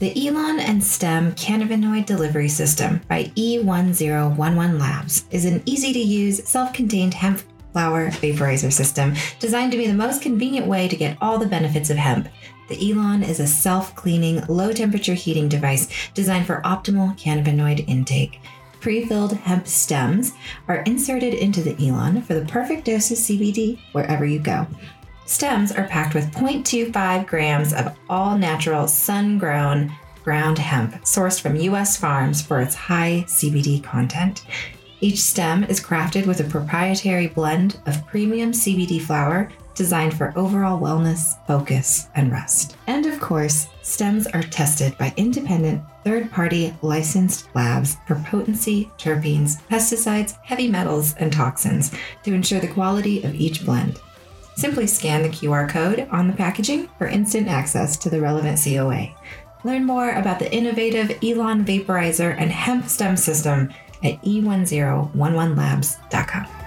The 0.00 0.26
Elon 0.26 0.60
and 0.60 0.82
STEM 0.82 1.32
Cannabinoid 1.32 2.06
Delivery 2.06 2.48
System 2.48 3.02
by 3.06 3.24
E1011 3.36 4.80
Labs 4.80 5.26
is 5.30 5.44
an 5.44 5.62
easy 5.66 5.92
to 5.92 5.98
use, 5.98 6.42
self 6.48 6.72
contained 6.72 7.12
hemp 7.12 7.42
flower 7.74 8.08
vaporizer 8.08 8.72
system 8.72 9.12
designed 9.40 9.72
to 9.72 9.76
be 9.76 9.86
the 9.86 9.92
most 9.92 10.22
convenient 10.22 10.66
way 10.66 10.88
to 10.88 10.96
get 10.96 11.18
all 11.20 11.36
the 11.36 11.44
benefits 11.44 11.90
of 11.90 11.98
hemp. 11.98 12.30
The 12.70 12.90
Elon 12.90 13.22
is 13.22 13.40
a 13.40 13.46
self 13.46 13.94
cleaning, 13.94 14.42
low 14.46 14.72
temperature 14.72 15.12
heating 15.12 15.50
device 15.50 15.86
designed 16.14 16.46
for 16.46 16.62
optimal 16.64 17.18
cannabinoid 17.18 17.86
intake. 17.86 18.40
Pre 18.80 19.04
filled 19.04 19.34
hemp 19.34 19.66
stems 19.66 20.32
are 20.66 20.80
inserted 20.84 21.34
into 21.34 21.60
the 21.60 21.76
Elon 21.86 22.22
for 22.22 22.32
the 22.32 22.46
perfect 22.46 22.86
dose 22.86 23.10
of 23.10 23.18
CBD 23.18 23.78
wherever 23.92 24.24
you 24.24 24.38
go. 24.38 24.66
Stems 25.30 25.70
are 25.70 25.86
packed 25.86 26.16
with 26.16 26.32
0.25 26.32 27.24
grams 27.24 27.72
of 27.72 27.96
all 28.08 28.36
natural 28.36 28.88
sun 28.88 29.38
grown 29.38 29.96
ground 30.24 30.58
hemp 30.58 30.92
sourced 31.04 31.40
from 31.40 31.54
U.S. 31.54 31.96
farms 31.96 32.42
for 32.42 32.60
its 32.60 32.74
high 32.74 33.24
CBD 33.28 33.80
content. 33.80 34.44
Each 35.00 35.20
stem 35.20 35.62
is 35.62 35.80
crafted 35.80 36.26
with 36.26 36.40
a 36.40 36.50
proprietary 36.50 37.28
blend 37.28 37.78
of 37.86 38.04
premium 38.08 38.50
CBD 38.50 39.00
flower 39.00 39.52
designed 39.76 40.14
for 40.14 40.32
overall 40.34 40.80
wellness, 40.80 41.38
focus, 41.46 42.08
and 42.16 42.32
rest. 42.32 42.76
And 42.88 43.06
of 43.06 43.20
course, 43.20 43.68
stems 43.82 44.26
are 44.26 44.42
tested 44.42 44.98
by 44.98 45.14
independent 45.16 45.80
third 46.02 46.28
party 46.32 46.74
licensed 46.82 47.54
labs 47.54 47.98
for 48.08 48.16
potency, 48.26 48.90
terpenes, 48.98 49.62
pesticides, 49.68 50.36
heavy 50.42 50.66
metals, 50.66 51.14
and 51.18 51.32
toxins 51.32 51.92
to 52.24 52.34
ensure 52.34 52.58
the 52.58 52.66
quality 52.66 53.22
of 53.22 53.36
each 53.36 53.64
blend. 53.64 54.00
Simply 54.60 54.86
scan 54.86 55.22
the 55.22 55.30
QR 55.30 55.66
code 55.70 56.06
on 56.10 56.26
the 56.26 56.34
packaging 56.34 56.90
for 56.98 57.06
instant 57.06 57.48
access 57.48 57.96
to 57.96 58.10
the 58.10 58.20
relevant 58.20 58.60
COA. 58.62 59.16
Learn 59.64 59.86
more 59.86 60.10
about 60.10 60.38
the 60.38 60.54
innovative 60.54 61.12
Elon 61.24 61.64
vaporizer 61.64 62.36
and 62.38 62.52
hemp 62.52 62.86
stem 62.86 63.16
system 63.16 63.72
at 64.04 64.18
e 64.22 64.42
e1011labs.com. 64.42 66.59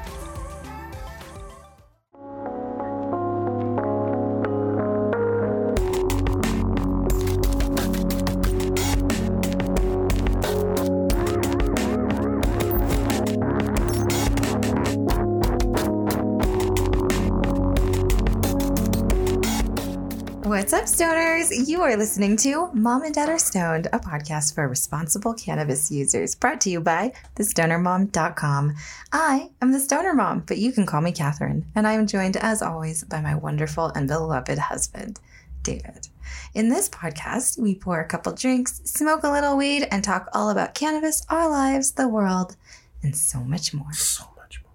You 21.66 21.82
are 21.84 21.96
listening 21.96 22.36
to 22.38 22.70
Mom 22.74 23.04
and 23.04 23.16
Dad 23.16 23.30
Are 23.30 23.40
Stoned, 23.40 23.88
a 23.94 24.00
podcast 24.00 24.54
for 24.54 24.68
responsible 24.68 25.34
cannabis 25.34 25.90
users, 25.90 26.36
brought 26.36 26.60
to 26.62 26.70
you 26.70 26.82
by 26.82 27.14
thestonermom.com. 27.38 28.76
I 29.14 29.50
am 29.62 29.72
the 29.72 29.80
Stoner 29.80 30.14
Mom, 30.14 30.44
but 30.46 30.58
you 30.58 30.74
can 30.74 30.86
call 30.86 31.00
me 31.00 31.14
Catherine, 31.14 31.66
and 31.74 31.88
I 31.88 31.94
am 31.94 32.06
joined, 32.06 32.36
as 32.36 32.62
always, 32.62 33.06
by 33.06 33.22
my 33.22 33.36
wonderful 33.36 33.86
and 33.96 34.10
beloved 34.10 34.58
husband, 34.58 35.22
David. 35.62 36.10
In 36.54 36.68
this 36.68 36.90
podcast, 36.90 37.58
we 37.58 37.76
pour 37.76 38.02
a 38.02 38.08
couple 38.10 38.34
drinks, 38.34 38.82
smoke 38.84 39.24
a 39.24 39.32
little 39.32 39.56
weed, 39.56 39.88
and 39.90 40.04
talk 40.04 40.28
all 40.34 40.50
about 40.50 40.76
cannabis, 40.76 41.26
our 41.30 41.50
lives, 41.50 41.94
the 41.94 42.10
world, 42.10 42.58
and 43.04 43.16
so 43.16 43.40
much 43.40 43.74
more. 43.74 43.94
So 43.94 44.26
much 44.36 44.62
more. 44.62 44.74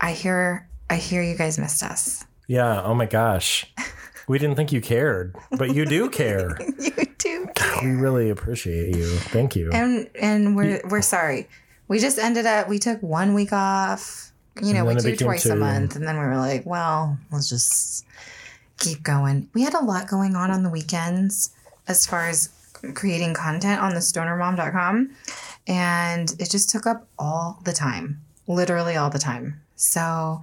I 0.00 0.12
hear, 0.12 0.66
I 0.88 0.96
hear 0.96 1.22
you 1.22 1.36
guys 1.36 1.58
missed 1.58 1.82
us. 1.82 2.24
Yeah. 2.46 2.80
Oh 2.82 2.94
my 2.94 3.06
gosh. 3.06 3.70
We 4.28 4.38
didn't 4.38 4.56
think 4.56 4.72
you 4.72 4.80
cared, 4.80 5.36
but 5.50 5.74
you 5.74 5.84
do 5.84 6.08
care. 6.10 6.56
you 6.78 7.06
do. 7.18 7.48
Care. 7.54 7.78
We 7.82 7.90
really 7.90 8.30
appreciate 8.30 8.96
you. 8.96 9.06
Thank 9.06 9.56
you. 9.56 9.70
and 9.72 10.08
and 10.20 10.56
we're 10.56 10.80
we're 10.88 11.02
sorry. 11.02 11.48
We 11.88 11.98
just 11.98 12.18
ended 12.18 12.46
up 12.46 12.68
we 12.68 12.78
took 12.78 13.02
one 13.02 13.34
week 13.34 13.52
off. 13.52 14.32
You 14.62 14.74
know, 14.74 14.84
we 14.84 14.94
do 14.96 15.16
twice 15.16 15.46
a 15.46 15.56
month, 15.56 15.96
and 15.96 16.06
then 16.06 16.18
we 16.18 16.24
were 16.24 16.36
like, 16.36 16.66
well, 16.66 17.16
let's 17.30 17.48
just 17.48 18.04
keep 18.78 19.02
going. 19.02 19.48
We 19.54 19.62
had 19.62 19.74
a 19.74 19.82
lot 19.82 20.08
going 20.08 20.36
on 20.36 20.50
on 20.50 20.62
the 20.62 20.68
weekends 20.68 21.50
as 21.88 22.06
far 22.06 22.28
as 22.28 22.50
creating 22.94 23.32
content 23.32 23.80
on 23.80 23.94
the 23.94 24.00
stonermom.com, 24.00 25.10
and 25.66 26.30
it 26.38 26.50
just 26.50 26.68
took 26.68 26.86
up 26.86 27.06
all 27.18 27.60
the 27.64 27.72
time, 27.72 28.20
literally 28.46 28.96
all 28.96 29.08
the 29.08 29.18
time. 29.18 29.60
So 29.76 30.42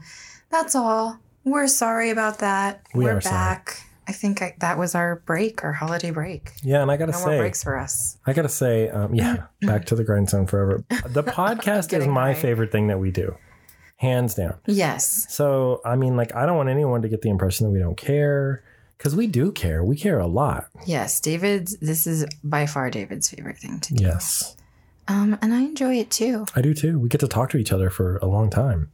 that's 0.49 0.75
all. 0.75 1.19
We're 1.43 1.67
sorry 1.67 2.09
about 2.09 2.39
that. 2.39 2.85
We 2.93 3.07
are 3.07 3.17
are 3.17 3.21
sorry. 3.21 3.33
back. 3.35 3.81
I 4.07 4.11
think 4.11 4.41
I, 4.41 4.55
that 4.59 4.77
was 4.79 4.95
our 4.95 5.17
break, 5.27 5.63
our 5.63 5.71
holiday 5.73 6.09
break. 6.09 6.51
yeah, 6.63 6.81
and 6.81 6.89
I 6.89 6.97
gotta 6.97 7.11
No 7.11 7.19
more 7.19 7.27
say, 7.29 7.37
breaks 7.37 7.63
for 7.63 7.77
us. 7.77 8.17
I 8.25 8.33
gotta 8.33 8.49
say, 8.49 8.89
um, 8.89 9.13
yeah, 9.13 9.43
back 9.61 9.85
to 9.87 9.95
the 9.95 10.03
grindstone 10.03 10.47
forever. 10.47 10.83
The 11.09 11.23
podcast 11.39 11.95
is 11.97 12.07
my 12.07 12.33
favorite 12.33 12.71
thing 12.71 12.87
that 12.87 12.99
we 12.99 13.11
do, 13.11 13.35
hands 13.97 14.33
down. 14.33 14.55
Yes. 14.65 15.27
So 15.29 15.81
I 15.85 15.95
mean, 15.95 16.17
like, 16.17 16.33
I 16.35 16.45
don't 16.47 16.57
want 16.57 16.69
anyone 16.69 17.03
to 17.03 17.07
get 17.09 17.21
the 17.21 17.29
impression 17.29 17.67
that 17.67 17.71
we 17.71 17.77
don't 17.79 17.97
care, 17.97 18.63
because 18.97 19.15
we 19.15 19.27
do 19.27 19.51
care. 19.51 19.83
We 19.83 19.95
care 19.95 20.17
a 20.19 20.25
lot. 20.27 20.65
Yes, 20.87 21.19
David's. 21.19 21.77
This 21.77 22.07
is 22.07 22.25
by 22.43 22.65
far 22.65 22.89
David's 22.89 23.29
favorite 23.29 23.59
thing 23.59 23.79
to 23.81 23.93
do. 23.93 24.03
Yes, 24.03 24.57
Um, 25.07 25.37
and 25.39 25.53
I 25.53 25.59
enjoy 25.61 25.99
it 25.99 26.09
too. 26.09 26.45
I 26.55 26.61
do 26.61 26.73
too. 26.73 26.97
We 26.97 27.09
get 27.09 27.19
to 27.21 27.27
talk 27.27 27.51
to 27.51 27.57
each 27.57 27.71
other 27.71 27.91
for 27.91 28.17
a 28.17 28.25
long 28.25 28.49
time. 28.49 28.91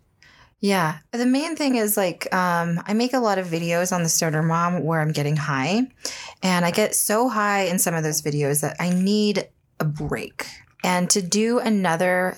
Yeah. 0.60 1.00
The 1.12 1.26
main 1.26 1.56
thing 1.56 1.76
is 1.76 1.98
like, 1.98 2.34
um, 2.34 2.82
I 2.86 2.94
make 2.94 3.14
a 3.14 3.20
lot 3.20 3.38
of 3.38 3.48
videos 3.48 3.94
on 3.96 4.04
the 4.04 4.10
Stoner 4.10 4.42
Mom 4.42 4.84
where 4.84 5.02
I'm 5.02 5.12
getting 5.12 5.36
high, 5.36 5.88
and 6.42 6.66
I 6.66 6.72
get 6.72 6.96
so 6.96 7.30
high 7.30 7.64
in 7.64 7.78
some 7.78 7.94
of 7.94 8.04
those 8.04 8.22
videos 8.22 8.62
that 8.62 8.76
I 8.80 8.90
need 8.90 9.48
a 9.80 9.86
break. 9.86 10.48
And 10.84 11.10
to 11.12 11.22
do 11.22 11.60
another 11.60 12.38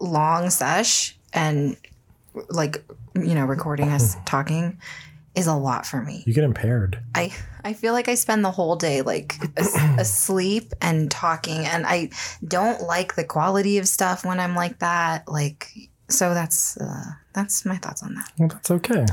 long 0.00 0.50
sesh 0.50 1.18
and 1.32 1.76
like, 2.48 2.84
you 3.14 3.34
know, 3.34 3.44
recording 3.44 3.88
us 3.88 4.16
talking 4.26 4.78
is 5.34 5.46
a 5.46 5.54
lot 5.54 5.86
for 5.86 6.02
me. 6.02 6.22
You 6.26 6.34
get 6.34 6.44
impaired. 6.44 7.00
I 7.14 7.32
I 7.64 7.72
feel 7.72 7.92
like 7.92 8.08
I 8.08 8.14
spend 8.14 8.44
the 8.44 8.50
whole 8.50 8.76
day 8.76 9.02
like 9.02 9.36
as- 9.56 9.76
asleep 9.98 10.72
and 10.80 11.10
talking, 11.10 11.66
and 11.66 11.86
I 11.86 12.10
don't 12.46 12.82
like 12.82 13.14
the 13.16 13.24
quality 13.24 13.78
of 13.78 13.88
stuff 13.88 14.24
when 14.24 14.40
I'm 14.40 14.54
like 14.54 14.78
that. 14.80 15.28
Like, 15.28 15.72
so 16.10 16.34
that's 16.34 16.76
uh, 16.76 17.04
that's 17.32 17.64
my 17.64 17.76
thoughts 17.76 18.02
on 18.02 18.14
that. 18.14 18.30
Well, 18.38 18.48
that's 18.48 18.70
okay. 18.70 19.06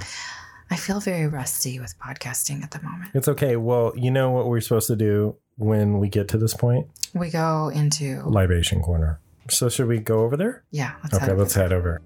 I 0.70 0.76
feel 0.76 1.00
very 1.00 1.28
rusty 1.28 1.80
with 1.80 1.96
podcasting 2.00 2.62
at 2.64 2.72
the 2.72 2.82
moment. 2.82 3.12
It's 3.14 3.28
okay. 3.30 3.56
Well, 3.56 3.94
you 3.96 4.12
know 4.12 4.32
what 4.32 4.48
we're 4.48 4.60
supposed 4.60 4.88
to 4.88 4.96
do 4.98 5.38
when 5.58 6.00
we 6.00 6.10
get 6.10 6.28
to 6.30 6.38
this 6.38 6.54
point? 6.54 6.88
We 7.14 7.30
go 7.30 7.70
into 7.70 8.22
Libation 8.24 8.82
corner. 8.82 9.20
So 9.50 9.70
should 9.70 9.88
we 9.88 10.00
go 10.00 10.20
over 10.26 10.36
there? 10.36 10.64
yeah. 10.72 10.96
Let's 11.04 11.16
Okay, 11.16 11.26
head 11.28 11.38
let's 11.38 11.54
head 11.56 11.72
over. 11.72 12.02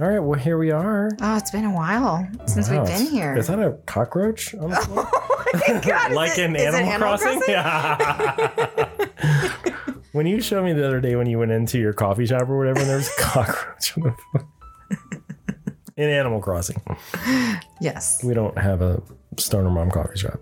All 0.00 0.08
right, 0.08 0.18
well 0.20 0.38
here 0.38 0.56
we 0.58 0.70
are. 0.70 1.10
Oh, 1.20 1.36
it's 1.36 1.50
been 1.50 1.64
a 1.64 1.72
while 1.74 2.26
since 2.46 2.68
Wow, 2.68 2.84
we've 2.84 2.92
been 2.96 3.06
here. 3.06 3.36
Is 3.36 3.46
that 3.48 3.58
a 3.58 3.72
cockroach 3.86 4.54
on 4.54 4.70
the 4.70 4.76
floor? 4.82 5.08
oh 5.12 5.60
my 5.68 5.80
god! 5.80 6.12
like 6.12 6.38
it- 6.38 6.44
in 6.44 6.56
it 6.56 6.60
Animal, 6.74 6.98
Crossing? 6.98 7.42
Yeah. 7.48 8.88
when 10.14 10.26
you 10.26 10.40
showed 10.40 10.64
me 10.64 10.72
the 10.72 10.86
other 10.86 11.00
day 11.00 11.16
when 11.16 11.26
you 11.28 11.38
went 11.38 11.50
into 11.50 11.78
your 11.78 11.92
coffee 11.92 12.24
shop 12.26 12.48
or 12.48 12.56
whatever, 12.56 12.80
and 12.80 12.88
there 12.88 12.96
was 12.96 13.08
a 13.08 13.12
cockroach 13.22 13.96
on 13.98 14.02
the 14.04 14.14
floor. 14.32 14.48
in 15.96 16.08
Animal 16.08 16.40
Crossing. 16.40 16.80
Yes. 17.80 18.22
We 18.24 18.32
don't 18.34 18.56
have 18.58 18.80
a 18.82 19.02
Stoner 19.36 19.70
Mom 19.70 19.90
coffee 19.90 20.16
shop 20.18 20.40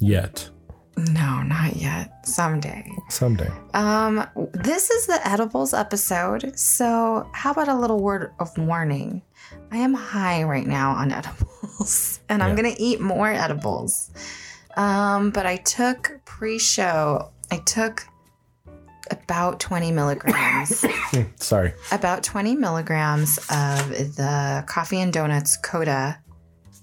yet. 0.00 0.48
No, 0.96 1.42
not 1.42 1.74
yet. 1.74 2.24
Someday. 2.26 2.88
Someday. 3.08 3.50
Um, 3.74 4.24
this 4.52 4.90
is 4.90 5.06
the 5.06 5.20
edibles 5.26 5.74
episode. 5.74 6.56
So, 6.56 7.28
how 7.32 7.50
about 7.50 7.66
a 7.68 7.74
little 7.74 8.00
word 8.00 8.32
of 8.38 8.56
warning? 8.56 9.22
I 9.72 9.78
am 9.78 9.92
high 9.92 10.44
right 10.44 10.66
now 10.66 10.92
on 10.92 11.10
edibles, 11.18 12.20
and 12.28 12.42
I'm 12.44 12.50
Yeah. 12.50 12.62
gonna 12.62 12.74
eat 12.78 13.00
more 13.00 13.28
edibles. 13.32 14.12
Um, 14.76 15.30
but 15.30 15.46
I 15.46 15.56
took 15.56 16.20
pre-show. 16.24 17.30
I 17.50 17.56
took 17.58 18.06
about 19.10 19.60
20 19.60 19.92
milligrams, 19.92 20.84
Sorry. 21.36 21.72
about 21.92 22.22
20 22.22 22.56
milligrams 22.56 23.38
of 23.50 23.88
the 24.16 24.64
coffee 24.66 25.00
and 25.00 25.12
donuts 25.12 25.56
Coda 25.58 26.18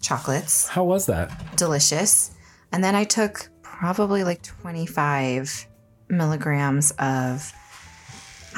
chocolates 0.01 0.67
How 0.67 0.83
was 0.83 1.05
that? 1.07 1.31
delicious. 1.57 2.31
And 2.71 2.83
then 2.83 2.95
I 2.95 3.03
took 3.03 3.49
probably 3.61 4.23
like 4.23 4.41
25 4.43 5.67
milligrams 6.09 6.91
of, 6.99 7.51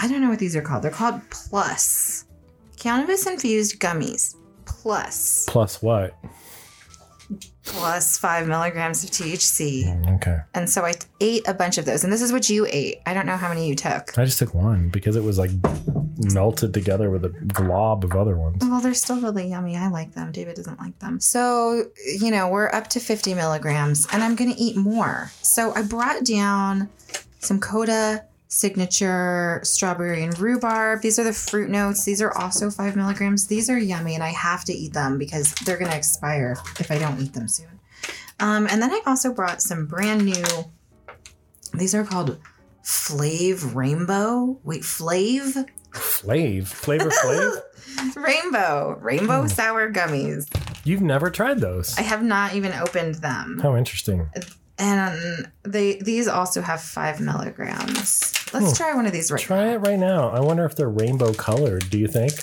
I 0.02 0.08
don't 0.08 0.22
know 0.22 0.30
what 0.30 0.40
these 0.40 0.56
are 0.56 0.62
called. 0.62 0.84
They're 0.84 0.92
called 0.92 1.22
Plus 1.30 2.26
cannabis 2.78 3.26
infused 3.28 3.80
gummies. 3.80 4.36
Plus, 4.66 5.46
Plus 5.48 5.82
what? 5.82 6.16
Plus 7.66 8.18
five 8.18 8.48
milligrams 8.48 9.04
of 9.04 9.12
THC. 9.12 9.86
Mm, 9.86 10.16
Okay. 10.16 10.38
And 10.54 10.70
so 10.70 10.86
I 10.86 10.94
ate 11.22 11.48
a 11.48 11.54
bunch 11.54 11.78
of 11.78 11.86
those. 11.86 12.04
And 12.04 12.12
this 12.12 12.22
is 12.22 12.32
what 12.32 12.50
you 12.50 12.66
ate. 12.70 12.98
I 13.06 13.14
don't 13.14 13.26
know 13.26 13.38
how 13.38 13.50
many 13.50 13.68
you 13.68 13.76
took. 13.76 14.18
I 14.18 14.26
just 14.26 14.40
took 14.40 14.54
one 14.54 14.90
because 14.90 15.16
it 15.16 15.24
was 15.24 15.38
like 15.38 15.52
melted 16.18 16.74
together 16.74 17.10
with 17.10 17.26
a 17.26 17.30
glob 17.30 18.04
of 18.04 18.14
other 18.14 18.38
ones. 18.38 18.58
Well, 18.62 18.82
they're 18.82 18.94
still 18.94 19.20
really 19.20 19.48
yummy. 19.50 19.76
I 19.76 19.88
like 19.90 20.14
them. 20.14 20.32
David 20.32 20.56
doesn't 20.56 20.80
like 20.80 20.98
them. 21.00 21.20
So, 21.20 21.86
you 22.20 22.32
know, 22.32 22.48
we're 22.50 22.70
up 22.70 22.88
to 22.92 23.00
50 23.00 23.34
milligrams 23.34 24.08
and 24.12 24.24
I'm 24.24 24.36
going 24.36 24.54
to 24.54 24.60
eat 24.60 24.76
more. 24.78 25.32
So 25.42 25.74
I 25.74 25.82
brought 25.84 26.24
down 26.26 26.90
some 27.40 27.60
Coda 27.60 28.26
signature 28.54 29.60
strawberry 29.64 30.24
and 30.24 30.38
rhubarb. 30.40 31.02
These 31.02 31.18
are 31.18 31.24
the 31.24 31.34
fruit 31.34 31.70
notes. 31.70 32.06
These 32.06 32.22
are 32.22 32.32
also 32.38 32.70
five 32.70 32.96
milligrams. 32.96 33.48
These 33.48 33.70
are 33.70 33.78
yummy 33.78 34.14
and 34.14 34.24
I 34.24 34.30
have 34.30 34.64
to 34.66 34.74
eat 34.74 34.94
them 34.94 35.18
because 35.18 35.54
they're 35.66 35.78
going 35.78 35.92
to 35.92 35.98
expire 35.98 36.56
if 36.80 36.92
I 36.92 37.00
don't 37.00 37.20
eat 37.20 37.34
them 37.34 37.48
soon. 37.48 37.80
Um, 38.40 38.68
and 38.70 38.82
then 38.82 38.92
I 38.92 39.02
also 39.08 39.34
brought 39.34 39.62
some 39.62 39.88
brand 39.88 40.26
new, 40.26 40.44
these 41.74 41.96
are 41.96 42.04
called 42.04 42.38
Flave 42.84 43.76
Rainbow. 43.76 44.60
Wait, 44.64 44.86
Flave? 44.86 45.58
Flav, 45.92 46.68
flavor 46.68 47.10
Flave? 47.10 48.16
Rainbow. 48.16 48.98
Rainbow 49.02 49.48
sour 49.48 49.92
gummies. 49.92 50.48
You've 50.84 51.02
never 51.02 51.30
tried 51.30 51.60
those. 51.60 51.98
I 51.98 52.02
have 52.02 52.24
not 52.24 52.56
even 52.56 52.74
opened 52.74 53.16
them. 53.16 53.60
How 53.62 53.76
interesting. 53.76 54.30
And 54.80 55.52
they 55.64 55.96
these 55.98 56.28
also 56.28 56.62
have 56.62 56.82
five 56.82 57.20
milligrams. 57.20 58.34
Let's 58.54 58.76
try 58.78 58.94
one 58.94 59.06
of 59.06 59.12
these 59.12 59.32
right 59.32 59.42
Try 59.42 59.74
it 59.74 59.78
right 59.78 60.00
now. 60.00 60.30
I 60.30 60.40
wonder 60.40 60.66
if 60.66 60.76
they're 60.76 60.90
rainbow 60.90 61.34
colored. 61.34 61.90
Do 61.90 62.00
you 62.00 62.08
think? 62.08 62.34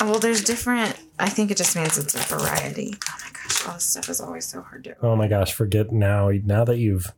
Well, 0.00 0.18
there's 0.18 0.42
different. 0.44 0.96
I 1.18 1.28
think 1.28 1.50
it 1.50 1.56
just 1.56 1.76
means 1.76 1.96
it's 1.96 2.14
a 2.14 2.36
variety. 2.36 2.94
Oh 3.08 3.16
my 3.20 3.30
gosh, 3.32 3.66
all 3.66 3.74
this 3.74 3.84
stuff 3.84 4.08
is 4.08 4.20
always 4.20 4.44
so 4.44 4.60
hard 4.62 4.84
to. 4.84 4.96
Oh 5.02 5.16
my 5.16 5.28
gosh, 5.28 5.52
forget 5.52 5.92
now. 5.92 6.30
Now 6.44 6.64
that 6.64 6.78
you've 6.78 7.12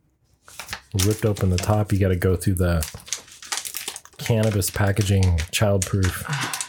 ripped 1.05 1.25
open 1.25 1.49
the 1.49 1.57
top, 1.57 1.91
you 1.91 1.99
got 1.99 2.09
to 2.09 2.15
go 2.15 2.35
through 2.35 2.55
the 2.55 2.87
cannabis 4.17 4.69
packaging 4.69 5.37
childproof. 5.51 6.23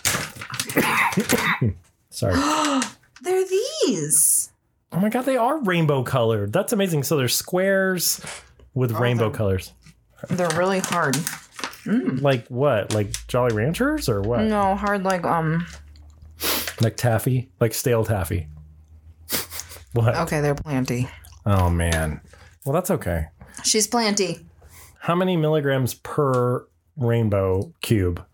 Sorry. 2.11 2.35
They're 3.23 3.45
these. 3.47 4.51
Oh 4.93 5.01
my 5.01 5.09
god, 5.09 5.23
they 5.23 5.37
are 5.37 5.63
rainbow 5.63 6.03
colored. 6.03 6.53
That's 6.53 6.73
amazing. 6.73 7.03
So 7.03 7.17
they're 7.17 7.29
squares 7.29 8.25
with 8.75 8.93
rainbow 8.93 9.31
colors. 9.31 9.73
They're 10.31 10.49
really 10.57 10.79
hard. 10.81 11.17
Like 11.87 12.47
what? 12.49 12.93
Like 12.95 13.13
Jolly 13.29 13.55
Ranchers 13.55 14.09
or 14.09 14.21
what? 14.23 14.43
No, 14.43 14.75
hard 14.75 15.03
like 15.05 15.25
um. 15.25 15.67
Like 16.81 16.97
taffy? 16.97 17.51
Like 17.61 17.75
stale 17.75 18.05
taffy. 18.05 18.49
what? 19.93 20.15
Okay, 20.17 20.41
they're 20.41 20.55
planty. 20.55 21.09
Oh 21.45 21.71
man. 21.71 22.21
Well, 22.65 22.73
that's 22.73 22.91
okay. 22.91 23.27
She's 23.65 23.87
planty. 23.87 24.41
How 25.01 25.15
many 25.15 25.37
milligrams 25.37 25.95
per 25.95 26.67
rainbow 26.97 27.73
cube? 27.81 28.25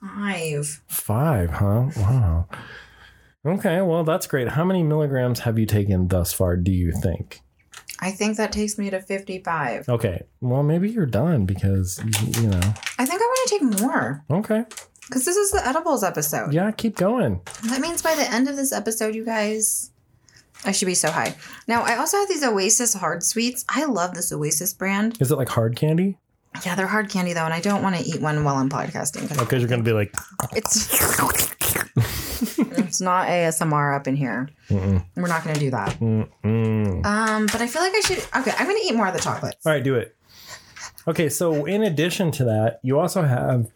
Five. 0.00 0.82
Five, 0.86 1.50
huh? 1.50 1.90
Wow. 1.96 2.48
Okay, 3.44 3.80
well, 3.82 4.04
that's 4.04 4.26
great. 4.28 4.48
How 4.50 4.64
many 4.64 4.82
milligrams 4.84 5.40
have 5.40 5.58
you 5.58 5.66
taken 5.66 6.08
thus 6.08 6.32
far, 6.32 6.56
do 6.56 6.70
you 6.70 6.92
think? 6.92 7.40
I 7.98 8.10
think 8.12 8.36
that 8.36 8.52
takes 8.52 8.78
me 8.78 8.90
to 8.90 9.00
fifty-five. 9.00 9.88
Okay, 9.88 10.22
well, 10.40 10.62
maybe 10.62 10.88
you're 10.90 11.06
done 11.06 11.44
because, 11.46 12.00
you 12.40 12.48
know. 12.48 12.60
I 12.98 13.04
think 13.06 13.20
I 13.20 13.24
want 13.24 13.48
to 13.48 13.58
take 13.58 13.80
more 13.82 14.24
Okay. 14.30 14.64
because 15.08 15.24
this 15.24 15.36
is 15.36 15.50
the 15.52 15.66
edibles 15.66 16.02
episode. 16.04 16.52
Yeah, 16.52 16.70
keep 16.72 16.96
going. 16.96 17.40
That 17.68 17.80
means 17.80 18.02
by 18.02 18.14
the 18.14 18.28
end 18.30 18.48
of 18.48 18.56
this 18.56 18.72
episode, 18.72 19.14
you 19.14 19.24
guys, 19.24 19.90
I 20.64 20.72
should 20.72 20.86
be 20.86 20.94
so 20.94 21.10
high. 21.10 21.34
Now, 21.68 21.82
I 21.82 21.96
also 21.96 22.18
have 22.18 22.28
these 22.28 22.44
Oasis 22.44 22.94
hard 22.94 23.22
sweets. 23.24 23.64
I 23.68 23.84
love 23.86 24.14
this 24.14 24.32
Oasis 24.32 24.72
brand. 24.74 25.16
Is 25.20 25.30
it 25.32 25.36
like 25.36 25.48
hard 25.48 25.76
candy? 25.76 26.18
Yeah, 26.66 26.74
they're 26.74 26.86
hard 26.88 27.08
candy 27.08 27.32
though, 27.32 27.44
and 27.44 27.54
I 27.54 27.60
don't 27.60 27.82
want 27.82 27.96
to 27.96 28.02
eat 28.04 28.20
one 28.20 28.42
while 28.44 28.56
I'm 28.56 28.68
podcasting 28.68 29.22
oh, 29.24 29.28
because 29.28 29.38
Because 29.38 29.60
you're 29.62 29.68
going 29.68 29.82
to 29.84 29.88
be 29.88 29.94
like, 29.94 30.14
it's 30.54 30.88
it's 32.42 33.00
not 33.00 33.28
ASMR 33.28 33.96
up 33.96 34.06
in 34.06 34.16
here. 34.16 34.48
We're 34.70 35.28
not 35.28 35.44
going 35.44 35.54
to 35.54 35.60
do 35.60 35.70
that. 35.70 35.98
mm. 36.00 37.06
Um, 37.06 37.46
but 37.46 37.60
I 37.60 37.66
feel 37.66 37.82
like 37.82 37.92
I 37.94 38.00
should. 38.00 38.18
Okay, 38.18 38.52
I'm 38.58 38.66
going 38.66 38.78
to 38.80 38.86
eat 38.86 38.94
more 38.94 39.06
of 39.06 39.14
the 39.14 39.20
chocolate. 39.20 39.56
all 39.64 39.72
right, 39.72 39.82
do 39.82 39.94
it. 39.94 40.16
Okay, 41.08 41.28
so 41.28 41.64
in 41.64 41.82
addition 41.82 42.30
to 42.32 42.44
that, 42.44 42.80
you 42.82 42.98
also 42.98 43.22
have 43.22 43.70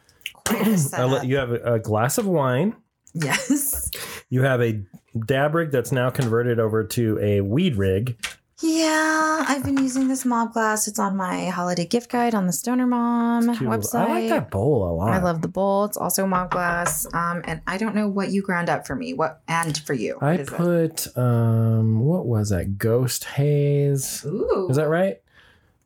a 0.50 0.90
a, 0.96 1.24
you 1.26 1.36
have 1.36 1.50
a, 1.50 1.74
a 1.74 1.78
glass 1.78 2.18
of 2.18 2.26
wine. 2.26 2.74
yes. 3.14 3.90
You 4.30 4.42
have 4.42 4.60
a 4.60 4.82
dab 5.24 5.54
rig 5.54 5.70
that's 5.70 5.92
now 5.92 6.10
converted 6.10 6.58
over 6.60 6.84
to 6.84 7.18
a 7.20 7.40
weed 7.40 7.76
rig. 7.76 8.16
Yeah, 8.62 9.44
I've 9.46 9.64
been 9.64 9.76
using 9.76 10.08
this 10.08 10.24
mob 10.24 10.54
glass. 10.54 10.88
It's 10.88 10.98
on 10.98 11.14
my 11.14 11.46
holiday 11.50 11.84
gift 11.84 12.10
guide 12.10 12.34
on 12.34 12.46
the 12.46 12.54
Stoner 12.54 12.86
Mom 12.86 13.48
website. 13.48 14.06
I 14.06 14.20
like 14.20 14.28
that 14.30 14.50
bowl 14.50 14.90
a 14.90 14.92
lot. 14.94 15.10
I 15.12 15.18
love 15.22 15.42
the 15.42 15.48
bowl. 15.48 15.84
It's 15.84 15.98
also 15.98 16.26
mob 16.26 16.50
glass. 16.52 17.06
Um, 17.12 17.42
and 17.44 17.60
I 17.66 17.76
don't 17.76 17.94
know 17.94 18.08
what 18.08 18.30
you 18.30 18.40
ground 18.40 18.70
up 18.70 18.86
for 18.86 18.96
me. 18.96 19.12
What 19.12 19.42
and 19.46 19.76
for 19.76 19.92
you? 19.92 20.16
I 20.22 20.34
is 20.36 20.48
it? 20.48 20.54
put 20.54 21.16
um 21.18 22.00
what 22.00 22.24
was 22.24 22.48
that? 22.48 22.78
Ghost 22.78 23.24
haze. 23.24 24.24
Ooh. 24.24 24.68
Is 24.70 24.76
that 24.76 24.88
right? 24.88 25.20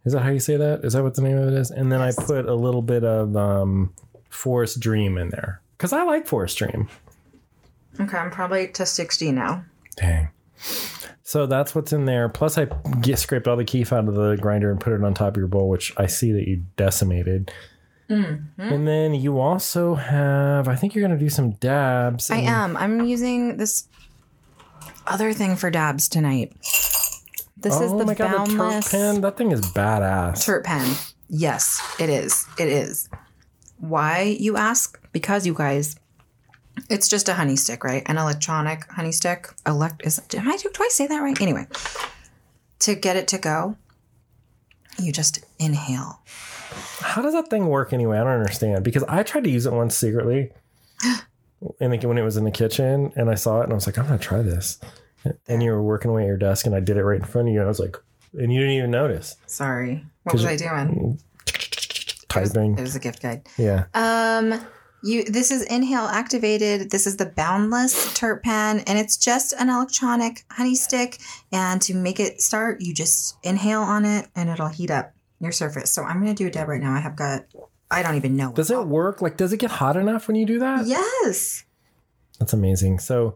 Is 0.05 0.13
that 0.13 0.21
how 0.23 0.31
you 0.31 0.39
say 0.41 0.57
that? 0.57 0.85
Is 0.85 0.93
that 0.93 1.03
what 1.03 1.15
the 1.17 1.23
name 1.23 1.39
of 1.39 1.49
it 1.49 1.55
is? 1.55 1.73
And 1.73 1.91
then 1.91 1.99
Yes. 1.99 2.19
I 2.21 2.25
put 2.25 2.47
a 2.47 2.55
little 2.55 2.83
bit 2.83 3.03
of 3.03 3.37
um 3.37 3.93
Forest 4.29 4.79
Dream 4.79 5.19
in 5.19 5.31
there. 5.31 5.61
Cause 5.79 5.93
I 5.93 6.05
like 6.05 6.29
Forest 6.29 6.57
Dream. 6.59 6.89
Okay, 7.99 8.17
I'm 8.17 8.31
probably 8.31 8.69
to 8.69 8.87
60 8.87 9.33
now. 9.33 9.65
Dang. 9.97 10.29
So 11.31 11.47
that's 11.47 11.77
what's 11.77 11.93
in 11.93 12.07
there. 12.07 12.29
Plus, 12.29 12.59
I 12.59 12.65
get, 13.03 13.21
scraped 13.21 13.47
all 13.47 13.55
the 13.55 13.65
kief 13.65 13.93
out 13.93 14.09
of 14.09 14.17
the 14.17 14.37
grinder 14.41 14.69
and 14.69 14.81
put 14.81 14.93
it 14.93 15.05
on 15.05 15.15
top 15.15 15.35
of 15.35 15.37
your 15.37 15.47
bowl, 15.47 15.69
which 15.69 15.93
I 15.97 16.07
see 16.07 16.33
that 16.33 16.49
you 16.49 16.65
decimated. 16.77 17.53
Mm-hmm. 18.09 18.61
And 18.61 18.89
then 18.89 19.15
you 19.15 19.39
also 19.39 19.95
have, 19.95 20.67
I 20.67 20.75
think 20.75 20.93
you're 20.93 21.07
going 21.07 21.17
to 21.17 21.25
do 21.25 21.31
some 21.31 21.53
dabs. 21.53 22.33
I 22.33 22.39
and- 22.39 22.49
am. 22.49 22.77
I'm 22.77 23.05
using 23.05 23.59
this 23.59 23.87
other 25.07 25.33
thing 25.33 25.55
for 25.55 25.71
dabs 25.71 26.09
tonight. 26.09 26.53
This 27.57 27.77
is 27.77 27.93
Oh 27.93 27.99
the 27.99 28.07
my 28.07 28.15
god, 28.15 28.49
the 28.49 28.55
terp 28.55 28.91
pen. 28.91 29.21
That 29.21 29.37
thing 29.37 29.53
is 29.53 29.61
badass. 29.61 30.33
Terp 30.45 30.65
pen. 30.65 30.97
Yes, 31.29 31.81
it 32.01 32.11
is. 32.11 32.45
It 32.59 32.67
is. 32.67 33.09
Why, 33.79 34.37
you 34.41 34.57
ask? 34.57 34.99
Because 35.13 35.47
you 35.47 35.55
guys, 35.55 35.95
it's 36.89 37.09
just 37.09 37.29
a 37.29 37.35
honey 37.35 37.57
stick, 37.57 37.85
right? 37.85 38.03
An 38.07 38.19
electronic 38.19 38.91
honey 38.91 39.13
stick. 39.13 39.49
Elect 39.67 40.03
is 40.05 40.21
am 40.35 40.49
I 40.49 40.57
do 40.57 40.71
I 40.79 40.89
say 40.91 41.07
that 41.07 41.19
right? 41.19 41.41
Anyway, 41.41 41.67
to 42.81 42.95
get 42.95 43.17
it 43.17 43.29
to 43.29 43.39
go, 43.39 43.77
you 44.99 45.13
just 45.13 45.45
inhale. 45.59 46.21
How 47.01 47.23
does 47.23 47.33
that 47.33 47.49
thing 47.49 47.67
work 47.67 47.93
anyway? 47.93 48.19
I 48.19 48.25
don't 48.25 48.33
understand. 48.33 48.85
Because 48.85 49.03
I 49.05 49.23
tried 49.23 49.45
to 49.45 49.51
use 49.51 49.67
it 49.67 49.73
once 49.73 49.97
secretly 49.97 50.53
in 51.81 51.91
the, 51.91 51.99
when 52.07 52.19
it 52.19 52.23
was 52.23 52.37
in 52.37 52.45
the 52.45 52.51
kitchen 52.51 53.13
and 53.17 53.31
I 53.31 53.35
saw 53.35 53.61
it 53.61 53.65
and 53.65 53.73
I 53.73 53.75
was 53.75 53.87
like, 53.87 53.99
I'm 53.99 54.07
going 54.07 54.19
to 54.19 54.25
try 54.25 54.43
this. 54.43 54.79
And 55.49 55.63
you 55.63 55.73
were 55.73 55.83
working 55.83 56.11
away 56.11 56.23
at 56.23 56.29
your 56.29 56.37
desk 56.37 56.67
and 56.67 56.75
I 56.75 56.81
did 56.81 56.97
it 56.97 57.05
right 57.05 57.21
in 57.21 57.27
front 57.27 57.49
of 57.49 57.55
you 57.55 57.61
and 57.61 57.67
I 57.67 57.69
was 57.69 57.81
like, 57.81 57.97
and 58.33 58.53
you 58.53 58.61
didn't 58.61 58.77
even 58.77 58.91
notice. 58.91 59.37
Sorry. 59.47 60.05
What 60.23 60.35
was 60.35 60.45
I 60.45 60.57
doing? 60.57 61.21
Typing. 62.29 62.79
It 62.79 62.83
was 62.83 62.95
a 62.95 63.01
gift 63.01 63.23
guide. 63.23 63.47
Yeah. 63.59 63.87
Um, 63.95 64.65
you. 65.03 65.25
This 65.25 65.51
is 65.51 65.63
inhale 65.63 66.07
activated. 66.07 66.91
This 66.91 67.07
is 67.07 67.17
the 67.17 67.27
boundless 67.27 68.13
terp 68.15 68.43
pen, 68.43 68.81
and 68.81 68.99
it's 68.99 69.17
just 69.17 69.53
an 69.55 69.69
electronic 69.69 70.45
honey 70.51 70.75
stick. 70.75 71.19
And 71.53 71.81
to 71.83 71.95
make 71.95 72.21
it 72.21 72.41
start, 72.41 72.81
you 72.81 72.95
just 72.95 73.37
inhale 73.43 73.83
on 73.83 74.05
it, 74.05 74.29
and 74.35 74.49
it'll 74.49 74.69
heat 74.69 74.91
up 74.91 75.13
your 75.41 75.53
surface. 75.53 75.91
So 75.91 76.03
I'm 76.03 76.21
gonna 76.21 76.35
do 76.35 76.47
a 76.47 76.51
dab 76.51 76.69
right 76.69 76.81
now. 76.81 76.95
I 76.95 77.01
have 77.01 77.17
got. 77.17 77.45
I 77.91 78.03
don't 78.03 78.15
even 78.15 78.37
know. 78.37 78.53
Does 78.53 78.71
it 78.71 78.87
work? 78.87 79.21
Like, 79.21 79.37
does 79.37 79.53
it 79.53 79.57
get 79.57 79.71
hot 79.71 79.97
enough 79.97 80.29
when 80.29 80.37
you 80.37 80.47
do 80.47 80.61
that? 80.61 80.87
Yes. 80.87 81.65
That's 82.39 82.53
amazing. 82.53 83.01
So, 83.01 83.35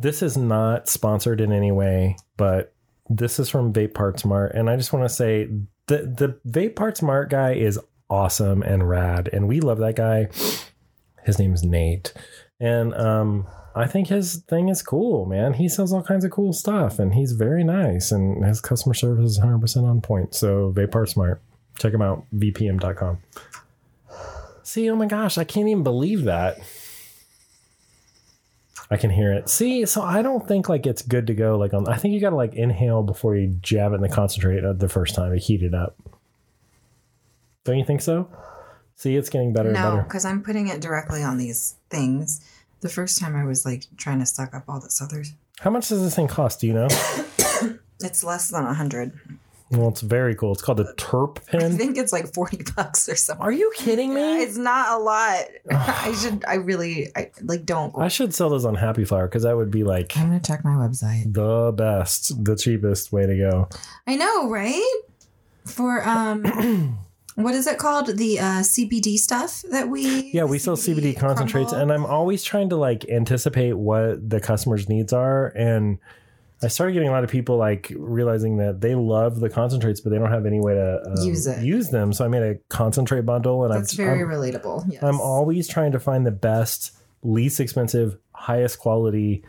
this 0.00 0.20
is 0.20 0.36
not 0.36 0.88
sponsored 0.88 1.40
in 1.40 1.52
any 1.52 1.70
way, 1.70 2.16
but 2.36 2.74
this 3.08 3.38
is 3.38 3.48
from 3.48 3.72
Vape 3.72 3.94
Parts 3.94 4.24
Mart, 4.24 4.52
and 4.54 4.68
I 4.68 4.76
just 4.76 4.92
want 4.92 5.04
to 5.04 5.14
say 5.14 5.48
the 5.86 5.98
the 5.98 6.40
Vape 6.48 6.76
Parts 6.76 7.02
Mart 7.02 7.30
guy 7.30 7.54
is 7.54 7.78
awesome 8.08 8.62
and 8.62 8.88
rad, 8.88 9.28
and 9.32 9.48
we 9.48 9.60
love 9.60 9.78
that 9.78 9.96
guy. 9.96 10.28
His 11.24 11.38
name's 11.38 11.62
Nate, 11.62 12.12
and 12.60 12.94
um, 12.94 13.46
I 13.74 13.86
think 13.86 14.08
his 14.08 14.36
thing 14.48 14.68
is 14.68 14.82
cool, 14.82 15.26
man. 15.26 15.54
He 15.54 15.68
sells 15.68 15.92
all 15.92 16.02
kinds 16.02 16.24
of 16.24 16.30
cool 16.30 16.52
stuff, 16.52 16.98
and 16.98 17.14
he's 17.14 17.32
very 17.32 17.64
nice, 17.64 18.12
and 18.12 18.44
his 18.44 18.60
customer 18.60 18.94
service 18.94 19.32
is 19.32 19.38
100 19.38 19.60
percent 19.60 19.86
on 19.86 20.00
point. 20.00 20.34
So 20.34 20.72
Vape 20.74 20.92
Parts 20.92 21.16
Mart, 21.16 21.42
check 21.78 21.92
him 21.92 22.02
out, 22.02 22.24
vpm.com. 22.34 23.18
See, 24.62 24.90
oh 24.90 24.96
my 24.96 25.06
gosh, 25.06 25.38
I 25.38 25.44
can't 25.44 25.68
even 25.68 25.84
believe 25.84 26.24
that. 26.24 26.58
I 28.90 28.96
can 28.96 29.10
hear 29.10 29.32
it. 29.32 29.48
See, 29.48 29.84
so 29.86 30.02
I 30.02 30.22
don't 30.22 30.46
think 30.46 30.68
like 30.68 30.86
it's 30.86 31.02
good 31.02 31.26
to 31.26 31.34
go 31.34 31.58
like 31.58 31.74
on. 31.74 31.88
I 31.88 31.96
think 31.96 32.14
you 32.14 32.20
got 32.20 32.30
to 32.30 32.36
like 32.36 32.54
inhale 32.54 33.02
before 33.02 33.36
you 33.36 33.48
jab 33.60 33.92
it 33.92 33.96
in 33.96 34.00
the 34.00 34.08
concentrate 34.08 34.62
the 34.78 34.88
first 34.88 35.14
time 35.14 35.32
to 35.32 35.38
heat 35.38 35.62
it 35.62 35.74
up. 35.74 35.96
Don't 37.66 37.78
you 37.78 37.84
think 37.84 38.00
so? 38.00 38.28
See, 38.94 39.14
it's 39.16 39.28
getting 39.28 39.52
better 39.52 39.72
No, 39.72 39.78
and 39.88 39.90
better. 39.96 40.02
because 40.04 40.24
I'm 40.24 40.42
putting 40.42 40.68
it 40.68 40.80
directly 40.80 41.22
on 41.22 41.36
these 41.36 41.74
things. 41.90 42.40
The 42.80 42.88
first 42.88 43.18
time 43.20 43.36
I 43.36 43.44
was 43.44 43.66
like 43.66 43.84
trying 43.98 44.20
to 44.20 44.26
suck 44.26 44.54
up 44.54 44.64
all 44.68 44.80
this 44.80 45.02
others. 45.02 45.32
How 45.60 45.70
much 45.70 45.88
does 45.88 46.00
this 46.02 46.14
thing 46.16 46.28
cost? 46.28 46.60
Do 46.60 46.66
you 46.66 46.72
know? 46.72 46.88
It's 48.00 48.22
less 48.22 48.50
than 48.50 48.64
a 48.66 48.74
hundred. 48.74 49.18
Well, 49.70 49.88
it's 49.88 50.02
very 50.02 50.34
cool. 50.34 50.52
It's 50.52 50.60
called 50.60 50.80
a 50.80 50.92
Terp 50.94 51.44
pen. 51.46 51.62
I 51.72 51.76
think 51.76 51.96
it's 51.96 52.12
like 52.12 52.32
40 52.34 52.58
bucks 52.76 53.08
or 53.08 53.16
something. 53.16 53.42
Are 53.42 53.50
you 53.50 53.72
kidding 53.74 54.12
me? 54.12 54.42
It's 54.42 54.58
not 54.58 54.92
a 54.92 55.02
lot. 55.02 55.44
I 55.70 56.14
should, 56.20 56.44
I 56.46 56.56
really, 56.56 57.08
I 57.16 57.30
like 57.42 57.64
don't. 57.64 57.94
I 57.96 58.08
should 58.08 58.34
sell 58.34 58.50
those 58.50 58.66
on 58.66 58.74
Happy 58.74 59.06
Flower 59.06 59.26
because 59.28 59.44
that 59.44 59.56
would 59.56 59.70
be 59.70 59.82
like 59.82 60.14
I'm 60.14 60.28
going 60.28 60.38
to 60.40 60.46
check 60.46 60.62
my 60.62 60.72
website. 60.72 61.32
the 61.32 61.72
best, 61.72 62.44
the 62.44 62.54
cheapest 62.54 63.12
way 63.12 63.24
to 63.24 63.34
go. 63.34 63.68
I 64.06 64.16
know, 64.16 64.50
right? 64.50 65.00
For, 65.64 66.06
um, 66.06 66.98
what 67.36 67.54
is 67.54 67.66
it 67.66 67.78
called? 67.78 68.16
The 68.16 68.40
uh, 68.40 68.60
CBD 68.60 69.18
stuff 69.18 69.62
that 69.70 69.88
we. 69.88 70.30
Yeah, 70.32 70.44
we 70.44 70.58
sell 70.58 70.76
CBD 70.76 71.16
concentrates, 71.16 71.72
and 71.72 71.92
I'm 71.92 72.06
always 72.06 72.42
trying 72.42 72.70
to 72.70 72.76
like 72.76 73.04
anticipate 73.08 73.74
what 73.74 74.28
the 74.28 74.40
customer's 74.40 74.88
needs 74.88 75.12
are. 75.12 75.48
And 75.48 75.98
I 76.62 76.68
started 76.68 76.94
getting 76.94 77.08
a 77.08 77.12
lot 77.12 77.24
of 77.24 77.30
people 77.30 77.58
like 77.58 77.92
realizing 77.94 78.56
that 78.56 78.80
they 78.80 78.94
love 78.94 79.40
the 79.40 79.50
concentrates, 79.50 80.00
but 80.00 80.10
they 80.10 80.18
don't 80.18 80.30
have 80.30 80.46
any 80.46 80.60
way 80.60 80.74
to 80.74 81.02
um, 81.06 81.26
Use 81.26 81.46
it. 81.46 81.62
Use 81.62 81.90
them. 81.90 82.14
So 82.14 82.24
I 82.24 82.28
made 82.28 82.42
a 82.42 82.54
concentrate 82.70 83.26
bundle, 83.26 83.64
and 83.64 83.74
That's 83.74 83.92
I've, 83.92 83.96
very 84.06 84.22
I'm, 84.22 84.28
relatable. 84.28 84.90
Yes. 84.90 85.02
I'm 85.02 85.20
always 85.20 85.68
trying 85.68 85.92
to 85.92 86.00
find 86.00 86.26
the 86.26 86.30
best, 86.30 86.96
least 87.22 87.60
expensive, 87.60 88.16
highest 88.32 88.78
quality 88.78 89.44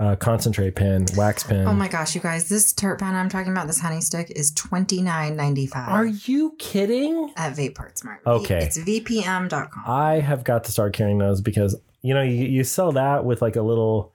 uh, 0.00 0.14
concentrate 0.16 0.74
pen, 0.76 1.06
wax 1.16 1.42
pen. 1.42 1.66
Oh 1.66 1.72
my 1.72 1.88
gosh, 1.88 2.14
you 2.14 2.20
guys! 2.20 2.48
This 2.48 2.72
terp 2.72 2.98
pen 3.00 3.14
I'm 3.14 3.28
talking 3.28 3.50
about, 3.52 3.66
this 3.66 3.80
honey 3.80 4.00
stick, 4.00 4.30
is 4.36 4.52
twenty 4.52 5.02
nine 5.02 5.34
ninety 5.36 5.66
five. 5.66 5.88
Are 5.88 6.06
you 6.06 6.54
kidding? 6.58 7.32
at 7.36 7.54
Vape 7.56 7.74
Parts 7.74 8.04
Mart? 8.04 8.20
Okay. 8.26 8.64
it's 8.64 8.78
vpm.com. 8.78 9.82
I 9.86 10.20
have 10.20 10.44
got 10.44 10.64
to 10.64 10.72
start 10.72 10.92
carrying 10.92 11.18
those 11.18 11.40
because 11.40 11.74
you 12.02 12.14
know 12.14 12.22
you, 12.22 12.44
you 12.46 12.64
sell 12.64 12.92
that 12.92 13.24
with 13.24 13.42
like 13.42 13.56
a 13.56 13.62
little 13.62 14.12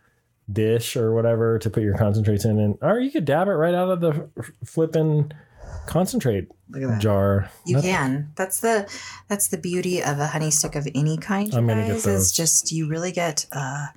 dish 0.52 0.96
or 0.98 1.14
whatever 1.14 1.58
to 1.60 1.70
put 1.70 1.84
your 1.84 1.98
concentrates 1.98 2.46
in, 2.46 2.60
and 2.60 2.78
or 2.82 3.00
you 3.00 3.12
could 3.12 3.26
dab 3.26 3.48
it 3.48 3.52
right 3.52 3.74
out 3.74 3.90
of 3.90 4.00
the 4.02 4.30
f- 4.38 4.52
flipping 4.66 5.32
concentrate 5.86 6.48
Look 6.70 6.84
at 6.84 6.90
that. 6.90 7.02
jar. 7.02 7.50
You 7.66 7.76
That's- 7.76 7.94
can. 7.94 8.32
That's 8.36 8.60
the 8.62 8.90
that's 9.28 9.50
the 9.50 9.58
beauty 9.58 10.02
of 10.02 10.20
a 10.20 10.28
honey 10.28 10.52
stick 10.52 10.76
of 10.76 10.88
any 10.96 11.18
kind. 11.18 11.54
I'm 11.54 11.68
gonna 11.68 11.82
guys, 11.82 12.04
get 12.06 12.12
those. 12.12 12.22
is 12.28 12.32
just 12.32 12.72
you 12.72 12.88
really 12.88 13.12
get 13.12 13.46
uh, 13.52 13.88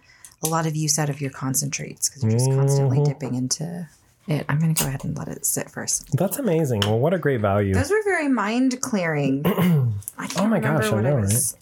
a 0.42 0.48
lot 0.48 0.66
of 0.66 0.76
use 0.76 0.98
out 0.98 1.08
of 1.10 1.20
your 1.20 1.30
concentrates 1.30 2.08
because 2.08 2.22
you're 2.22 2.32
just 2.32 2.50
constantly 2.50 2.98
Mhm. 2.98 3.04
dipping 3.06 3.34
into 3.34 3.88
it. 4.28 4.44
I'm 4.48 4.58
gonna 4.60 4.74
go 4.74 4.86
ahead 4.86 5.04
and 5.04 5.16
let 5.16 5.28
it 5.28 5.46
sit 5.46 5.70
first. 5.70 6.10
That's 6.16 6.38
amazing. 6.38 6.80
Well, 6.80 6.98
what 6.98 7.14
a 7.14 7.18
great 7.18 7.40
value. 7.40 7.74
Those 7.74 7.90
were 7.90 8.02
very 8.04 8.28
mind 8.28 8.80
clearing. 8.80 9.42
I 9.46 10.26
can't 10.26 10.38
Oh 10.38 10.46
my 10.46 10.58
gosh, 10.60 10.92
I 10.92 11.00
know, 11.00 11.16
I 11.16 11.20
was 11.20 11.56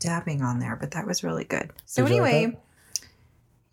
dabbing 0.00 0.42
on 0.42 0.58
there, 0.60 0.76
but 0.76 0.92
that 0.92 1.06
was 1.06 1.22
really 1.22 1.44
good. 1.44 1.70
So 1.86 2.04
Did 2.06 2.14
you 2.14 2.22
like 2.22 2.32
anyway, 2.34 2.58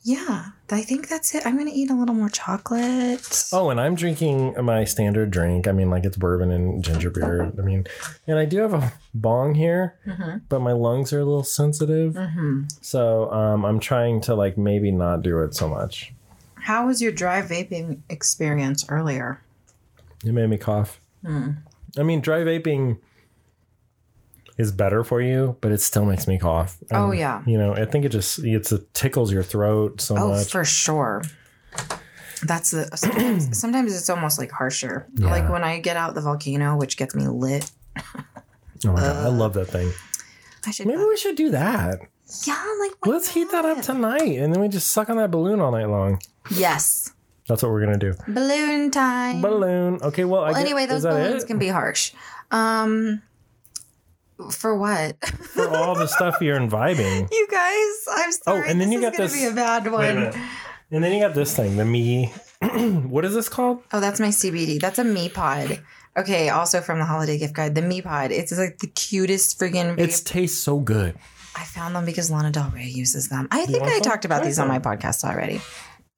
yeah, 0.04 0.46
I 0.72 0.82
think 0.84 1.08
that's 1.08 1.34
it. 1.36 1.46
I'm 1.46 1.58
gonna 1.58 1.72
eat 1.74 1.90
a 1.90 1.94
little 1.96 2.16
more 2.16 2.30
chocolate. 2.30 3.44
Oh, 3.52 3.70
and 3.70 3.80
I'm 3.80 3.96
drinking 3.96 4.56
my 4.64 4.84
standard 4.86 5.32
drink. 5.32 5.68
I 5.68 5.72
mean, 5.72 5.90
like 5.90 6.06
it's 6.06 6.18
bourbon 6.18 6.52
and 6.52 6.84
ginger 6.84 7.10
beer. 7.10 7.52
I 7.58 7.62
mean, 7.62 7.86
and 8.28 8.38
I 8.40 8.46
do 8.46 8.60
have 8.60 8.74
a 8.74 8.94
bong 9.14 9.56
here, 9.56 9.96
Mhm. 10.08 10.42
but 10.50 10.60
my 10.62 10.72
lungs 10.72 11.12
are 11.14 11.20
a 11.20 11.26
little 11.26 11.44
sensitive. 11.44 12.16
hmm 12.16 12.64
So 12.82 13.32
um, 13.32 13.66
I'm 13.66 13.80
trying 13.80 14.22
to 14.22 14.36
like 14.36 14.58
maybe 14.58 14.92
not 14.92 15.22
do 15.22 15.40
it 15.42 15.54
so 15.56 15.68
much. 15.68 16.14
How 16.56 16.86
was 16.88 17.02
your 17.02 17.12
dry 17.12 17.42
vaping 17.42 18.00
experience 18.10 18.86
earlier? 18.90 19.42
It 20.24 20.32
made 20.34 20.50
me 20.50 20.58
cough. 20.58 21.00
Hmm. 21.26 21.52
I 21.98 22.04
mean, 22.04 22.22
dry 22.22 22.40
vaping 22.42 22.98
is 24.58 24.72
better 24.72 25.04
for 25.04 25.22
you, 25.22 25.58
but 25.62 25.72
it 25.72 25.82
still 25.82 26.06
makes 26.06 26.28
me 26.28 26.38
cough. 26.38 26.78
Oh, 26.92 27.12
yeah. 27.12 27.44
You 27.46 27.58
know, 27.58 27.74
I 27.76 27.86
think 27.86 28.06
it 28.06 28.10
just 28.10 28.40
it's 28.40 28.72
it 28.72 28.94
tickles 28.94 29.32
your 29.32 29.44
throat 29.44 30.02
so 30.02 30.16
Oh, 30.18 30.30
much. 30.30 30.52
for 30.52 30.64
sure. 30.66 31.24
That's 32.44 32.72
the 32.72 32.90
sometimes, 32.98 33.58
sometimes 33.60 33.96
it's 33.96 34.10
almost 34.10 34.40
like 34.40 34.52
harsher. 34.52 35.08
Yeah. 35.16 35.30
Like 35.30 35.50
when 35.50 35.64
I 35.64 35.80
get 35.80 35.96
out 35.98 36.16
the 36.16 36.22
volcano, 36.22 36.76
which 36.76 36.98
gets 36.98 37.14
me 37.16 37.28
lit. 37.28 37.70
oh 37.98 38.04
my 38.86 39.00
god, 39.00 39.16
I 39.26 39.30
love 39.30 39.54
that 39.54 39.66
thing. 39.66 39.92
I 40.66 40.72
should 40.72 40.88
Maybe 40.88 41.04
we 41.04 41.18
should 41.18 41.36
do 41.36 41.50
that. 41.52 42.00
yeah, 42.46 42.64
like 42.80 42.92
Let's 43.06 43.30
heat 43.30 43.50
that 43.52 43.66
up 43.66 43.82
tonight, 43.82 44.38
and 44.40 44.54
then 44.54 44.62
we 44.62 44.68
just 44.70 44.88
suck 44.90 45.10
on 45.10 45.18
that 45.18 45.32
balloon 45.32 45.60
all 45.60 45.72
night 45.72 45.88
long. 45.90 46.20
Yes, 46.52 47.12
That's 47.48 47.62
what 47.64 47.72
we're 47.72 47.84
gonna 47.86 47.98
do. 47.98 48.14
balloon 48.28 48.90
time. 48.92 49.42
Balloon. 49.42 50.00
Okay. 50.02 50.26
Well, 50.26 50.44
I 50.44 50.52
well, 50.52 50.60
anyway, 50.62 50.86
those 50.88 51.04
balloons 51.04 51.44
it? 51.44 51.48
can 51.48 51.60
be 51.60 51.68
harsh. 51.68 52.12
Um, 52.50 53.22
for 54.50 54.76
what? 54.76 55.24
for 55.26 55.70
all 55.70 55.96
the 55.96 56.08
stuff 56.08 56.38
you're 56.42 56.58
imbibing. 56.58 57.28
you 57.32 57.48
guys, 57.50 58.06
I'm 58.12 58.30
oh, 58.30 58.32
sorry. 58.32 58.64
Oh, 58.66 58.70
and 58.70 58.82
then 58.82 58.90
this 58.90 58.96
you 58.96 59.02
got 59.02 59.18
this- 59.18 59.34
be 59.34 59.46
a 59.46 59.52
bad 59.52 59.88
a 59.88 59.92
one. 59.92 60.16
minute. 60.16 60.36
And 60.94 61.02
then 61.02 61.14
you 61.14 61.22
got 61.22 61.34
this 61.34 61.56
thing, 61.56 61.78
the 61.78 61.86
me. 61.86 62.34
what 62.62 63.24
is 63.24 63.34
this 63.34 63.48
called? 63.48 63.82
Oh, 63.94 64.02
that's 64.02 64.20
my 64.20 64.28
CBD. 64.28 64.80
That's 64.80 65.00
a 65.00 65.06
Me 65.06 65.30
Pod. 65.30 65.82
Okay, 66.18 66.50
also 66.50 66.82
from 66.82 67.00
the 67.00 67.06
holiday 67.06 67.38
gift 67.38 67.54
guide, 67.54 67.76
the 67.76 67.82
Me 67.82 68.02
Pod. 68.02 68.32
It's 68.32 68.56
like 68.58 68.80
the 68.80 68.88
cutest 68.88 69.58
friggin' 69.58 69.96
vape. 69.96 70.00
It 70.00 70.22
tastes 70.26 70.62
so 70.62 70.80
good. 70.80 71.16
I 71.56 71.64
found 71.64 71.96
them 71.96 72.06
because 72.06 72.30
Lana 72.30 72.52
Del 72.52 72.70
Rey 72.72 72.88
uses 72.88 73.30
them. 73.30 73.48
I 73.52 73.66
think 73.66 73.84
I 73.84 74.00
talked 74.00 74.26
about 74.26 74.44
these 74.44 74.60
on 74.60 74.68
my 74.68 74.80
podcast 74.80 75.24
already. 75.24 75.62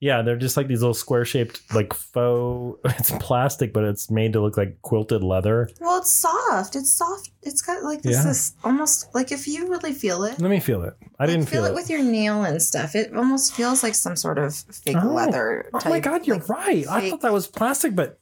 Yeah, 0.04 0.22
they're 0.22 0.36
just 0.36 0.58
like 0.58 0.68
these 0.68 0.82
little 0.82 0.94
square 0.94 1.24
shaped, 1.24 1.62
like 1.74 1.94
faux. 1.94 2.78
It's 3.00 3.12
plastic, 3.20 3.72
but 3.72 3.86
it's 3.86 4.12
made 4.12 4.34
to 4.34 4.42
look 4.42 4.58
like 4.58 4.82
quilted 4.82 5.24
leather. 5.24 5.70
Well, 5.80 6.00
it's 6.00 6.12
soft. 6.12 6.76
It's 6.76 6.92
soft. 6.92 7.30
It's 7.42 7.62
got 7.62 7.84
like 7.84 8.02
this, 8.02 8.18
Yeah. 8.18 8.24
this 8.24 8.54
almost 8.66 9.16
like 9.16 9.32
if 9.32 9.48
you 9.48 9.70
really 9.70 9.94
feel 9.94 10.26
it, 10.26 10.42
Let 10.42 10.52
me 10.52 10.60
feel 10.60 10.84
it. 10.84 10.94
I 11.20 11.26
didn't 11.26 11.46
feel, 11.46 11.64
feel, 11.64 11.72
it 11.72 11.76
with 11.76 11.90
your 11.90 12.04
nail 12.04 12.44
and 12.44 12.62
stuff. 12.62 12.96
It 12.96 13.16
almost 13.16 13.54
feels 13.54 13.82
like 13.82 13.96
some 13.96 14.18
sort 14.18 14.38
of 14.38 14.54
fake 14.54 14.98
Oh. 15.02 15.08
leather. 15.08 15.70
Oh 15.74 15.80
Type, 15.80 15.90
my 15.94 16.00
god, 16.02 16.28
you're 16.28 16.36
like, 16.38 16.50
right. 16.50 16.86
I 16.90 17.00
fake- 17.00 17.10
thought 17.12 17.22
that 17.22 17.32
was 17.34 17.48
plastic, 17.48 17.96
but 17.96 18.20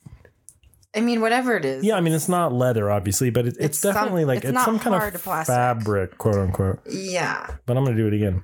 I 0.95 0.99
mean, 1.01 1.19
whatever 1.21 1.55
it 1.55 1.65
is. 1.65 1.83
yeah, 1.83 1.95
I 1.95 2.01
mean 2.01 2.13
it's 2.13 2.29
not 2.29 2.53
leather, 2.53 2.91
obviously, 2.91 3.31
but 3.31 3.45
it, 3.45 3.55
it's, 3.55 3.65
It's 3.65 3.79
some- 3.79 3.93
definitely 3.95 4.25
like 4.25 4.39
it's 4.39 4.45
it's, 4.49 4.53
not 4.53 4.65
some 4.65 4.77
kind 4.77 4.95
hard 4.95 5.15
of 5.15 5.23
plastic. 5.23 5.55
fabric, 5.55 6.17
quote 6.19 6.35
unquote. 6.35 6.79
Yeah. 6.87 7.47
But 7.65 7.75
I'm 7.77 7.85
gonna 7.85 7.97
do 7.97 8.07
it 8.07 8.13
again. 8.13 8.43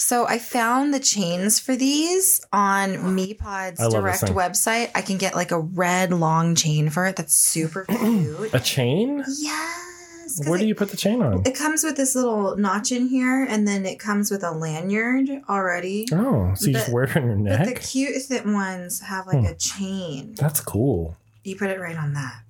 So 0.00 0.26
I 0.26 0.38
found 0.38 0.94
the 0.94 0.98
chains 0.98 1.60
for 1.60 1.76
these 1.76 2.40
on 2.54 2.94
MePod's 2.94 3.86
direct 3.92 4.22
website. 4.32 4.90
I 4.94 5.02
can 5.02 5.18
get 5.18 5.34
like 5.34 5.50
a 5.52 5.60
red 5.60 6.10
long 6.10 6.54
chain 6.54 6.88
for 6.88 7.04
it. 7.04 7.16
That's 7.16 7.34
super 7.34 7.84
cute. 7.88 8.54
A 8.54 8.60
chain? 8.60 9.22
Yes. 9.38 10.48
Where 10.48 10.58
do 10.58 10.64
it- 10.64 10.68
you 10.68 10.74
put 10.74 10.88
the 10.90 10.96
chain 10.96 11.20
on? 11.20 11.42
It 11.46 11.54
comes 11.54 11.84
with 11.84 11.96
this 11.96 12.14
little 12.14 12.56
notch 12.56 12.92
in 12.92 13.08
here, 13.08 13.44
and 13.44 13.68
then 13.68 13.84
it 13.84 13.98
comes 13.98 14.30
with 14.30 14.42
a 14.42 14.52
lanyard 14.52 15.28
already. 15.50 16.06
Oh, 16.12 16.54
so 16.54 16.68
you 16.68 16.72
just 16.72 16.86
But- 16.86 16.94
wear 16.94 17.04
it 17.04 17.16
on 17.16 17.24
your 17.26 17.36
neck? 17.36 17.58
But 17.66 17.74
the 17.74 17.80
cute 17.80 18.22
fit 18.22 18.46
ones 18.46 19.00
have 19.00 19.26
like 19.26 19.40
Hmm. 19.40 19.46
a 19.46 19.54
chain. 19.54 20.34
That's 20.38 20.60
cool. 20.60 21.16
You 21.44 21.56
put 21.56 21.68
it 21.68 21.78
right 21.78 21.96
on 21.96 22.14
that. 22.14 22.40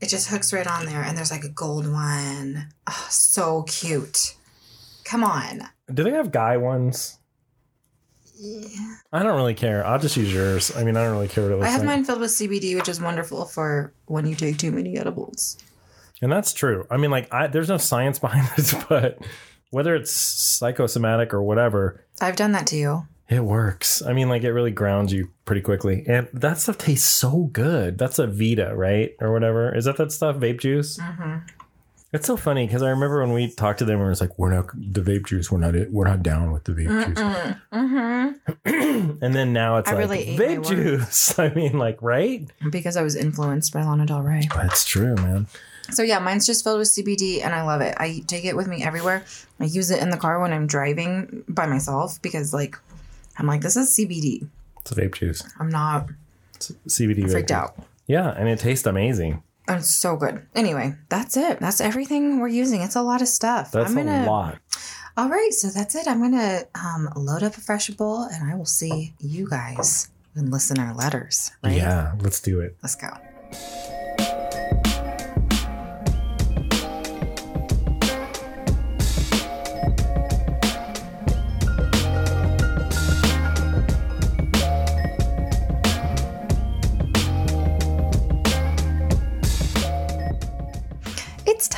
It 0.00 0.08
just 0.08 0.28
hooks 0.28 0.52
right 0.52 0.66
on 0.68 0.86
there, 0.86 1.02
and 1.02 1.18
there's 1.18 1.32
like 1.32 1.44
a 1.44 1.48
gold 1.48 1.90
one. 1.90 2.68
Oh, 2.86 3.06
so 3.10 3.62
cute. 3.64 4.36
Come 5.04 5.24
on. 5.24 5.62
Do 5.92 6.02
they 6.04 6.10
have 6.12 6.30
guy 6.32 6.56
ones? 6.56 7.18
Yeah. 8.38 8.94
I 9.12 9.22
don't 9.22 9.36
really 9.36 9.54
care. 9.54 9.84
I'll 9.86 9.98
just 9.98 10.16
use 10.16 10.32
yours. 10.32 10.74
I 10.74 10.82
mean, 10.84 10.96
I 10.96 11.04
don't 11.04 11.12
really 11.12 11.28
care 11.28 11.44
what 11.44 11.52
it 11.52 11.56
looks 11.56 11.66
I 11.68 11.70
have 11.72 11.80
like. 11.80 11.86
mine 11.88 12.04
filled 12.04 12.20
with 12.20 12.30
CBD, 12.30 12.74
which 12.74 12.88
is 12.88 13.00
wonderful 13.00 13.44
for 13.44 13.92
when 14.06 14.26
you 14.26 14.34
take 14.34 14.56
too 14.56 14.72
many 14.72 14.96
edibles. 14.96 15.58
And 16.22 16.30
that's 16.32 16.52
true. 16.54 16.86
I 16.90 16.96
mean, 16.96 17.10
like, 17.10 17.32
I, 17.32 17.48
there's 17.48 17.68
no 17.68 17.76
science 17.76 18.18
behind 18.20 18.48
this, 18.56 18.74
but 18.88 19.18
whether 19.70 19.94
it's 19.94 20.10
psychosomatic 20.10 21.34
or 21.34 21.42
whatever, 21.42 22.04
I've 22.20 22.36
done 22.36 22.52
that 22.52 22.66
to 22.68 22.76
you. 22.76 23.06
it 23.28 23.44
works. 23.44 24.00
I 24.02 24.12
mean, 24.14 24.28
like, 24.28 24.42
it 24.42 24.52
really 24.52 24.70
grounds 24.70 25.12
you 25.12 25.30
pretty 25.44 25.60
quickly. 25.62 26.04
And 26.06 26.28
that 26.32 26.58
stuff 26.58 26.78
tastes 26.78 27.08
so 27.08 27.50
good. 27.52 27.98
That's 27.98 28.18
a 28.18 28.26
Vita, 28.26 28.74
right? 28.74 29.14
Or 29.20 29.32
whatever. 29.32 29.74
Is 29.76 29.84
that 29.84 29.96
that 29.98 30.12
stuff? 30.12 30.36
Vape 30.36 30.60
juice? 30.60 30.98
Mm-hmm. 30.98 31.38
It's 32.12 32.26
so 32.26 32.36
funny 32.36 32.66
because 32.66 32.82
I 32.82 32.90
remember 32.90 33.20
when 33.20 33.32
we 33.32 33.48
talked 33.52 33.78
to 33.78 33.84
them, 33.84 33.96
and 33.96 34.04
we 34.04 34.08
was 34.08 34.20
like, 34.20 34.36
"We're 34.36 34.52
not 34.52 34.66
the 34.74 35.00
vape 35.00 35.26
juice. 35.26 35.50
We're 35.50 35.58
not 35.58 35.76
it. 35.76 35.92
We're 35.92 36.08
not 36.08 36.22
down 36.24 36.50
with 36.50 36.64
the 36.64 36.72
vape 36.72 37.06
juice." 37.06 37.18
Mm-hmm. 37.72 39.10
and 39.22 39.34
then 39.34 39.52
now 39.52 39.76
it's 39.76 39.88
I 39.88 39.92
like 39.92 40.00
really 40.00 40.18
ate 40.30 40.38
my 40.38 40.44
vape 40.44 40.66
juice. 40.66 41.38
I 41.38 41.54
mean, 41.54 41.78
like, 41.78 42.02
right? 42.02 42.48
Because 42.70 42.96
I 42.96 43.02
was 43.02 43.14
influenced 43.14 43.72
by 43.72 43.84
Lana 43.84 44.06
Del 44.06 44.22
Rey. 44.22 44.48
That's 44.54 44.84
true, 44.84 45.14
man. 45.16 45.46
So 45.92 46.02
yeah, 46.02 46.18
mine's 46.18 46.46
just 46.46 46.64
filled 46.64 46.78
with 46.80 46.88
CBD, 46.88 47.44
and 47.44 47.54
I 47.54 47.62
love 47.62 47.80
it. 47.80 47.94
I 47.98 48.22
take 48.26 48.44
it 48.44 48.56
with 48.56 48.66
me 48.66 48.82
everywhere. 48.82 49.24
I 49.60 49.64
use 49.64 49.90
it 49.90 50.02
in 50.02 50.10
the 50.10 50.16
car 50.16 50.40
when 50.40 50.52
I'm 50.52 50.66
driving 50.66 51.44
by 51.48 51.66
myself 51.66 52.20
because, 52.22 52.52
like, 52.52 52.76
I'm 53.38 53.46
like, 53.46 53.60
this 53.60 53.76
is 53.76 53.96
CBD. 53.96 54.48
It's 54.80 54.92
vape 54.92 55.14
juice. 55.14 55.42
I'm 55.60 55.68
not 55.68 56.08
It's 56.54 56.72
CBD. 56.88 57.24
vape 57.24 57.30
freaked 57.30 57.48
juice. 57.50 57.56
out. 57.56 57.76
Yeah, 58.06 58.30
and 58.30 58.48
it 58.48 58.58
tastes 58.58 58.86
amazing. 58.86 59.42
And 59.70 59.80
It's 59.80 59.94
so 59.94 60.16
good. 60.16 60.46
Anyway, 60.54 60.94
that's 61.08 61.36
it. 61.36 61.60
That's 61.60 61.80
everything 61.80 62.40
we're 62.40 62.48
using. 62.48 62.80
It's 62.80 62.96
a 62.96 63.02
lot 63.02 63.22
of 63.22 63.28
stuff. 63.28 63.72
That's 63.72 63.90
I'm 63.90 63.96
gonna, 63.96 64.24
a 64.24 64.30
lot. 64.30 64.58
All 65.16 65.28
right, 65.28 65.52
so 65.52 65.68
that's 65.68 65.94
it. 65.94 66.06
I'm 66.06 66.20
gonna 66.20 66.62
um, 66.74 67.08
load 67.16 67.42
up 67.42 67.56
a 67.56 67.60
fresh 67.60 67.88
bowl, 67.90 68.24
and 68.24 68.50
I 68.50 68.54
will 68.56 68.64
see 68.66 69.14
you 69.18 69.48
guys 69.48 70.08
and 70.34 70.50
listen 70.50 70.78
our 70.78 70.94
letters. 70.94 71.50
Right? 71.62 71.76
Yeah, 71.76 72.14
let's 72.20 72.40
do 72.40 72.60
it. 72.60 72.76
Let's 72.82 72.94
go. 72.96 73.08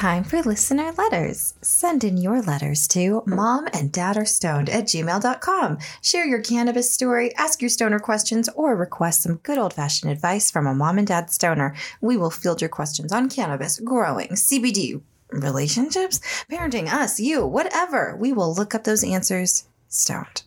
Time 0.02 0.24
for 0.24 0.42
listener 0.42 0.90
letters. 0.98 1.54
Send 1.62 2.02
in 2.02 2.16
your 2.16 2.42
letters 2.42 2.88
to 2.88 3.22
mom 3.24 3.68
and 3.72 3.92
dad 3.92 4.16
are 4.16 4.24
stoned 4.24 4.68
at 4.68 4.86
gmail.com. 4.86 5.78
Share 6.02 6.26
your 6.26 6.40
cannabis 6.40 6.92
story, 6.92 7.32
ask 7.36 7.62
your 7.62 7.68
stoner 7.68 8.00
questions, 8.00 8.48
or 8.56 8.74
request 8.74 9.22
some 9.22 9.36
good 9.44 9.58
old 9.58 9.74
fashioned 9.74 10.10
advice 10.10 10.50
from 10.50 10.66
a 10.66 10.74
mom 10.74 10.98
and 10.98 11.06
dad 11.06 11.30
stoner. 11.30 11.76
We 12.00 12.16
will 12.16 12.32
field 12.32 12.60
your 12.60 12.68
questions 12.68 13.12
on 13.12 13.30
cannabis, 13.30 13.78
growing, 13.78 14.30
CBD, 14.30 15.00
relationships, 15.30 16.18
parenting, 16.50 16.92
us, 16.92 17.20
you, 17.20 17.46
whatever. 17.46 18.16
We 18.18 18.32
will 18.32 18.52
look 18.52 18.74
up 18.74 18.82
those 18.82 19.04
answers 19.04 19.68
stoned. 19.86 20.42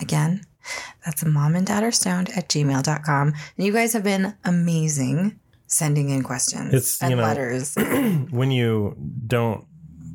Again, 0.00 0.40
that's 1.04 1.22
mom 1.22 1.54
and 1.54 1.66
dad 1.66 1.84
are 1.84 1.92
stoned 1.92 2.30
at 2.30 2.48
gmail.com. 2.48 3.28
And 3.58 3.66
you 3.66 3.74
guys 3.74 3.92
have 3.92 4.04
been 4.04 4.36
amazing 4.42 5.38
sending 5.74 6.08
in 6.10 6.22
questions 6.22 6.72
It's, 6.72 7.00
you 7.02 7.08
and 7.08 7.16
know, 7.16 7.22
letters. 7.22 7.74
when 8.30 8.50
you 8.50 8.96
don't 9.26 9.66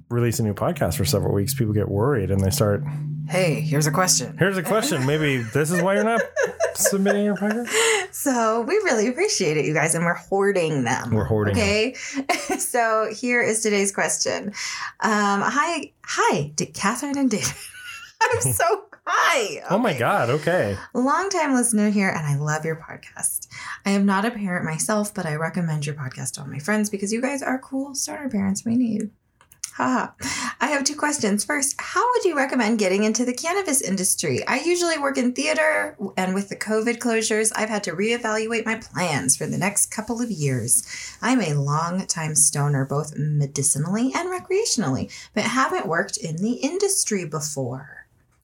release 0.09 0.39
a 0.39 0.43
new 0.43 0.53
podcast 0.53 0.95
for 0.95 1.05
several 1.05 1.33
weeks, 1.33 1.53
people 1.53 1.73
get 1.73 1.89
worried 1.89 2.31
and 2.31 2.39
they 2.41 2.49
start. 2.49 2.83
hey, 3.29 3.61
here's 3.61 3.85
a 3.85 3.91
question. 3.91 4.35
Here's 4.37 4.57
a 4.57 4.63
question. 4.63 5.05
Maybe 5.05 5.37
this 5.37 5.69
is 5.71 5.81
why 5.83 5.95
you're 5.95 6.03
not 6.03 6.21
submitting 6.73 7.25
your 7.25 7.35
podcast. 7.35 7.69
So 8.11 8.61
we 8.61 8.73
really 8.75 9.07
appreciate 9.07 9.57
it, 9.57 9.65
you 9.65 9.73
guys, 9.73 9.93
and 9.95 10.03
we're 10.05 10.15
hoarding 10.15 10.83
them. 10.83 11.11
We're 11.11 11.25
hoarding 11.25 11.55
Okay. 11.55 11.93
so 12.57 13.11
here 13.15 13.41
is 13.41 13.61
today's 13.61 13.91
question. 13.91 14.47
Um, 15.01 15.41
hi, 15.41 15.91
hi, 16.03 16.51
D- 16.55 16.65
Catherine 16.67 17.17
and 17.17 17.29
David. 17.29 17.53
I'm 18.21 18.41
so 18.41 18.85
hi. 19.09 19.63
Oh 19.69 19.77
my 19.77 19.97
God. 19.97 20.29
Okay. 20.29 20.77
Longtime 20.93 21.53
listener 21.53 21.89
here, 21.89 22.09
and 22.09 22.25
I 22.25 22.35
love 22.35 22.65
your 22.65 22.75
podcast. 22.75 23.47
I 23.85 23.91
am 23.91 24.05
not 24.05 24.25
a 24.25 24.31
parent 24.31 24.65
myself, 24.65 25.13
but 25.13 25.25
I 25.25 25.35
recommend 25.35 25.85
your 25.85 25.95
podcast 25.95 26.33
to 26.33 26.41
all 26.41 26.47
my 26.47 26.59
friends 26.59 26.89
because 26.89 27.11
you 27.11 27.21
guys 27.21 27.41
are 27.41 27.59
cool 27.59 27.95
starter 27.95 28.29
parents 28.29 28.65
we 28.65 28.75
need. 28.75 29.11
Haha. 29.79 30.11
I 30.59 30.67
have 30.67 30.83
two 30.83 30.95
questions. 30.97 31.45
First, 31.45 31.75
how 31.79 32.03
would 32.11 32.25
you 32.25 32.35
recommend 32.35 32.79
getting 32.79 33.05
into 33.05 33.23
the 33.23 33.33
cannabis 33.33 33.81
industry? 33.81 34.45
I 34.45 34.59
usually 34.59 34.97
work 34.97 35.17
in 35.17 35.31
theater, 35.31 35.95
and 36.17 36.35
with 36.35 36.49
the 36.49 36.57
COVID 36.57 36.97
closures, 36.97 37.53
I've 37.55 37.69
had 37.69 37.85
to 37.85 37.93
reevaluate 37.93 38.65
my 38.65 38.75
plans 38.75 39.37
for 39.37 39.45
the 39.45 39.57
next 39.57 39.85
couple 39.85 40.21
of 40.21 40.29
years. 40.29 40.85
I'm 41.21 41.39
a 41.39 41.53
long 41.53 42.05
time 42.07 42.35
stoner, 42.35 42.83
both 42.83 43.17
medicinally 43.17 44.11
and 44.13 44.27
recreationally, 44.27 45.13
but 45.33 45.45
haven't 45.45 45.87
worked 45.87 46.17
in 46.17 46.35
the 46.37 46.55
industry 46.55 47.23
before. 47.23 47.98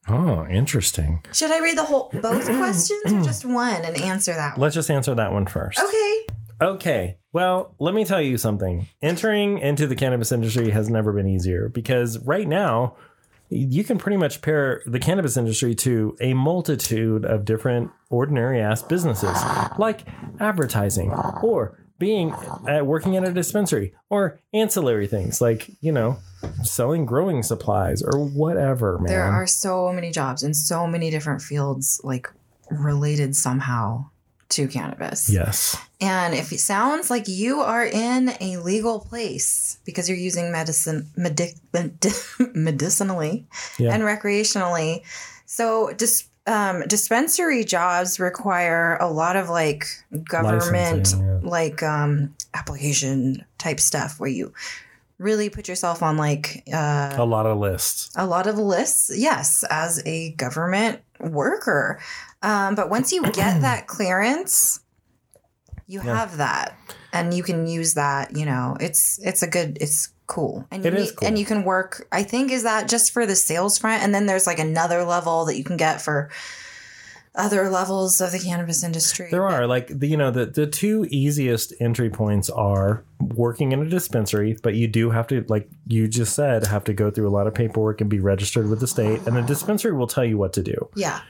Oh, 0.08 0.46
interesting. 0.46 1.22
Should 1.32 1.50
I 1.50 1.60
read 1.60 1.76
the 1.76 1.84
whole 1.84 2.10
both 2.12 2.44
questions 2.58 3.12
or 3.12 3.22
just 3.22 3.44
one 3.44 3.84
and 3.84 3.96
answer 4.00 4.32
that 4.34 4.56
one? 4.56 4.62
Let's 4.62 4.74
just 4.74 4.90
answer 4.90 5.14
that 5.14 5.32
one 5.32 5.46
first. 5.46 5.78
Okay. 5.80 6.26
Okay. 6.60 7.18
Well, 7.32 7.74
let 7.78 7.94
me 7.94 8.04
tell 8.04 8.20
you 8.22 8.38
something. 8.38 8.88
Entering 9.02 9.58
into 9.58 9.86
the 9.86 9.96
cannabis 9.96 10.32
industry 10.32 10.70
has 10.70 10.88
never 10.88 11.12
been 11.12 11.28
easier 11.28 11.68
because 11.68 12.18
right 12.20 12.48
now, 12.48 12.96
you 13.48 13.84
can 13.84 13.98
pretty 13.98 14.16
much 14.16 14.42
pair 14.42 14.82
the 14.86 14.98
cannabis 14.98 15.36
industry 15.36 15.74
to 15.74 16.16
a 16.20 16.34
multitude 16.34 17.24
of 17.24 17.44
different 17.44 17.90
ordinary 18.10 18.60
ass 18.60 18.82
businesses 18.82 19.38
like 19.78 20.04
advertising 20.40 21.12
or 21.42 21.78
being 21.98 22.34
at 22.66 22.86
working 22.86 23.16
at 23.16 23.24
a 23.24 23.32
dispensary 23.32 23.94
or 24.10 24.40
ancillary 24.52 25.06
things 25.06 25.40
like, 25.40 25.70
you 25.80 25.92
know, 25.92 26.18
selling 26.62 27.06
growing 27.06 27.42
supplies 27.42 28.02
or 28.02 28.18
whatever, 28.24 28.98
man. 28.98 29.06
There 29.08 29.24
are 29.24 29.46
so 29.46 29.92
many 29.92 30.10
jobs 30.10 30.42
in 30.42 30.54
so 30.54 30.86
many 30.86 31.10
different 31.10 31.42
fields, 31.42 32.00
like 32.04 32.28
related 32.70 33.36
somehow 33.36 34.06
to 34.48 34.68
cannabis. 34.68 35.28
yes. 35.28 35.76
And 36.00 36.34
if 36.34 36.52
it 36.52 36.60
sounds 36.60 37.10
like 37.10 37.26
you 37.26 37.60
are 37.60 37.84
in 37.84 38.30
a 38.40 38.58
legal 38.58 39.00
place 39.00 39.78
because 39.84 40.08
you're 40.08 40.18
using 40.18 40.52
medicine 40.52 41.10
medic, 41.16 41.54
medi- 41.72 42.10
medicinally 42.54 43.46
Yeah. 43.78 43.92
and 43.92 44.04
recreationally, 44.04 45.02
so 45.46 45.92
dis, 45.94 46.28
um, 46.46 46.82
dispensary 46.86 47.64
jobs 47.64 48.20
require 48.20 48.96
a 49.00 49.10
lot 49.10 49.34
of 49.34 49.48
like 49.48 49.84
government 50.28 51.12
yeah. 51.18 51.40
like 51.42 51.82
um, 51.82 52.34
application 52.54 53.44
type 53.58 53.80
stuff 53.80 54.20
where 54.20 54.30
you 54.30 54.52
really 55.18 55.48
put 55.48 55.68
yourself 55.68 56.02
on 56.02 56.16
like 56.16 56.62
uh, 56.72 57.14
A 57.16 57.24
lot 57.24 57.46
of 57.46 57.58
lists. 57.58 58.10
a 58.16 58.26
lot 58.26 58.46
of 58.46 58.58
lists, 58.58 59.10
yes, 59.16 59.64
as 59.70 60.02
a 60.06 60.32
government 60.32 61.00
worker. 61.20 61.98
Um, 62.42 62.74
but 62.74 62.90
once 62.90 63.12
you 63.12 63.22
get 63.22 63.60
that 63.62 63.86
clearance, 63.86 64.80
you 65.86 66.02
Yeah. 66.04 66.16
have 66.16 66.36
that, 66.38 66.76
and 67.12 67.32
you 67.32 67.42
can 67.42 67.66
use 67.66 67.94
that. 67.94 68.36
You 68.36 68.44
know, 68.46 68.76
it's 68.80 69.18
it's 69.22 69.42
a 69.42 69.46
good, 69.46 69.78
it's 69.80 70.08
cool, 70.26 70.66
and 70.70 70.84
you 70.84 70.90
need- 70.90 71.16
cool. 71.16 71.28
and 71.28 71.38
you 71.38 71.46
can 71.46 71.62
work. 71.64 72.06
I 72.12 72.22
think 72.24 72.50
is 72.50 72.64
that 72.64 72.88
just 72.88 73.12
for 73.12 73.24
the 73.24 73.36
sales 73.36 73.78
front, 73.78 74.02
and 74.02 74.14
then 74.14 74.26
there's 74.26 74.46
like 74.46 74.58
another 74.58 75.04
level 75.04 75.44
that 75.46 75.56
you 75.56 75.64
can 75.64 75.76
get 75.76 76.02
for 76.02 76.28
other 77.36 77.68
levels 77.70 78.20
of 78.20 78.32
the 78.32 78.38
cannabis 78.38 78.82
industry. 78.82 79.28
There 79.30 79.46
are 79.46 79.66
like 79.66 79.88
the, 79.88 80.06
you 80.06 80.16
know 80.16 80.30
the 80.30 80.46
the 80.46 80.66
two 80.66 81.06
easiest 81.10 81.72
entry 81.80 82.10
points 82.10 82.48
are 82.50 83.04
working 83.20 83.72
in 83.72 83.82
a 83.82 83.88
dispensary, 83.88 84.56
but 84.62 84.74
you 84.74 84.88
do 84.88 85.10
have 85.10 85.26
to 85.28 85.44
like 85.48 85.68
you 85.86 86.08
just 86.08 86.34
said 86.34 86.66
have 86.66 86.84
to 86.84 86.92
go 86.94 87.10
through 87.10 87.28
a 87.28 87.30
lot 87.30 87.46
of 87.46 87.54
paperwork 87.54 88.00
and 88.00 88.08
be 88.10 88.20
registered 88.20 88.68
with 88.68 88.80
the 88.80 88.86
state, 88.86 89.20
and 89.26 89.36
the 89.36 89.42
dispensary 89.42 89.92
will 89.92 90.06
tell 90.06 90.24
you 90.24 90.38
what 90.38 90.52
to 90.54 90.62
do. 90.62 90.88
yeah. 90.96 91.20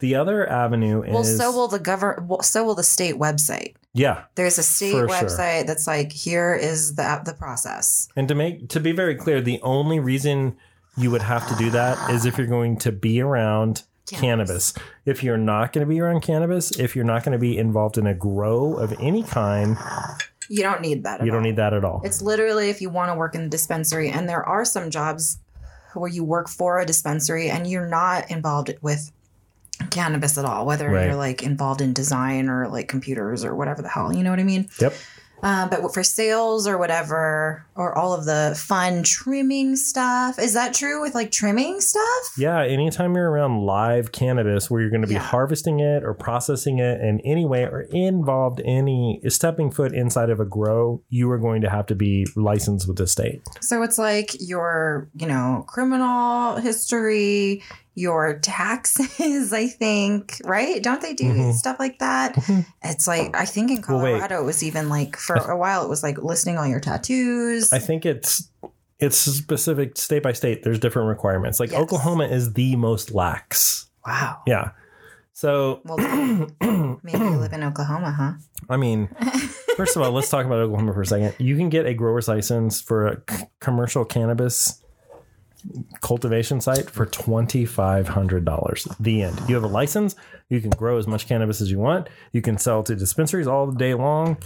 The 0.00 0.14
other 0.14 0.48
avenue 0.48 1.02
is 1.02 1.12
Well, 1.12 1.24
so 1.24 1.50
will 1.50 1.66
the 1.66 1.80
govern. 1.80 2.28
So 2.42 2.62
will 2.64 2.76
the 2.76 2.84
state 2.84 3.16
website. 3.16 3.74
yeah, 3.94 4.22
There's 4.36 4.56
a 4.56 4.62
state 4.62 4.92
For 4.92 5.08
sure. 5.08 5.28
website 5.28 5.66
that's 5.66 5.88
like, 5.88 6.12
here 6.12 6.54
is 6.54 6.94
the 6.94 7.20
the 7.24 7.34
process. 7.34 8.08
and 8.14 8.28
to 8.28 8.36
make 8.36 8.68
to 8.68 8.78
be 8.78 8.92
very 8.92 9.16
clear, 9.16 9.40
the 9.40 9.60
only 9.62 9.98
reason 9.98 10.56
you 10.96 11.10
would 11.10 11.22
have 11.22 11.48
to 11.48 11.54
do 11.56 11.70
that 11.70 12.10
is 12.10 12.26
if 12.26 12.38
you're 12.38 12.46
going 12.46 12.76
to 12.78 12.92
be 12.92 13.20
around 13.20 13.82
Cannabis. 14.16 14.74
If 15.04 15.22
you're 15.22 15.36
not 15.36 15.72
going 15.72 15.86
to 15.86 15.88
be 15.88 16.00
around 16.00 16.22
cannabis, 16.22 16.70
if 16.78 16.94
you're 16.96 17.04
not 17.04 17.24
going 17.24 17.32
to 17.32 17.38
be 17.38 17.56
involved 17.58 17.98
in 17.98 18.06
a 18.06 18.14
grow 18.14 18.74
of 18.74 18.92
any 19.00 19.22
kind, 19.22 19.76
You 20.48 20.62
don't 20.62 20.80
need 20.80 21.04
that. 21.04 21.20
At 21.20 21.26
you 21.26 21.30
don't 21.32 21.40
all. 21.40 21.44
need 21.44 21.56
that 21.56 21.74
at 21.74 21.84
all. 21.84 22.00
It's 22.04 22.22
literally 22.22 22.70
if 22.70 22.80
you 22.80 22.88
want 22.90 23.10
to 23.10 23.14
work 23.16 23.34
in 23.34 23.42
the 23.44 23.48
dispensary, 23.50 24.08
and 24.10 24.28
there 24.28 24.42
are 24.44 24.64
some 24.64 24.90
jobs 24.90 25.38
where 25.94 26.10
you 26.10 26.22
work 26.24 26.48
for 26.48 26.78
a 26.80 26.86
dispensary 26.86 27.50
and 27.50 27.66
you're 27.66 27.88
not 27.88 28.30
involved 28.30 28.72
with 28.82 29.10
cannabis 29.90 30.36
at 30.38 30.44
all, 30.44 30.66
whether 30.66 30.88
Right. 30.90 31.06
you're 31.06 31.16
like 31.16 31.42
involved 31.42 31.80
in 31.80 31.92
design 31.92 32.48
or 32.48 32.68
like 32.68 32.88
computers 32.88 33.44
or 33.44 33.54
whatever 33.54 33.80
the 33.82 33.88
hell, 33.88 34.12
you 34.12 34.22
know 34.22 34.30
what 34.30 34.38
I 34.40 34.44
mean? 34.44 34.68
Yep. 34.80 34.92
Uh, 35.42 35.68
but 35.68 35.92
for 35.94 36.02
sales 36.02 36.66
or 36.66 36.78
whatever, 36.78 37.64
or 37.76 37.96
all 37.96 38.12
of 38.12 38.24
the 38.24 38.58
fun 38.60 39.02
trimming 39.02 39.76
stuff, 39.76 40.38
is 40.38 40.54
that 40.54 40.74
true 40.74 41.00
with 41.00 41.14
like 41.14 41.30
trimming 41.30 41.80
stuff? 41.80 42.32
Yeah, 42.36 42.62
anytime 42.62 43.14
you're 43.14 43.30
around 43.30 43.62
live 43.62 44.10
cannabis 44.12 44.70
where 44.70 44.80
you're 44.80 44.90
going 44.90 45.02
to 45.02 45.06
be 45.08 45.14
Yeah. 45.14 45.20
harvesting 45.20 45.80
it 45.80 46.02
or 46.04 46.12
processing 46.14 46.78
it 46.78 47.00
in 47.00 47.20
any 47.24 47.44
way 47.44 47.62
or 47.64 47.82
involved 47.90 48.60
any 48.64 49.20
stepping 49.28 49.70
foot 49.70 49.92
inside 49.94 50.30
of 50.30 50.40
a 50.40 50.44
grow, 50.44 51.02
you 51.08 51.30
are 51.30 51.38
going 51.38 51.60
to 51.62 51.70
have 51.70 51.86
to 51.86 51.94
be 51.94 52.26
licensed 52.34 52.88
with 52.88 52.96
the 52.98 53.06
state. 53.06 53.40
So 53.60 53.82
it's 53.82 53.98
like 53.98 54.36
your, 54.40 55.08
you 55.14 55.26
know, 55.26 55.64
criminal 55.68 56.56
history, 56.56 57.62
your 57.98 58.38
taxes, 58.38 59.52
I 59.62 59.66
think, 59.66 60.40
right? 60.44 60.82
Don't 60.82 61.00
they 61.02 61.14
do 61.14 61.24
Mhm. 61.32 61.52
stuff 61.52 61.78
like 61.78 61.98
that? 61.98 62.34
Mhm. 62.36 62.64
It's 62.82 63.06
like, 63.08 63.36
I 63.36 63.44
think 63.44 63.70
in 63.70 63.76
Well. 63.88 64.00
Colorado, 64.00 64.40
it 64.40 64.44
was 64.44 64.62
even 64.62 64.88
like 64.88 65.16
for 65.16 65.34
a 65.36 65.56
while, 65.56 65.82
it 65.84 65.88
was 65.88 66.02
like 66.02 66.18
listing 66.18 66.56
all 66.58 66.66
your 66.66 66.80
tattoos. 66.80 67.72
I 67.72 67.78
think 67.78 68.06
it's 68.06 68.48
it's 69.00 69.16
specific 69.16 69.96
state 69.96 70.22
by 70.24 70.32
state. 70.32 70.64
There's 70.64 70.80
different 70.80 71.08
requirements. 71.08 71.60
Like 71.60 71.70
Yes. 71.70 71.80
Oklahoma 71.80 72.24
is 72.26 72.52
the 72.54 72.74
most 72.76 73.12
lax. 73.14 73.86
wow. 74.06 74.38
Yeah. 74.46 74.70
So 75.34 75.80
Well, 75.84 75.98
maybe 77.02 77.18
you 77.18 77.36
live 77.38 77.52
in 77.52 77.62
Oklahoma, 77.62 78.10
huh? 78.10 78.32
I 78.68 78.76
mean, 78.76 79.08
first 79.76 79.94
of 79.96 80.02
all, 80.02 80.10
let's 80.10 80.28
talk 80.28 80.44
about 80.46 80.58
Oklahoma 80.58 80.92
for 80.94 81.02
a 81.02 81.06
second. 81.06 81.34
You 81.38 81.56
can 81.56 81.68
get 81.68 81.86
a 81.86 81.94
grower's 81.94 82.26
license 82.26 82.80
for 82.80 83.06
a 83.06 83.22
c- 83.30 83.44
commercial 83.60 84.04
cannabis 84.04 84.82
cultivation 86.00 86.60
site 86.60 86.90
for 86.90 87.06
$2,500. 87.06 88.96
The 88.98 89.22
end. 89.22 89.40
You 89.48 89.54
have 89.54 89.64
a 89.64 89.68
license. 89.68 90.16
You 90.48 90.60
can 90.60 90.70
grow 90.70 90.98
as 90.98 91.06
much 91.06 91.26
cannabis 91.26 91.60
as 91.60 91.70
you 91.70 91.78
want. 91.78 92.08
You 92.32 92.42
can 92.42 92.58
sell 92.58 92.82
to 92.84 92.94
dispensaries 92.94 93.46
all 93.46 93.70
day 93.70 93.94
long. 93.94 94.38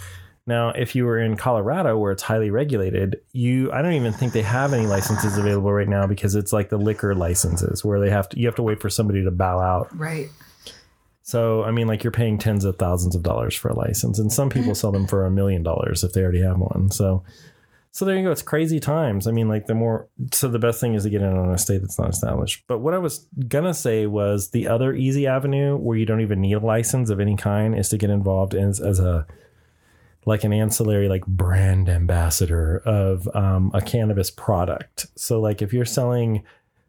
Now, 0.46 0.70
if 0.70 0.96
you 0.96 1.05
were 1.05 1.20
in 1.20 1.37
Colorado 1.37 1.96
where 1.96 2.11
it's 2.11 2.22
highly 2.22 2.51
regulated, 2.51 3.20
you 3.33 3.70
I 3.70 3.81
don't 3.81 3.92
even 3.92 4.12
think 4.12 4.33
they 4.33 4.42
have 4.42 4.72
any 4.72 4.87
licenses 4.87 5.38
available 5.38 5.72
right 5.72 5.88
now 5.88 6.07
because 6.09 6.35
it's 6.35 6.53
like 6.53 6.68
the 6.68 6.79
liquor 6.79 7.14
licenses 7.14 7.85
where 7.85 8.01
they 8.01 8.11
have 8.11 8.29
to 8.31 8.40
you 8.40 8.46
have 8.46 8.57
to 8.57 8.62
wait 8.62 8.81
for 8.81 8.90
somebody 8.90 9.22
to 9.22 9.31
bow 9.31 9.61
out. 9.61 9.96
Right. 9.96 10.29
So, 11.22 11.62
I 11.62 11.70
mean, 11.70 11.87
like 11.87 12.03
you're 12.03 12.11
paying 12.11 12.37
tens 12.37 12.64
of 12.64 12.77
thousands 12.77 13.14
of 13.14 13.22
dollars 13.22 13.55
for 13.55 13.68
a 13.68 13.77
license, 13.77 14.18
and 14.18 14.33
some 14.33 14.51
people 14.51 14.75
sell 14.75 14.90
them 14.90 15.07
for 15.07 15.25
a 15.25 15.31
million 15.31 15.62
dollars 15.62 16.03
if 16.03 16.12
they 16.12 16.22
already 16.22 16.42
have 16.42 16.59
one. 16.59 16.90
So, 16.90 17.22
so 17.95 18.07
there 18.07 18.17
you 18.17 18.25
go. 18.25 18.31
It's 18.31 18.41
crazy 18.43 18.81
times. 18.81 19.27
I 19.27 19.33
mean, 19.33 19.49
like 19.49 19.67
the 19.67 19.75
more, 19.75 20.09
so 20.33 20.49
the 20.49 20.59
best 20.59 20.81
thing 20.81 20.95
is 20.95 21.03
to 21.03 21.11
get 21.11 21.21
in 21.21 21.29
on 21.37 21.51
a 21.51 21.59
state 21.59 21.83
that's 21.83 21.99
not 21.99 22.09
established. 22.09 22.65
But 22.67 22.79
what 22.79 22.95
I 22.95 22.99
was 22.99 23.27
gonna 23.49 23.75
say 23.75 24.07
was 24.07 24.51
the 24.51 24.67
other 24.67 24.95
easy 24.95 25.27
avenue 25.27 25.77
where 25.77 25.99
you 25.99 26.07
don't 26.07 26.23
even 26.23 26.41
need 26.41 26.55
a 26.55 26.59
license 26.61 27.11
of 27.11 27.21
any 27.21 27.37
kind 27.37 27.79
is 27.79 27.91
to 27.91 27.99
get 27.99 28.09
involved 28.09 28.55
in 28.55 28.71
as 28.71 28.99
a 28.99 29.27
like 30.25 30.43
an 30.45 30.53
ancillary 30.55 31.09
like 31.09 31.27
brand 31.27 31.89
ambassador 31.91 32.79
of 32.87 33.29
um, 33.35 33.71
a 33.75 33.83
cannabis 33.83 34.31
product. 34.31 35.07
So 35.17 35.41
like 35.41 35.61
if 35.61 35.73
you're 35.75 35.85
selling 35.85 36.45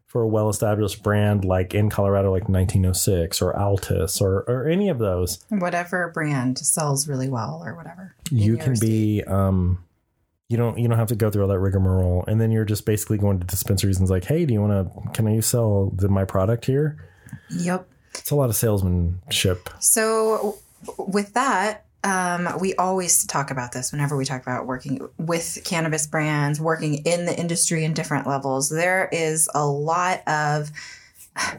for 0.06 0.22
a 0.22 0.28
well-established 0.28 1.02
brand 1.02 1.44
like 1.44 1.74
in 1.74 1.90
Colorado 1.90 2.30
like 2.30 2.48
1906 2.48 3.42
or 3.42 3.52
Altus 3.54 4.20
or 4.22 4.44
or 4.48 4.68
any 4.68 4.88
of 4.88 4.98
those, 4.98 5.44
Whatever 5.50 6.12
brand 6.14 6.56
sells 6.58 7.08
really 7.08 7.28
well 7.28 7.60
or 7.62 7.74
whatever. 7.74 8.14
you 8.30 8.56
can 8.56 8.78
be 8.78 9.22
um 9.24 9.83
you 10.54 10.58
don't 10.58 10.78
you 10.78 10.86
don't 10.86 10.96
have 10.96 11.08
to 11.08 11.16
go 11.16 11.30
through 11.30 11.42
all 11.42 11.48
that 11.48 11.58
rigmarole 11.58 12.24
and 12.28 12.40
then 12.40 12.52
you're 12.52 12.64
just 12.64 12.86
basically 12.86 13.18
going 13.18 13.40
to 13.40 13.44
dispensaries 13.44 13.96
and 13.96 14.04
it's 14.04 14.10
like, 14.10 14.24
"Hey, 14.24 14.46
do 14.46 14.54
you 14.54 14.62
want 14.62 14.72
to 14.72 15.10
can 15.10 15.26
you 15.34 15.42
sell 15.42 15.90
the, 15.96 16.08
my 16.08 16.24
product 16.24 16.64
here?" 16.64 16.96
Yep. 17.50 17.88
It's 18.14 18.30
a 18.30 18.36
lot 18.36 18.50
of 18.50 18.54
salesmanship. 18.54 19.68
So, 19.80 20.58
with 20.96 21.34
that, 21.34 21.86
um, 22.04 22.48
we 22.60 22.72
always 22.76 23.26
talk 23.26 23.50
about 23.50 23.72
this 23.72 23.90
whenever 23.90 24.16
we 24.16 24.24
talk 24.24 24.42
about 24.42 24.64
working 24.64 25.08
with 25.18 25.58
cannabis 25.64 26.06
brands, 26.06 26.60
working 26.60 27.04
in 27.04 27.26
the 27.26 27.36
industry 27.36 27.84
in 27.84 27.92
different 27.92 28.28
levels. 28.28 28.68
There 28.68 29.08
is 29.10 29.48
a 29.56 29.66
lot 29.66 30.22
of 30.28 30.70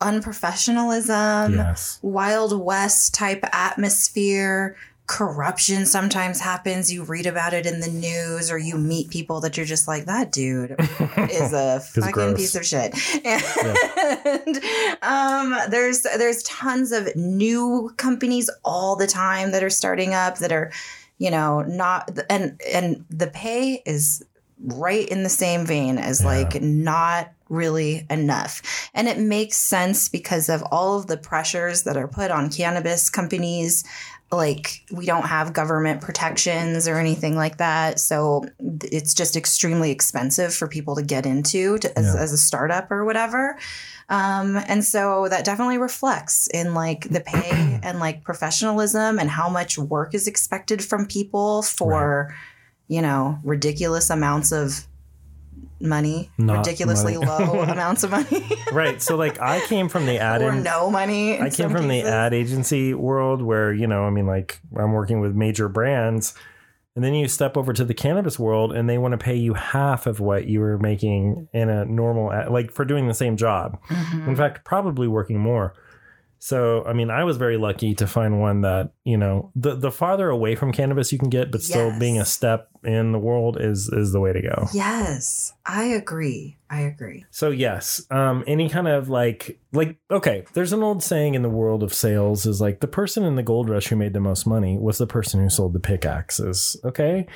unprofessionalism, 0.00 1.56
yes. 1.56 1.98
Wild 2.00 2.58
West 2.58 3.12
type 3.12 3.44
atmosphere. 3.52 4.78
Corruption 5.10 5.86
sometimes 5.86 6.38
happens. 6.38 6.92
You 6.92 7.02
read 7.02 7.26
about 7.26 7.52
it 7.52 7.66
in 7.66 7.80
the 7.80 7.88
news, 7.88 8.48
or 8.48 8.58
you 8.58 8.78
meet 8.78 9.10
people 9.10 9.40
that 9.40 9.56
you're 9.56 9.66
just 9.66 9.88
like, 9.88 10.04
that 10.04 10.30
dude 10.30 10.76
is 10.78 11.52
a 11.52 11.80
fucking 11.94 12.12
gross. 12.12 12.36
piece 12.38 12.54
of 12.54 12.64
shit. 12.64 12.94
And 13.24 14.60
um, 15.02 15.58
there's 15.68 16.02
there's 16.02 16.44
tons 16.44 16.92
of 16.92 17.08
new 17.16 17.92
companies 17.96 18.48
all 18.64 18.94
the 18.94 19.08
time 19.08 19.50
that 19.50 19.64
are 19.64 19.70
starting 19.70 20.14
up 20.14 20.38
that 20.38 20.52
are, 20.52 20.70
you 21.18 21.30
know, 21.32 21.62
not 21.62 22.16
and 22.30 22.60
and 22.72 23.04
the 23.10 23.26
pay 23.26 23.82
is 23.84 24.24
right 24.60 25.08
in 25.08 25.24
the 25.24 25.28
same 25.28 25.66
vein 25.66 25.98
as 25.98 26.20
Yeah. 26.20 26.26
like 26.28 26.62
not 26.62 27.32
really 27.48 28.06
enough. 28.10 28.62
And 28.94 29.08
it 29.08 29.18
makes 29.18 29.56
sense 29.56 30.08
because 30.08 30.48
of 30.48 30.62
all 30.70 30.96
of 30.98 31.08
the 31.08 31.16
pressures 31.16 31.82
that 31.82 31.96
are 31.96 32.06
put 32.06 32.30
on 32.30 32.48
cannabis 32.48 33.10
companies. 33.10 33.82
Like, 34.32 34.84
we 34.92 35.06
don't 35.06 35.26
have 35.26 35.52
government 35.52 36.00
protections 36.02 36.86
or 36.86 36.96
anything 36.98 37.34
like 37.36 37.56
that. 37.56 37.98
So 37.98 38.44
it's 38.84 39.12
just 39.12 39.36
extremely 39.36 39.90
expensive 39.90 40.54
for 40.54 40.68
people 40.68 40.94
to 40.96 41.02
get 41.02 41.26
into 41.26 41.78
to, 41.78 41.98
as, 41.98 42.14
Yeah. 42.14 42.20
as 42.22 42.32
a 42.32 42.38
startup 42.38 42.92
or 42.92 43.04
whatever. 43.04 43.58
Um, 44.08 44.56
and 44.56 44.84
so 44.84 45.26
that 45.28 45.44
definitely 45.44 45.78
reflects 45.78 46.46
in 46.48 46.74
like 46.74 47.08
the 47.10 47.20
pay 47.20 47.80
and 47.82 47.98
like 47.98 48.22
professionalism 48.22 49.18
and 49.18 49.28
how 49.30 49.48
much 49.48 49.78
work 49.78 50.14
is 50.14 50.26
expected 50.28 50.82
from 50.84 51.06
people 51.06 51.62
for, 51.62 52.34
you 52.88 53.02
know, 53.02 53.38
ridiculous 53.44 54.10
amounts 54.10 54.52
of 54.52 54.86
money, 55.80 56.30
Not 56.38 56.58
ridiculously 56.58 57.16
money. 57.16 57.26
low 57.46 57.60
amounts 57.62 58.04
of 58.04 58.10
money, 58.10 58.46
Right. 58.72 59.00
So 59.00 59.16
like 59.16 59.40
I 59.40 59.60
came 59.66 59.88
from 59.88 60.06
the 60.06 60.18
ad 60.18 60.42
or 60.42 60.50
in- 60.52 60.62
no 60.62 60.90
money. 60.90 61.40
I 61.40 61.50
came 61.50 61.70
from 61.70 61.88
the 61.88 62.02
ad 62.02 62.34
agency 62.34 62.94
world 62.94 63.42
where, 63.42 63.72
you 63.72 63.86
know, 63.86 64.04
I 64.04 64.10
mean, 64.10 64.26
like 64.26 64.60
I'm 64.78 64.92
working 64.92 65.20
with 65.20 65.34
major 65.34 65.68
brands. 65.68 66.34
And 66.96 67.04
then 67.04 67.14
you 67.14 67.28
step 67.28 67.56
over 67.56 67.72
to 67.72 67.84
the 67.84 67.94
cannabis 67.94 68.36
world 68.38 68.72
and 68.72 68.88
they 68.90 68.98
want 68.98 69.12
to 69.12 69.18
pay 69.18 69.36
you 69.36 69.54
half 69.54 70.06
of 70.08 70.18
what 70.20 70.46
you 70.48 70.58
were 70.60 70.76
making 70.76 71.48
in 71.52 71.68
a 71.70 71.84
normal, 71.84 72.32
ad, 72.32 72.50
like 72.50 72.72
for 72.72 72.84
doing 72.84 73.06
the 73.06 73.14
same 73.14 73.36
job. 73.36 73.78
Mhm. 73.88 74.26
In 74.28 74.36
fact, 74.36 74.64
probably 74.64 75.06
working 75.08 75.38
more. 75.38 75.72
So, 76.42 76.82
I 76.86 76.94
mean, 76.94 77.10
I 77.10 77.24
was 77.24 77.36
very 77.36 77.58
lucky 77.58 77.94
to 77.96 78.06
find 78.06 78.40
one 78.40 78.62
that, 78.62 78.92
you 79.04 79.18
know, 79.18 79.52
the, 79.54 79.76
the 79.76 79.90
farther 79.90 80.30
away 80.30 80.54
from 80.54 80.72
cannabis 80.72 81.12
you 81.12 81.18
can 81.18 81.28
get, 81.28 81.52
but 81.52 81.62
still 81.62 81.96
being 81.98 82.18
a 82.18 82.24
step 82.24 82.70
in 82.82 83.12
the 83.12 83.18
world 83.18 83.58
is, 83.60 83.90
is 83.92 84.12
the 84.12 84.20
way 84.20 84.32
to 84.32 84.40
go. 84.40 84.66
Yes, 84.72 85.52
I 85.66 85.84
agree. 85.84 86.56
I 86.70 86.80
agree. 86.80 87.26
So 87.30 87.50
yes, 87.50 88.06
um, 88.10 88.42
any 88.46 88.70
kind 88.70 88.88
of 88.88 89.10
like 89.10 89.58
like 89.72 89.98
okay, 90.10 90.44
there's 90.54 90.72
an 90.72 90.82
old 90.82 91.02
saying 91.02 91.34
in 91.34 91.42
the 91.42 91.50
world 91.50 91.82
of 91.82 91.92
sales 91.92 92.46
is 92.46 92.60
like 92.60 92.80
the 92.80 92.88
person 92.88 93.24
in 93.24 93.34
the 93.34 93.42
gold 93.42 93.68
rush 93.68 93.88
who 93.88 93.96
made 93.96 94.12
the 94.12 94.20
most 94.20 94.46
money 94.46 94.78
was 94.78 94.96
the 94.96 95.06
person 95.06 95.40
who 95.40 95.50
sold 95.50 95.72
the 95.72 95.80
pickaxes. 95.80 96.76
Okay, 96.84 97.26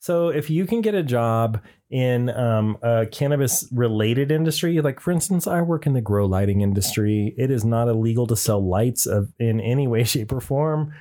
so 0.00 0.28
if 0.28 0.50
you 0.50 0.66
can 0.66 0.80
get 0.80 0.94
a 0.94 1.04
job 1.04 1.62
in 1.90 2.30
um, 2.30 2.78
a 2.82 3.06
cannabis 3.06 3.66
related 3.72 4.30
industry, 4.30 4.80
like 4.80 5.00
for 5.00 5.10
instance, 5.10 5.46
I 5.46 5.60
work 5.62 5.86
in 5.86 5.92
the 5.92 6.00
grow 6.00 6.26
lighting 6.26 6.60
industry. 6.60 7.34
It 7.36 7.50
is 7.50 7.64
not 7.64 7.88
illegal 7.88 8.26
to 8.28 8.36
sell 8.36 8.64
lights 8.64 9.06
of 9.06 9.32
in 9.38 9.60
any 9.60 9.86
way, 9.92 10.04
shape, 10.04 10.32
or 10.32 10.40
form. 10.40 10.92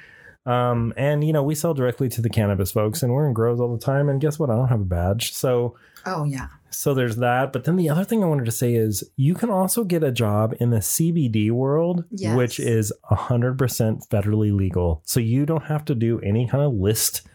Um, 0.46 0.94
and 0.98 1.24
you 1.24 1.32
know 1.34 1.44
we 1.44 1.54
sell 1.54 1.74
directly 1.74 2.10
to 2.10 2.22
the 2.22 2.30
cannabis 2.30 2.72
folks, 2.72 3.04
and 3.04 3.14
we're 3.14 3.28
in 3.28 3.34
grows 3.34 3.60
all 3.60 3.72
the 3.76 3.84
time. 3.84 4.10
And 4.10 4.20
guess 4.20 4.40
what? 4.40 4.50
I 4.50 4.56
don't 4.56 4.70
have 4.70 4.82
a 4.82 4.86
badge, 4.86 5.34
so 5.34 5.76
Oh 6.06 6.24
yeah. 6.24 6.48
so 6.72 6.94
there's 6.96 7.18
that. 7.18 7.52
But 7.54 7.66
then 7.66 7.76
the 7.76 7.90
other 7.90 8.06
thing 8.06 8.24
I 8.24 8.28
wanted 8.28 8.46
to 8.46 8.52
say 8.52 8.74
is 8.74 9.04
you 9.16 9.36
can 9.36 9.50
also 9.52 9.84
get 9.84 10.02
a 10.02 10.12
job 10.14 10.56
in 10.60 10.70
the 10.72 10.78
CBD 10.78 11.52
world, 11.52 12.06
Yes. 12.10 12.36
which 12.36 12.60
is 12.60 12.92
100% 13.12 14.08
federally 14.10 14.56
legal. 14.56 15.02
So 15.06 15.20
you 15.20 15.46
don't 15.46 15.66
have 15.66 15.86
to 15.86 15.94
do 15.94 16.20
any 16.22 16.48
kind 16.48 16.64
of 16.64 16.74
list 16.74 17.28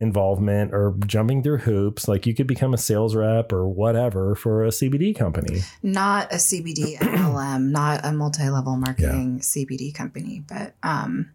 involvement 0.00 0.72
or 0.72 0.94
jumping 1.06 1.42
through 1.42 1.58
hoops. 1.58 2.06
Like 2.08 2.26
you 2.26 2.34
could 2.34 2.46
become 2.46 2.72
a 2.72 2.78
sales 2.78 3.14
rep 3.14 3.52
or 3.52 3.68
whatever 3.68 4.34
for 4.34 4.64
a 4.64 4.68
CBD 4.68 5.16
company. 5.16 5.60
Not 5.82 6.32
a 6.32 6.36
CBD 6.36 6.96
MLM, 6.98 7.62
not 7.70 8.04
a 8.04 8.12
multi-level 8.12 8.76
marketing 8.76 9.40
CBD 9.40 9.94
company, 9.94 10.44
but 10.48 10.74
um, 10.82 11.30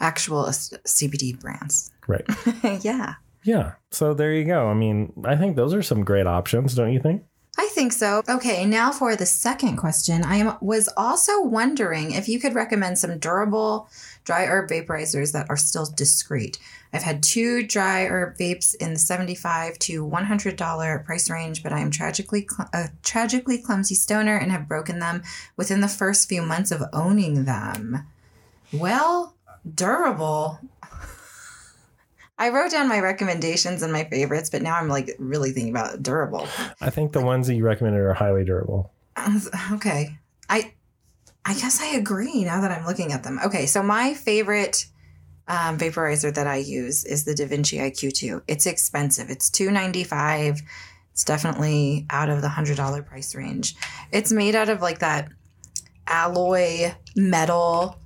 actual 0.00 0.44
CBD 0.44 1.38
brands. 1.38 1.92
Right. 2.06 2.24
yeah. 2.82 3.14
Yeah. 3.44 3.74
So 3.90 4.14
there 4.14 4.32
you 4.32 4.44
go. 4.44 4.68
I 4.68 4.74
mean, 4.74 5.12
I 5.24 5.36
think 5.36 5.56
those 5.56 5.74
are 5.74 5.82
some 5.82 6.02
great 6.02 6.26
options, 6.26 6.74
don't 6.74 6.92
you 6.92 7.00
think? 7.00 7.22
I 7.58 7.68
think 7.72 7.92
so. 7.92 8.22
Okay, 8.28 8.66
now 8.66 8.92
for 8.92 9.16
the 9.16 9.24
second 9.24 9.76
question. 9.76 10.22
I 10.24 10.36
am, 10.36 10.58
was 10.60 10.88
also 10.96 11.42
wondering 11.42 12.12
if 12.12 12.28
you 12.28 12.38
could 12.38 12.54
recommend 12.54 12.98
some 12.98 13.18
durable 13.18 13.88
dry 14.26 14.44
herb 14.44 14.68
vaporizers 14.68 15.32
that 15.32 15.48
are 15.48 15.56
still 15.56 15.86
discreet. 15.86 16.58
I've 16.92 17.04
had 17.04 17.22
two 17.22 17.66
dry 17.66 18.06
herb 18.06 18.36
vapes 18.36 18.74
in 18.74 18.92
the 18.92 18.98
75 18.98 19.78
to 19.78 20.06
$100 20.06 21.04
price 21.04 21.30
range, 21.30 21.62
but 21.62 21.72
I 21.72 21.78
am 21.78 21.90
tragically 21.90 22.46
cl- 22.50 22.68
a 22.74 22.88
tragically 23.02 23.58
clumsy 23.58 23.94
stoner 23.94 24.36
and 24.36 24.50
have 24.50 24.68
broken 24.68 24.98
them 24.98 25.22
within 25.56 25.80
the 25.80 25.88
first 25.88 26.28
few 26.28 26.42
months 26.42 26.72
of 26.72 26.82
owning 26.92 27.44
them. 27.44 28.04
Well, 28.72 29.36
durable. 29.74 30.58
I 32.38 32.50
wrote 32.50 32.72
down 32.72 32.88
my 32.88 33.00
recommendations 33.00 33.82
and 33.82 33.92
my 33.92 34.04
favorites, 34.04 34.50
but 34.50 34.60
now 34.60 34.76
I'm 34.76 34.88
like 34.88 35.14
really 35.18 35.52
thinking 35.52 35.72
about 35.72 36.02
durable. 36.02 36.46
I 36.80 36.90
think 36.90 37.12
the 37.12 37.22
ones 37.22 37.46
that 37.46 37.54
you 37.54 37.64
recommended 37.64 38.00
are 38.00 38.12
highly 38.14 38.44
durable. 38.44 38.92
Okay. 39.72 40.18
I 40.48 40.74
I 41.46 41.54
guess 41.54 41.80
I 41.80 41.94
agree 41.94 42.42
now 42.42 42.60
that 42.60 42.72
I'm 42.72 42.84
looking 42.84 43.12
at 43.12 43.22
them. 43.22 43.38
Okay, 43.44 43.66
so 43.66 43.80
my 43.80 44.14
favorite 44.14 44.86
um, 45.46 45.78
vaporizer 45.78 46.34
that 46.34 46.48
I 46.48 46.56
use 46.56 47.04
is 47.04 47.24
the 47.24 47.34
DaVinci 47.34 47.80
IQ2. 47.80 48.42
It's 48.48 48.66
expensive. 48.66 49.30
It's 49.30 49.48
two 49.48 49.70
ninety 49.70 50.02
five. 50.02 50.60
It's 51.12 51.22
definitely 51.22 52.04
out 52.10 52.28
of 52.28 52.42
the 52.42 52.48
hundred 52.48 52.76
dollar 52.76 53.00
price 53.00 53.34
range. 53.34 53.76
It's 54.10 54.32
made 54.32 54.56
out 54.56 54.68
of 54.68 54.82
like 54.82 54.98
that 54.98 55.28
alloy 56.08 56.92
metal 57.14 57.96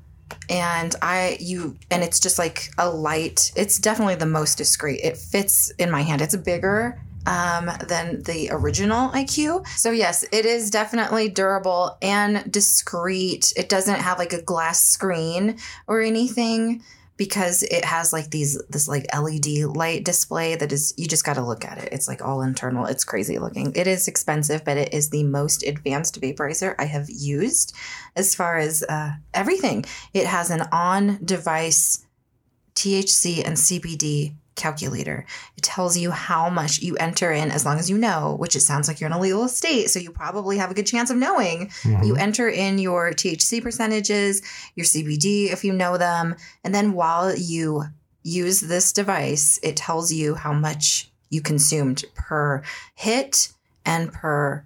and 0.49 0.95
I 1.03 1.39
you 1.41 1.77
and 1.91 2.03
it's 2.03 2.21
just 2.21 2.39
like 2.39 2.69
a 2.77 2.91
light. 2.91 3.53
It's 3.57 3.79
definitely 3.79 4.17
the 4.17 4.27
most 4.27 4.59
discreet. 4.59 5.01
It 5.03 5.17
fits 5.17 5.71
in 5.79 5.91
my 5.91 6.03
hand. 6.03 6.21
It's 6.21 6.37
bigger 6.37 7.01
um, 7.27 7.71
than 7.87 8.23
the 8.23 8.49
original 8.51 9.11
IQ. 9.11 9.67
So 9.69 9.91
yes, 9.91 10.25
it 10.33 10.47
is 10.47 10.71
definitely 10.71 11.29
durable 11.29 11.97
and 12.03 12.51
discreet. 12.51 13.53
It 13.57 13.69
doesn't 13.69 14.01
have 14.01 14.19
like 14.19 14.33
a 14.33 14.43
glass 14.43 14.81
screen 14.87 15.59
or 15.87 16.01
anything 16.01 16.83
because 17.21 17.63
it 17.65 17.85
has 17.85 18.15
like 18.15 18.31
these 18.31 18.59
this 18.71 18.89
like 18.89 19.05
LED 19.15 19.77
light 19.77 20.05
display 20.05 20.57
that 20.57 20.73
is 20.73 20.95
you 20.97 21.07
just 21.07 21.23
got 21.23 21.35
to 21.35 21.45
look 21.45 21.67
at 21.67 21.77
it. 21.77 21.93
It's 21.93 22.09
like 22.09 22.25
all 22.25 22.41
internal. 22.41 22.87
It's 22.87 23.05
crazy 23.05 23.39
looking. 23.39 23.73
It 23.77 23.87
is 23.87 24.09
expensive, 24.09 24.65
but 24.65 24.79
it 24.79 24.95
is 24.95 25.11
the 25.11 25.25
most 25.25 25.63
advanced 25.63 26.19
vaporizer 26.19 26.75
I 26.79 26.87
have 26.87 27.11
used 27.11 27.77
as 28.17 28.35
far 28.35 28.57
as 28.57 28.83
uh, 28.85 29.13
everything. 29.35 29.85
It 30.15 30.25
has 30.25 30.51
an 30.51 30.63
on-device 30.73 32.07
THC 32.75 33.45
and 33.47 33.55
CBD 33.55 34.33
calculator. 34.55 35.25
It 35.57 35.63
tells 35.63 35.97
you 35.97 36.11
how 36.11 36.51
much 36.51 36.81
you 36.81 36.97
enter 36.97 37.33
in 37.33 37.51
as 37.51 37.65
long 37.65 37.79
as 37.79 37.89
you 37.89 37.97
know, 37.97 38.37
which 38.39 38.57
it 38.57 38.61
sounds 38.61 38.89
like 38.89 39.01
you're 39.01 39.07
in 39.09 39.13
a 39.17 39.21
legal 39.21 39.45
estate, 39.45 39.91
so 39.91 39.99
you 39.99 40.11
probably 40.11 40.59
have 40.59 40.71
a 40.71 40.75
good 40.75 40.87
chance 40.87 41.11
of 41.11 41.17
knowing. 41.17 41.69
Mhm. 41.83 42.07
You 42.07 42.17
enter 42.17 42.49
in 42.49 42.79
your 42.79 43.13
THC 43.13 43.61
percentages, 43.61 44.43
your 44.75 44.85
CBD 44.85 45.51
if 45.51 45.65
you 45.65 45.73
know 45.73 45.97
them, 45.97 46.37
and 46.65 46.75
then 46.75 46.93
while 46.93 47.35
you 47.37 47.85
use 48.23 48.61
this 48.61 48.93
device, 48.93 49.59
it 49.63 49.77
tells 49.77 50.13
you 50.13 50.35
how 50.35 50.53
much 50.53 51.11
you 51.31 51.41
consumed 51.41 52.05
per 52.15 52.63
hit 52.95 53.49
and 53.87 54.13
per 54.13 54.65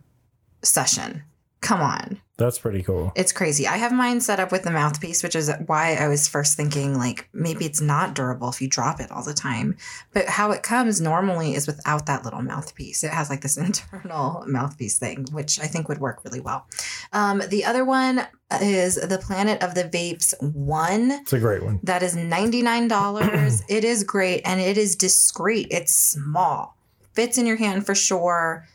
session 0.62 1.22
Come 1.64 1.80
on. 1.80 2.20
That's 2.36 2.58
pretty 2.58 2.82
cool. 2.82 3.10
It's 3.16 3.32
crazy. 3.32 3.66
I 3.66 3.78
have 3.78 3.90
mine 3.90 4.20
set 4.20 4.38
up 4.38 4.52
with 4.52 4.64
the 4.64 4.70
mouthpiece, 4.70 5.22
which 5.22 5.34
is 5.34 5.50
why 5.64 5.94
I 5.94 6.08
was 6.08 6.28
first 6.28 6.58
thinking 6.58 6.98
like 6.98 7.26
maybe 7.32 7.64
it's 7.64 7.80
not 7.80 8.14
durable 8.14 8.50
if 8.50 8.60
you 8.60 8.68
drop 8.68 9.00
it 9.00 9.10
all 9.10 9.24
the 9.24 9.32
time. 9.32 9.76
But 10.12 10.26
how 10.26 10.50
it 10.50 10.62
comes 10.62 11.00
normally 11.00 11.54
is 11.54 11.66
without 11.66 12.04
that 12.04 12.22
little 12.22 12.42
mouthpiece. 12.42 13.02
It 13.02 13.12
has 13.12 13.30
like 13.30 13.40
this 13.40 13.56
internal 13.68 14.44
mouthpiece 14.46 14.98
thing, 14.98 15.26
which 15.32 15.58
I 15.58 15.66
think 15.66 15.88
would 15.88 16.00
work 16.00 16.22
really 16.22 16.40
well. 16.40 16.66
Um, 17.14 17.40
the 17.48 17.64
other 17.64 17.82
one 17.82 18.26
is 18.60 18.96
the 18.96 19.18
Planet 19.18 19.62
of 19.62 19.74
the 19.74 19.84
Vapes 19.84 20.34
one. 20.42 21.12
It's 21.12 21.32
a 21.32 21.40
great 21.40 21.64
one. 21.64 21.80
That 21.82 22.02
is 22.02 22.14
$99. 22.14 23.62
it 23.70 23.84
is 23.84 24.04
great 24.04 24.42
and 24.44 24.60
it 24.60 24.76
is 24.76 24.96
discreet. 24.96 25.68
It's 25.70 25.94
small. 25.94 26.76
Fits 27.14 27.38
in 27.38 27.46
your 27.46 27.56
hand 27.56 27.86
for 27.86 27.94
sure. 27.94 28.66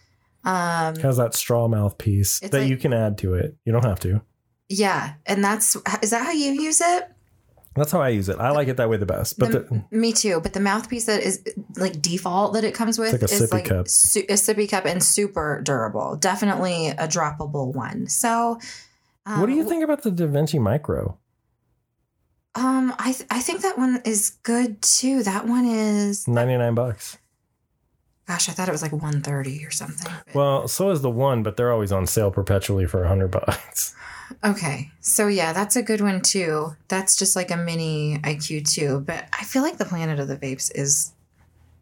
Um, 0.43 0.95
has 0.97 1.17
that 1.17 1.33
straw 1.33 1.67
mouthpiece 1.67 2.39
that 2.39 2.53
like- 2.53 2.69
you 2.69 2.77
can 2.77 2.93
add 2.93 3.17
to 3.19 3.33
it. 3.33 3.55
You 3.65 3.71
don't 3.73 3.85
have 3.85 3.99
to. 4.01 4.21
yeah, 4.69 5.13
and 5.25 5.43
that's 5.43 5.75
is 6.01 6.11
that 6.11 6.23
how 6.25 6.31
you 6.31 6.51
use 6.53 6.79
it? 6.81 7.09
That's 7.75 7.91
how 7.91 8.01
I 8.01 8.09
use 8.09 8.29
it. 8.29 8.37
I 8.39 8.49
like 8.49 8.67
it 8.67 8.77
that 8.77 8.89
way 8.89 8.97
the 8.97 9.05
best. 9.05 9.37
But 9.37 9.51
The- 9.51 9.59
the, 9.59 9.83
Me 9.95 10.11
too, 10.11 10.41
but 10.41 10.53
the 10.53 10.59
mouthpiece 10.59 11.05
that 11.05 11.21
is 11.21 11.43
like 11.77 12.01
default 12.01 12.53
that 12.53 12.63
it 12.63 12.73
comes 12.73 12.97
with 12.97 13.11
like 13.13 13.21
a 13.21 13.25
is 13.25 13.41
sippy 13.41 13.51
like 13.53 13.65
cup. 13.65 13.87
Su- 13.87 14.25
a 14.27 14.33
sippy 14.33 14.67
cup 14.69 14.85
and 14.85 15.03
super 15.03 15.61
durable. 15.63 16.15
Definitely 16.15 16.87
a 16.87 17.07
droppable 17.07 17.73
one. 17.73 18.07
So, 18.07 18.59
um, 19.27 19.39
what 19.39 19.45
do 19.47 19.53
you 19.53 19.63
think 19.67 19.83
about 19.83 20.01
the 20.01 20.09
Da 20.11 20.25
Vinci 20.25 20.57
Micro? 20.57 21.17
Um, 22.55 22.93
I 22.97 23.11
th- 23.13 23.27
I 23.29 23.39
think 23.39 23.61
that 23.61 23.77
one 23.77 24.01
is 24.03 24.31
good 24.43 24.81
too. 24.81 25.21
That 25.23 25.45
one 25.47 25.65
is 25.65 26.27
99 26.27 26.73
bucks. 26.73 27.17
Gosh, 28.29 28.47
I 28.47 28.51
thought 28.53 28.69
it 28.69 28.71
was 28.71 28.81
like 28.83 28.93
one 28.93 29.21
thirty 29.21 29.65
or 29.65 29.71
something. 29.71 30.11
Well, 30.33 30.67
so 30.67 30.91
is 30.91 31.01
the 31.01 31.09
one, 31.09 31.41
but 31.43 31.57
they're 31.57 31.71
always 31.73 31.91
on 31.91 32.05
sale 32.05 32.29
perpetually 32.31 32.85
for 32.85 32.99
100 33.01 33.27
bucks. 33.29 33.95
Okay, 34.43 34.91
so 35.01 35.27
yeah, 35.27 35.53
that's 35.53 35.75
a 35.75 35.81
good 35.81 36.01
one 36.01 36.21
too. 36.21 36.75
That's 36.87 37.17
just 37.17 37.35
like 37.35 37.49
a 37.49 37.57
mini 37.57 38.19
IQ 38.19 38.71
too, 38.71 39.03
but 39.05 39.25
I 39.37 39.43
feel 39.43 39.63
like 39.63 39.79
the 39.79 39.85
Planet 39.85 40.19
of 40.19 40.27
the 40.27 40.37
Vapes 40.37 40.71
is 40.75 41.11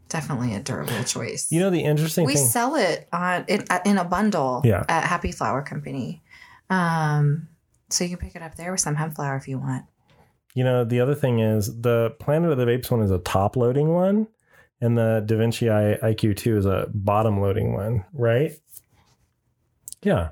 definitely 0.08 0.56
a 0.56 0.62
durable 0.62 1.04
choice. 1.04 1.52
You 1.52 1.60
know, 1.60 1.70
the 1.70 1.84
interesting 1.84 2.26
we 2.26 2.36
thing. 2.36 2.44
We 2.44 2.48
sell 2.48 2.76
it 2.76 3.10
on 3.12 3.44
in, 3.50 3.66
in 3.86 3.98
a 3.98 4.06
bundle 4.06 4.62
Yeah. 4.64 4.86
at 4.88 5.04
Happy 5.04 5.34
Flower 5.34 5.62
Company. 5.62 6.24
Um, 6.70 7.50
so 7.90 8.06
you 8.06 8.12
can 8.12 8.20
pick 8.26 8.36
it 8.36 8.42
up 8.42 8.56
there 8.56 8.72
with 8.72 8.80
some 8.80 8.96
hemp 8.96 9.16
flower 9.16 9.36
if 9.36 9.50
you 9.50 9.60
want. 9.60 9.84
You 10.56 10.64
know, 10.64 10.86
the 10.86 11.02
other 11.02 11.16
thing 11.16 11.40
is 11.40 11.82
the 11.82 12.16
Planet 12.18 12.50
of 12.52 12.58
the 12.58 12.66
Vapes 12.66 12.90
one 12.90 13.02
is 13.02 13.12
a 13.12 13.20
top 13.20 13.58
loading 13.58 13.90
one, 13.94 14.28
and 14.82 14.98
the 14.98 15.24
DaVinci 15.26 15.72
I, 15.72 16.14
IQ2 16.14 16.58
is 16.58 16.66
a 16.66 16.88
bottom 16.94 17.42
loading 17.42 17.74
one, 17.74 18.06
right? 18.14 18.52
Yeah. 20.04 20.30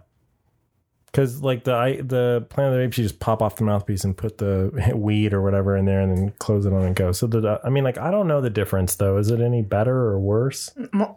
Because 1.05 1.41
like 1.41 1.63
the 1.63 1.73
I, 1.73 2.01
the 2.01 2.45
Planet 2.49 2.73
of 2.73 2.79
the 2.79 2.87
Vapes, 2.87 2.97
you 2.97 3.03
just 3.05 3.19
pop 3.19 3.41
off 3.41 3.55
the 3.55 3.63
mouthpiece 3.63 4.03
and 4.03 4.17
put 4.17 4.37
the 4.37 4.91
weed 4.95 5.33
or 5.33 5.41
whatever 5.41 5.77
in 5.77 5.85
there, 5.85 6.01
and 6.01 6.15
then 6.15 6.33
close 6.39 6.65
it 6.65 6.73
on 6.73 6.83
and 6.83 6.95
go. 6.95 7.13
So 7.13 7.25
the 7.25 7.61
I 7.63 7.69
mean, 7.69 7.85
like 7.85 7.97
I 7.97 8.11
don't 8.11 8.27
know 8.27 8.41
the 8.41 8.49
difference 8.49 8.95
though. 8.95 9.17
Is 9.17 9.31
it 9.31 9.39
any 9.39 9.61
better 9.61 9.95
or 9.95 10.19
worse? 10.19 10.69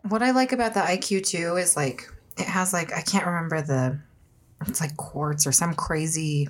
What 0.04 0.22
I 0.22 0.30
like 0.30 0.52
about 0.52 0.74
the 0.74 0.80
IQ 0.80 1.26
two 1.26 1.56
is 1.56 1.76
like 1.76 2.08
it 2.36 2.46
has 2.46 2.72
like 2.72 2.92
I 2.92 3.02
can't 3.02 3.26
remember 3.26 3.60
the 3.60 3.98
it's 4.68 4.80
like 4.80 4.96
quartz 4.96 5.48
or 5.48 5.52
some 5.52 5.74
crazy 5.74 6.48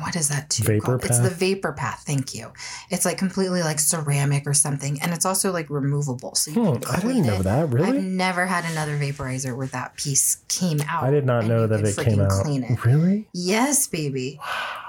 what 0.00 0.16
is 0.16 0.28
that 0.28 0.50
too 0.50 0.64
Vapor 0.64 0.98
called? 0.98 1.04
It's 1.04 1.18
the 1.18 1.30
vapor 1.30 1.72
path. 1.72 2.04
Thank 2.06 2.34
you. 2.34 2.52
It's 2.90 3.04
like 3.04 3.18
completely 3.18 3.62
like 3.62 3.78
ceramic 3.78 4.46
or 4.46 4.54
something, 4.54 5.00
and 5.02 5.12
it's 5.12 5.24
also 5.26 5.52
like 5.52 5.68
removable. 5.70 6.34
So 6.34 6.50
you 6.50 6.60
Hmm, 6.60 6.82
I 6.90 7.00
didn't 7.00 7.26
know 7.26 7.40
it. 7.40 7.42
that. 7.44 7.68
Really, 7.70 7.98
I've 7.98 8.04
never 8.04 8.46
had 8.46 8.64
another 8.70 8.96
vaporizer 8.98 9.56
where 9.56 9.66
that 9.68 9.96
piece 9.96 10.36
came 10.48 10.80
out. 10.88 11.04
I 11.04 11.10
did 11.10 11.26
not 11.26 11.46
know 11.46 11.66
that 11.66 11.84
it 11.84 11.96
came 11.96 12.20
out. 12.20 12.30
Clean 12.30 12.62
it. 12.64 12.84
Really? 12.84 13.28
Yes, 13.32 13.86
baby. 13.86 14.38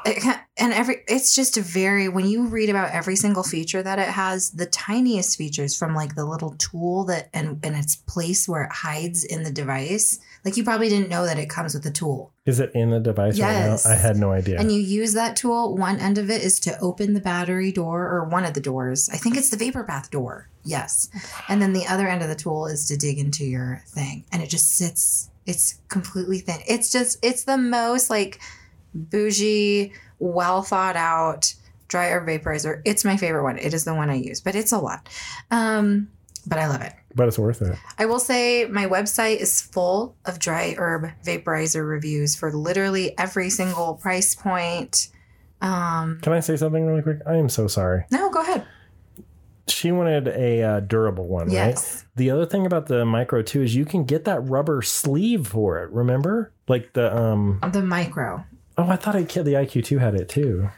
It 0.05 0.23
and 0.57 0.73
every 0.73 1.03
it's 1.07 1.35
just 1.35 1.57
a 1.57 1.61
very 1.61 2.07
when 2.07 2.25
you 2.27 2.47
read 2.47 2.69
about 2.69 2.91
every 2.91 3.15
single 3.15 3.43
feature 3.43 3.83
that 3.83 3.99
it 3.99 4.07
has, 4.07 4.51
the 4.51 4.65
tiniest 4.65 5.37
features 5.37 5.75
from 5.77 5.93
like 5.95 6.15
the 6.15 6.25
little 6.25 6.55
tool 6.57 7.05
that 7.05 7.29
and 7.33 7.59
and 7.63 7.75
its 7.75 7.95
place 7.95 8.47
where 8.47 8.63
it 8.63 8.71
hides 8.71 9.23
in 9.23 9.43
the 9.43 9.51
device. 9.51 10.19
Like 10.47 10.55
you 10.55 10.63
probably 10.63 10.87
didn't 10.87 11.09
know 11.09 11.25
that 11.25 11.37
it 11.37 11.49
comes 11.49 11.73
with 11.73 11.85
a 11.87 11.91
tool. 11.91 12.31
Is 12.45 12.61
it 12.61 12.71
in 12.73 12.89
the 12.89 13.01
device 13.01 13.37
Yes. 13.37 13.85
right 13.85 13.91
now? 13.91 13.97
I 13.97 13.99
had 13.99 14.15
no 14.15 14.31
idea. 14.31 14.57
And 14.57 14.71
you 14.71 14.79
use 14.79 15.11
that 15.13 15.35
tool. 15.35 15.75
One 15.75 15.99
end 15.99 16.17
of 16.17 16.29
it 16.29 16.41
is 16.41 16.57
to 16.61 16.79
open 16.79 17.13
the 17.13 17.19
battery 17.19 17.73
door 17.73 18.07
or 18.07 18.23
one 18.23 18.45
of 18.45 18.53
the 18.53 18.61
doors. 18.61 19.09
I 19.11 19.17
think 19.17 19.35
it's 19.35 19.49
the 19.49 19.57
vapor 19.57 19.83
path 19.83 20.09
door. 20.09 20.47
Yes. 20.63 21.09
And 21.49 21.61
then 21.61 21.73
the 21.73 21.85
other 21.85 22.07
end 22.07 22.21
of 22.21 22.29
the 22.29 22.35
tool 22.35 22.65
is 22.67 22.87
to 22.87 22.95
dig 22.95 23.19
into 23.19 23.43
your 23.43 23.81
thing. 23.87 24.23
And 24.31 24.41
it 24.41 24.49
just 24.49 24.73
sits, 24.77 25.29
it's 25.45 25.79
completely 25.89 26.39
thin. 26.39 26.59
It's 26.65 26.93
just, 26.93 27.19
it's 27.21 27.43
the 27.43 27.57
most 27.57 28.09
like 28.09 28.39
bougie, 28.95 29.91
well 30.19 30.63
thought 30.63 30.95
out 30.95 31.53
dry 31.89 32.07
herb 32.09 32.25
vaporizer. 32.25 32.81
It's 32.85 33.03
my 33.03 33.17
favorite 33.17 33.43
one. 33.43 33.57
It 33.57 33.73
is 33.73 33.83
the 33.83 33.93
one 33.93 34.09
I 34.09 34.15
use, 34.15 34.39
but 34.39 34.55
it's 34.55 34.71
a 34.71 34.77
lot. 34.77 35.09
Um, 35.51 36.07
but 36.47 36.57
I 36.59 36.67
love 36.67 36.81
it. 36.81 36.93
but 37.15 37.27
it's 37.27 37.37
worth 37.39 37.61
it. 37.61 37.77
I 37.97 38.05
will 38.05 38.19
say 38.19 38.65
my 38.65 38.85
website 38.87 39.37
is 39.37 39.61
full 39.61 40.15
of 40.25 40.39
dry 40.39 40.75
herb 40.77 41.09
vaporizer 41.23 41.87
reviews 41.87 42.35
for 42.35 42.51
literally 42.51 43.17
every 43.17 43.49
single 43.49 43.95
price 43.95 44.33
point. 44.35 45.09
Um, 45.61 46.19
Can 46.21 46.33
I 46.33 46.39
say 46.39 46.55
something 46.55 46.85
really 46.85 47.01
quick? 47.01 47.19
I 47.25 47.35
am 47.35 47.49
so 47.49 47.67
sorry. 47.67 48.05
no, 48.11 48.29
go 48.29 48.41
ahead. 48.41 48.65
She 49.67 49.91
wanted 49.91 50.29
a 50.29 50.63
uh, 50.63 50.79
durable 50.79 51.27
one, 51.27 51.47
right? 51.47 51.53
Yes. 51.53 52.05
The 52.15 52.31
other 52.31 52.45
thing 52.45 52.65
about 52.65 52.85
the 52.85 53.03
micro 53.05 53.41
too 53.41 53.61
is 53.63 53.75
you 53.75 53.83
can 53.83 54.05
get 54.05 54.23
that 54.23 54.39
rubber 54.47 54.81
sleeve 54.81 55.47
for 55.47 55.83
it. 55.83 55.91
Remember, 55.91 56.53
like 56.69 56.93
the 56.93 57.13
um. 57.15 57.59
The 57.73 57.81
micro. 57.83 58.45
Oh, 58.77 58.87
I 58.87 58.95
thought 58.95 59.15
I 59.15 59.23
the 59.23 59.53
IQ 59.53 59.83
two 59.83 59.97
had 59.97 60.15
it 60.15 60.29
too. 60.29 60.69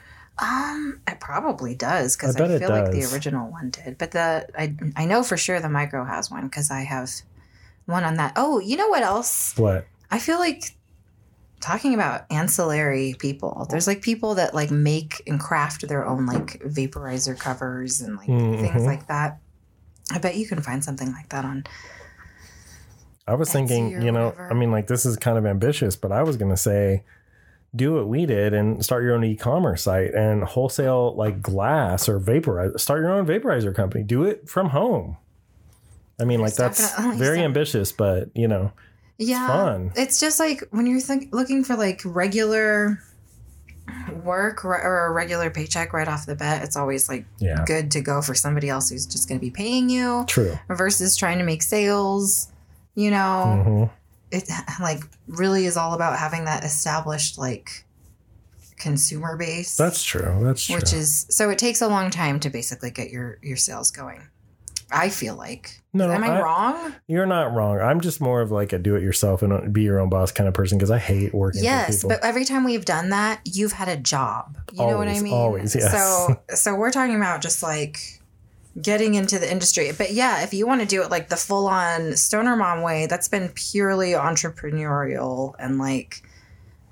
Um, 0.41 1.01
it 1.07 1.19
probably 1.19 1.75
does 1.75 2.15
because 2.15 2.35
I 2.35 2.45
I, 2.45 2.59
feel 2.59 2.69
like 2.69 2.91
the 2.91 3.03
original 3.13 3.51
one 3.51 3.71
did. 3.71 3.97
But 3.97 4.11
the 4.11 4.47
I 4.57 4.75
I 4.95 5.05
know 5.05 5.23
for 5.23 5.37
sure 5.37 5.59
the 5.59 5.69
micro 5.69 6.05
has 6.05 6.31
one 6.31 6.45
because 6.47 6.71
I 6.71 6.81
have 6.81 7.11
one 7.85 8.03
on 8.03 8.15
that. 8.15 8.33
Oh, 8.35 8.59
you 8.59 8.77
know 8.77 8.87
what 8.87 9.03
else? 9.03 9.57
What? 9.57 9.85
I 10.11 10.19
feel 10.19 10.39
like 10.39 10.75
talking 11.59 11.93
about 11.93 12.25
ancillary 12.31 13.15
people. 13.19 13.67
There's 13.69 13.85
like 13.85 14.01
people 14.01 14.35
that 14.35 14.55
like 14.55 14.71
make 14.71 15.21
and 15.27 15.39
craft 15.39 15.87
their 15.87 16.05
own 16.05 16.25
like 16.25 16.61
vaporizer 16.63 17.37
covers 17.37 17.99
and 17.99 18.15
like 18.15 18.27
things 18.27 18.81
Mhm. 18.81 18.85
like 18.85 19.07
that. 19.07 19.39
I 20.11 20.19
bet 20.19 20.37
you 20.37 20.47
can 20.47 20.61
find 20.61 20.83
something 20.83 21.11
like 21.11 21.29
that 21.29 21.43
on. 21.45 21.65
I 23.27 23.35
was 23.35 23.49
Etsy 23.49 23.53
thinking, 23.53 24.01
you 24.01 24.11
know, 24.11 24.27
whatever. 24.29 24.51
I 24.51 24.53
mean, 24.55 24.71
like 24.71 24.87
this 24.87 25.05
is 25.05 25.17
kind 25.17 25.37
of 25.37 25.45
ambitious, 25.45 25.95
but 25.95 26.11
I 26.11 26.23
was 26.23 26.37
gonna 26.37 26.57
say, 26.57 27.03
do 27.75 27.93
what 27.93 28.07
we 28.07 28.25
did 28.25 28.53
and 28.53 28.83
start 28.83 29.03
your 29.03 29.13
own 29.13 29.23
e-commerce 29.23 29.83
site 29.83 30.13
and 30.13 30.43
wholesale 30.43 31.15
like 31.15 31.41
glass 31.41 32.09
or 32.09 32.19
vaporizer. 32.19 32.79
Start 32.79 33.01
your 33.01 33.11
own 33.11 33.25
vaporizer 33.27 33.73
company. 33.75 34.03
Do 34.03 34.23
it 34.23 34.49
from 34.49 34.69
home. 34.69 35.17
I 36.19 36.25
mean, 36.25 36.41
like 36.41 36.55
that's 36.55 36.99
very 37.15 37.39
ambitious, 37.41 37.91
but 37.91 38.29
you 38.35 38.47
know, 38.47 38.71
Yeah, 39.17 39.47
fun. 39.47 39.91
it's 39.95 40.19
just 40.19 40.39
like 40.39 40.63
when 40.71 40.85
you're 40.87 40.99
think- 40.99 41.33
looking 41.33 41.63
for 41.63 41.75
like 41.75 42.01
regular 42.03 42.99
work 44.23 44.63
or, 44.65 44.75
a 44.75 45.11
regular 45.11 45.49
paycheck 45.49 45.93
right 45.93 46.07
off 46.07 46.25
the 46.25 46.35
bat. 46.35 46.63
It's 46.63 46.75
always 46.75 47.07
like 47.09 47.25
yeah, 47.39 47.63
good 47.65 47.91
to 47.91 48.01
go 48.01 48.21
for 48.21 48.35
somebody 48.35 48.69
else 48.69 48.89
who's 48.89 49.05
just 49.05 49.27
going 49.29 49.39
to 49.39 49.45
be 49.45 49.49
paying 49.51 49.89
you 49.89 50.25
true. 50.27 50.57
versus 50.67 51.15
trying 51.15 51.37
to 51.39 51.43
make 51.43 51.63
sales. 51.63 52.51
You 52.95 53.11
know, 53.11 53.89
hmm 53.89 53.98
it 54.31 54.49
like 54.79 55.01
really 55.27 55.65
is 55.65 55.77
all 55.77 55.93
about 55.93 56.17
having 56.17 56.45
that 56.45 56.63
established 56.63 57.37
like 57.37 57.85
consumer 58.77 59.37
base. 59.37 59.75
That's 59.75 60.03
true. 60.03 60.39
That's 60.41 60.65
true. 60.65 60.75
which 60.75 60.93
is 60.93 61.25
so 61.29 61.49
it 61.49 61.57
takes 61.57 61.81
a 61.81 61.87
long 61.87 62.09
time 62.09 62.39
to 62.41 62.49
basically 62.49 62.91
get 62.91 63.09
your 63.11 63.37
your 63.41 63.57
sales 63.57 63.91
going. 63.91 64.27
I 64.91 65.09
feel 65.09 65.35
like. 65.35 65.81
No, 65.93 66.09
Am 66.09 66.23
I, 66.23 66.29
I- 66.29 66.41
wrong? 66.41 66.95
You're 67.07 67.27
not 67.27 67.53
wrong. 67.53 67.79
I'm 67.79 68.01
just 68.01 68.19
more 68.19 68.41
of 68.41 68.49
like 68.49 68.73
a 68.73 68.79
do-it-yourself 68.79 69.43
and 69.43 69.53
uh, 69.53 69.61
be 69.71 69.83
your 69.83 69.99
own 69.99 70.09
boss 70.09 70.31
kind 70.31 70.47
of 70.47 70.55
person 70.55 70.79
because 70.79 70.89
I 70.89 70.97
hate 70.97 71.31
working. 71.33 71.63
Yes, 71.63 72.03
but 72.03 72.23
every 72.23 72.43
time 72.43 72.63
we've 72.63 72.85
done 72.85 73.09
that, 73.09 73.41
you've 73.45 73.73
had 73.73 73.87
a 73.87 73.97
job. 73.97 74.57
You 74.71 74.87
know 74.87 74.97
what 74.97 75.07
I 75.07 75.19
mean? 75.19 75.33
always, 75.33 75.75
yes. 75.75 75.91
So 75.91 76.41
so 76.55 76.75
we're 76.75 76.91
talking 76.91 77.15
about 77.15 77.41
just 77.41 77.61
like 77.61 78.18
getting 78.81 79.15
into 79.15 79.39
the 79.39 79.51
industry. 79.51 79.91
But 79.97 80.11
yeah, 80.13 80.43
if 80.43 80.53
you 80.53 80.67
want 80.67 80.81
to 80.81 80.87
do 80.87 81.01
it 81.03 81.09
like 81.11 81.29
the 81.29 81.35
full 81.35 81.67
on 81.67 82.15
stoner 82.15 82.55
mom 82.55 82.81
way, 82.81 83.05
that's 83.07 83.27
been 83.27 83.49
purely 83.49 84.11
entrepreneurial 84.11 85.53
and 85.59 85.77
like 85.77 86.23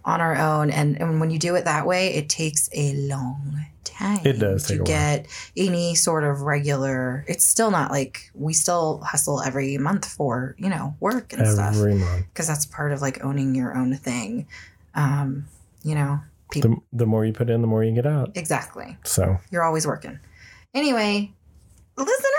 on 0.05 0.21
our 0.21 0.35
own. 0.35 0.69
And, 0.69 0.99
and 1.01 1.19
when 1.19 1.29
you 1.29 1.39
do 1.39 1.55
it 1.55 1.65
that 1.65 1.85
way, 1.85 2.13
it 2.15 2.29
takes 2.29 2.69
a 2.73 2.93
long 2.93 3.65
time. 3.83 4.19
It 4.25 4.39
does 4.39 4.67
take 4.67 4.77
to 4.77 4.83
a 4.83 4.85
while. 4.85 4.85
get 4.85 5.27
any 5.55 5.95
sort 5.95 6.23
of 6.23 6.41
regular. 6.41 7.25
It's 7.27 7.45
still 7.45 7.71
not 7.71 7.91
like 7.91 8.31
we 8.33 8.53
still 8.53 9.01
hustle 9.05 9.41
every 9.41 9.77
month 9.77 10.05
for 10.05 10.55
you 10.57 10.69
know 10.69 10.95
work 10.99 11.33
and 11.33 11.45
stuff 11.47 11.75
every 11.75 11.95
month. 11.95 12.25
because 12.33 12.47
that's 12.47 12.65
part 12.65 12.91
of 12.91 13.01
like 13.01 13.23
owning 13.23 13.55
your 13.55 13.75
own 13.77 13.95
thing. 13.95 14.47
Um, 14.95 15.47
you 15.83 15.95
know, 15.95 16.19
people 16.51 16.69
The, 16.91 16.97
the 16.99 17.05
more 17.05 17.25
you 17.25 17.33
put 17.33 17.49
in, 17.49 17.61
the 17.61 17.67
more 17.67 17.83
you 17.83 17.93
get 17.93 18.05
out. 18.07 18.31
exactly. 18.35 18.97
So 19.03 19.37
You're 19.51 19.63
always 19.63 19.85
working. 19.87 20.19
Anyway, 20.73 21.33
listener 21.97 22.29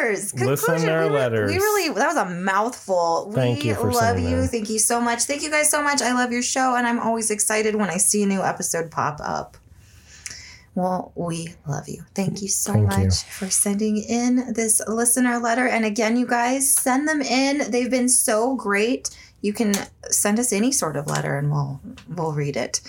letters. 0.00 0.34
Listen 0.34 0.80
to 0.80 0.92
our 0.92 1.08
we, 1.08 1.14
letters. 1.14 1.50
We 1.50 1.56
really 1.56 1.94
that 1.94 2.06
was 2.06 2.16
a 2.16 2.30
mouthful. 2.30 3.32
Thank 3.32 3.62
we 3.62 3.70
you 3.70 3.74
for 3.74 3.92
love 3.92 4.18
you. 4.18 4.36
them. 4.36 4.48
Thank 4.48 4.70
you 4.70 4.78
so 4.78 5.00
much. 5.00 5.22
Thank 5.22 5.42
you 5.42 5.50
guys 5.50 5.70
so 5.70 5.82
much. 5.82 6.02
I 6.02 6.12
love 6.12 6.32
your 6.32 6.42
show, 6.42 6.76
and 6.76 6.86
I'm 6.86 7.00
always 7.00 7.30
excited 7.30 7.74
when 7.74 7.90
I 7.90 7.96
see 7.96 8.22
a 8.22 8.26
new 8.26 8.42
episode 8.42 8.90
pop 8.90 9.18
up. 9.22 9.56
Well, 10.74 11.10
we 11.16 11.54
love 11.66 11.88
you. 11.88 12.04
Thank 12.14 12.40
you 12.40 12.46
so 12.46 12.72
Thank 12.72 12.86
much 12.86 13.02
you. 13.02 13.10
for 13.10 13.50
sending 13.50 13.96
in 13.96 14.52
this 14.52 14.80
listener 14.86 15.38
letter. 15.38 15.66
And 15.66 15.84
again, 15.84 16.16
you 16.16 16.24
guys 16.24 16.72
send 16.72 17.08
them 17.08 17.20
in. 17.20 17.68
They've 17.72 17.90
been 17.90 18.08
so 18.08 18.54
great. 18.54 19.10
You 19.40 19.52
can 19.52 19.74
send 20.08 20.38
us 20.38 20.52
any 20.52 20.70
sort 20.70 20.96
of 20.96 21.08
letter, 21.08 21.36
and 21.36 21.50
we'll 21.50 21.80
we'll 22.08 22.32
read 22.32 22.56
it. 22.56 22.80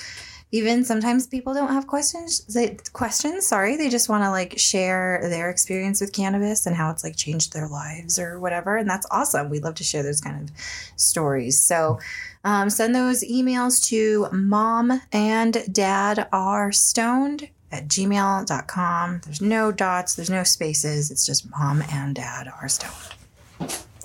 Even 0.52 0.84
sometimes 0.84 1.28
people 1.28 1.54
don't 1.54 1.72
have 1.72 1.86
questions. 1.86 2.44
They 2.46 2.78
questions. 2.92 3.46
Sorry, 3.46 3.78
they 3.78 3.90
just 3.90 4.10
want 4.10 4.24
to 4.24 4.32
like 4.32 4.58
share 4.58 5.20
their 5.30 5.50
experience 5.50 6.02
with 6.02 6.12
cannabis 6.12 6.66
and 6.66 6.76
how 6.76 6.90
it's 6.90 7.04
like 7.04 7.16
changed 7.16 7.54
their 7.54 7.68
lives 7.68 8.18
or 8.18 8.40
whatever. 8.40 8.78
And 8.78 8.90
that's 8.90 9.06
awesome. 9.12 9.50
We 9.50 9.60
love 9.60 9.76
to 9.76 9.84
share 9.84 10.02
those 10.02 10.22
kind 10.22 10.42
of 10.42 10.56
stories. 10.96 11.62
So 11.62 12.00
um, 12.44 12.70
send 12.70 12.96
those 12.96 13.24
emails 13.24 13.84
to 13.90 14.28
mom 14.32 15.02
and 15.12 15.64
dad 15.72 16.28
are 16.32 16.72
stoned 16.72 17.50
at 17.72 17.88
gmail.com. 17.88 19.22
There's 19.24 19.42
no 19.42 19.72
dots, 19.72 20.16
there's 20.16 20.30
no 20.30 20.44
spaces. 20.44 21.12
It's 21.12 21.26
just 21.26 21.50
mom 21.52 21.84
and 21.92 22.16
dad 22.16 22.48
are 22.48 22.68
stoned. 22.68 22.94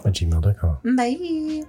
At 0.05 0.13
gmail.com. 0.13 0.97
Bye. 0.97 1.65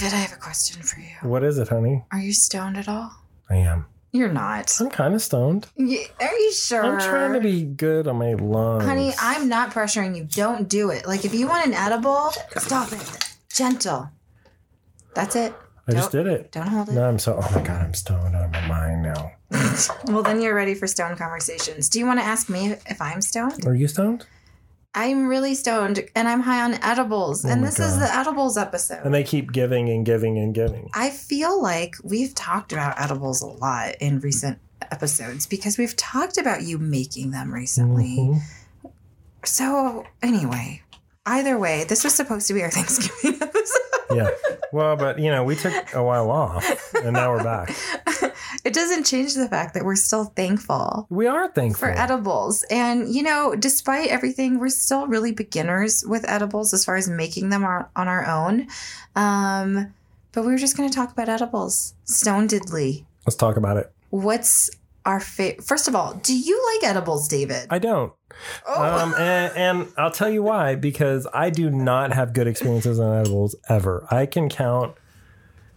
David, 0.00 0.14
I 0.14 0.16
have 0.16 0.32
a 0.32 0.40
question 0.40 0.82
for 0.82 1.00
you. 1.00 1.08
What 1.28 1.44
is 1.44 1.58
it, 1.58 1.68
honey? 1.68 2.02
Are 2.12 2.18
you 2.18 2.32
stoned 2.32 2.76
at 2.78 2.88
all? 2.88 3.12
I 3.50 3.56
am. 3.56 3.84
You're 4.10 4.32
not. 4.32 4.74
I'm 4.80 4.88
kind 4.90 5.14
of 5.14 5.20
stoned. 5.22 5.68
Y- 5.76 6.06
Are 6.20 6.32
you 6.34 6.52
sure? 6.52 6.82
I'm 6.84 6.98
trying 7.00 7.34
to 7.34 7.40
be 7.40 7.62
good 7.62 8.06
on 8.08 8.16
my 8.16 8.32
lungs. 8.34 8.84
Honey, 8.84 9.12
I'm 9.20 9.48
not 9.48 9.70
pressuring 9.70 10.16
you. 10.16 10.24
Don't 10.24 10.68
do 10.68 10.90
it. 10.90 11.06
Like, 11.06 11.24
if 11.26 11.34
you 11.34 11.46
want 11.46 11.66
an 11.66 11.74
edible, 11.74 12.30
stop 12.56 12.92
it. 12.92 13.02
Gentle. 13.52 14.08
That's 15.14 15.36
it. 15.36 15.54
I 15.88 15.92
just 15.92 16.12
did 16.12 16.26
it. 16.26 16.52
Don't 16.52 16.68
hold 16.68 16.88
it. 16.88 16.92
No, 16.92 17.04
I'm 17.08 17.18
so. 17.18 17.34
Oh 17.42 17.50
my 17.54 17.62
god, 17.62 17.82
I'm 17.82 17.92
stoned 17.94 18.34
out 18.34 18.44
of 18.46 18.52
my 18.52 18.66
mind 18.66 19.02
now. 19.02 19.32
Well, 20.06 20.22
then 20.22 20.40
you're 20.40 20.54
ready 20.54 20.74
for 20.74 20.86
stone 20.86 21.16
conversations. 21.16 21.90
Do 21.90 21.98
you 21.98 22.06
want 22.06 22.18
to 22.18 22.24
ask 22.24 22.48
me 22.48 22.72
if 22.86 23.00
I'm 23.00 23.20
stoned? 23.20 23.66
Are 23.66 23.74
you 23.74 23.88
stoned? 23.88 24.24
I'm 24.94 25.26
really 25.26 25.54
stoned 25.54 26.00
and 26.14 26.28
I'm 26.28 26.40
high 26.40 26.62
on 26.62 26.74
edibles. 26.82 27.44
Oh 27.44 27.48
and 27.48 27.64
this 27.64 27.78
is 27.80 27.98
the 27.98 28.14
edibles 28.14 28.58
episode. 28.58 29.00
And 29.04 29.14
they 29.14 29.24
keep 29.24 29.50
giving 29.52 29.88
and 29.88 30.04
giving 30.04 30.38
and 30.38 30.54
giving. 30.54 30.90
I 30.94 31.08
feel 31.10 31.62
like 31.62 31.96
we've 32.02 32.34
talked 32.34 32.72
about 32.72 33.00
edibles 33.00 33.40
a 33.40 33.46
lot 33.46 33.94
in 34.00 34.20
recent 34.20 34.58
episodes 34.90 35.46
because 35.46 35.78
we've 35.78 35.96
talked 35.96 36.36
about 36.36 36.62
you 36.62 36.78
making 36.78 37.30
them 37.30 37.52
recently. 37.54 38.16
Mhm. 38.18 38.40
So, 39.44 40.04
anyway, 40.22 40.82
either 41.26 41.58
way, 41.58 41.84
this 41.84 42.04
was 42.04 42.14
supposed 42.14 42.46
to 42.48 42.54
be 42.54 42.62
our 42.62 42.70
Thanksgiving 42.78 43.40
episode. 43.42 43.78
Yeah. 44.14 44.30
Well, 44.72 44.96
but 44.96 45.18
you 45.18 45.30
know, 45.30 45.42
we 45.44 45.56
took 45.56 45.94
a 45.94 46.02
while 46.02 46.30
off, 46.30 46.94
and 46.94 47.14
now 47.14 47.30
we're 47.32 47.42
back. 47.42 47.74
it 48.64 48.72
doesn't 48.72 49.04
change 49.04 49.34
the 49.34 49.48
fact 49.48 49.74
that 49.74 49.84
we're 49.84 49.96
still 49.96 50.26
thankful 50.36 51.06
We 51.10 51.26
are 51.26 51.48
thankful. 51.48 51.88
for 51.88 51.90
edibles. 51.98 52.62
And, 52.70 53.12
you 53.12 53.22
know, 53.22 53.54
despite 53.56 54.08
everything, 54.10 54.58
we're 54.58 54.68
still 54.68 55.06
really 55.06 55.32
beginners 55.32 56.04
with 56.06 56.28
edibles 56.28 56.72
as 56.72 56.84
far 56.84 56.96
as 56.96 57.08
making 57.08 57.50
them 57.50 57.64
on 57.64 57.86
our 57.96 58.26
own. 58.26 58.68
Um, 59.16 59.92
but 60.32 60.42
we 60.44 60.52
were 60.52 60.58
just 60.58 60.76
going 60.76 60.88
to 60.88 60.94
talk 60.94 61.12
about 61.12 61.28
edibles 61.28 61.94
Stone 62.04 62.48
stonedly. 62.48 63.04
Let's 63.26 63.36
talk 63.36 63.56
about 63.56 63.76
it. 63.76 63.92
What's 64.10 64.70
our 65.04 65.20
favorite? 65.20 65.64
First 65.64 65.88
of 65.88 65.94
all, 65.94 66.14
do 66.14 66.36
you 66.36 66.62
like 66.74 66.90
edibles, 66.90 67.28
David? 67.28 67.66
I 67.70 67.78
don't. 67.78 68.12
oh. 68.66 68.82
Um, 68.82 69.14
and, 69.14 69.56
and 69.56 69.88
I'll 69.98 70.10
tell 70.10 70.30
you 70.30 70.42
why. 70.42 70.74
Because 70.74 71.26
I 71.34 71.50
do 71.50 71.70
not 71.70 72.12
have 72.12 72.32
good 72.32 72.46
experiences 72.46 72.98
on 72.98 73.18
edibles 73.18 73.56
ever. 73.68 74.06
I 74.10 74.26
can 74.26 74.48
count 74.48 74.94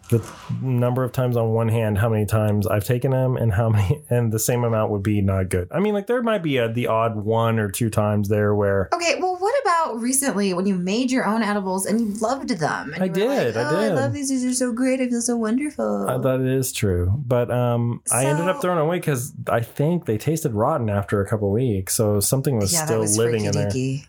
the 0.10 0.24
number 0.62 1.04
of 1.04 1.12
times 1.12 1.36
on 1.36 1.50
one 1.50 1.68
hand 1.70 1.98
how 1.98 2.10
many 2.10 2.26
times 2.26 2.68
I've 2.68 2.84
taken 2.84 3.12
them, 3.12 3.38
and 3.38 3.52
how 3.54 3.70
many, 3.70 4.02
and 4.10 4.32
the 4.32 4.40
same 4.40 4.64
amount 4.64 4.92
would 4.92 5.04
be 5.04 5.22
not 5.22 5.50
good. 5.50 5.68
I 5.72 5.80
mean, 5.80 5.94
like 5.94 6.08
there 6.08 6.22
might 6.22 6.44
be 6.44 6.58
a, 6.58 6.72
the 6.72 6.88
odd 6.88 7.16
one 7.16 7.60
or 7.60 7.70
two 7.70 7.90
times 7.90 8.30
there 8.30 8.54
where 8.54 8.90
Okay, 8.94 9.16
well, 9.20 9.36
what 9.38 9.54
about 9.64 10.00
recently 10.00 10.54
when 10.54 10.66
you 10.66 10.76
made 10.76 11.12
your 11.12 11.26
own 11.26 11.42
edibles 11.42 11.86
and 11.86 12.00
you 12.00 12.08
loved 12.20 12.50
them? 12.50 12.94
And 12.94 13.04
I 13.04 13.08
did, 13.08 13.56
Like, 13.56 13.66
I 13.66 13.70
oh, 13.70 13.78
I 13.80 13.86
did. 13.90 13.96
love 13.96 14.14
these. 14.14 14.30
These 14.30 14.46
are 14.46 14.54
so 14.54 14.72
great. 14.74 15.02
I 15.02 15.10
feel 15.10 15.22
so 15.22 15.38
wonderful. 15.38 16.08
Uh, 16.08 16.18
that 16.20 16.42
is 16.42 16.72
true, 16.72 17.12
but 17.26 17.50
um, 17.52 18.02
I 18.12 18.26
ended 18.26 18.48
up 18.48 18.62
throwing 18.62 18.80
away 18.80 18.98
because 18.98 19.34
I 19.50 19.62
think 19.62 20.06
they 20.06 20.18
tasted 20.18 20.54
rotten 20.54 20.90
after 20.90 21.22
a 21.22 21.28
couple 21.28 21.50
weeks, 21.52 21.96
so 21.96 22.20
something 22.20 22.58
was 22.58 22.74
yeah, 22.74 22.86
still 22.86 23.00
was 23.02 23.18
living 23.18 23.46
in 23.46 23.52
there. 23.54 23.70
deaky. 23.70 24.06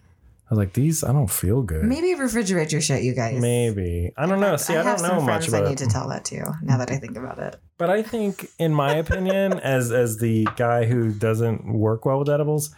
I 0.49 0.55
was 0.55 0.59
like, 0.59 0.75
these, 0.75 1.03
I 1.03 1.13
don't 1.13 1.29
feel 1.31 1.63
good. 1.63 1.85
Maybe 1.85 2.15
refrigerate 2.15 2.71
your 2.71 2.81
shit, 2.81 3.03
you 3.03 3.15
guys. 3.15 3.41
Maybe 3.41 4.13
I 4.17 4.27
don't 4.27 4.39
know. 4.39 4.57
See, 4.57 4.75
I, 4.75 4.77
have 4.77 4.87
don't 4.87 4.99
some 4.99 5.17
know 5.17 5.21
much 5.23 5.49
about 5.49 5.65
I 5.65 5.69
need 5.71 5.79
to 5.79 5.87
tell 5.89 6.09
that 6.11 6.25
to. 6.27 6.55
Now 6.63 6.79
that 6.79 6.91
I 6.91 6.99
think 6.99 7.17
about 7.17 7.39
it, 7.41 7.57
But 7.79 7.91
I 7.91 8.03
think, 8.03 8.49
in 8.59 8.73
my 8.73 8.95
opinion, 9.05 9.55
as 9.55 9.91
as 9.91 10.19
the 10.19 10.47
guy 10.57 10.85
who 10.85 11.11
doesn't 11.11 11.67
work 11.67 12.05
well 12.05 12.21
with 12.21 12.29
edibles, 12.29 12.73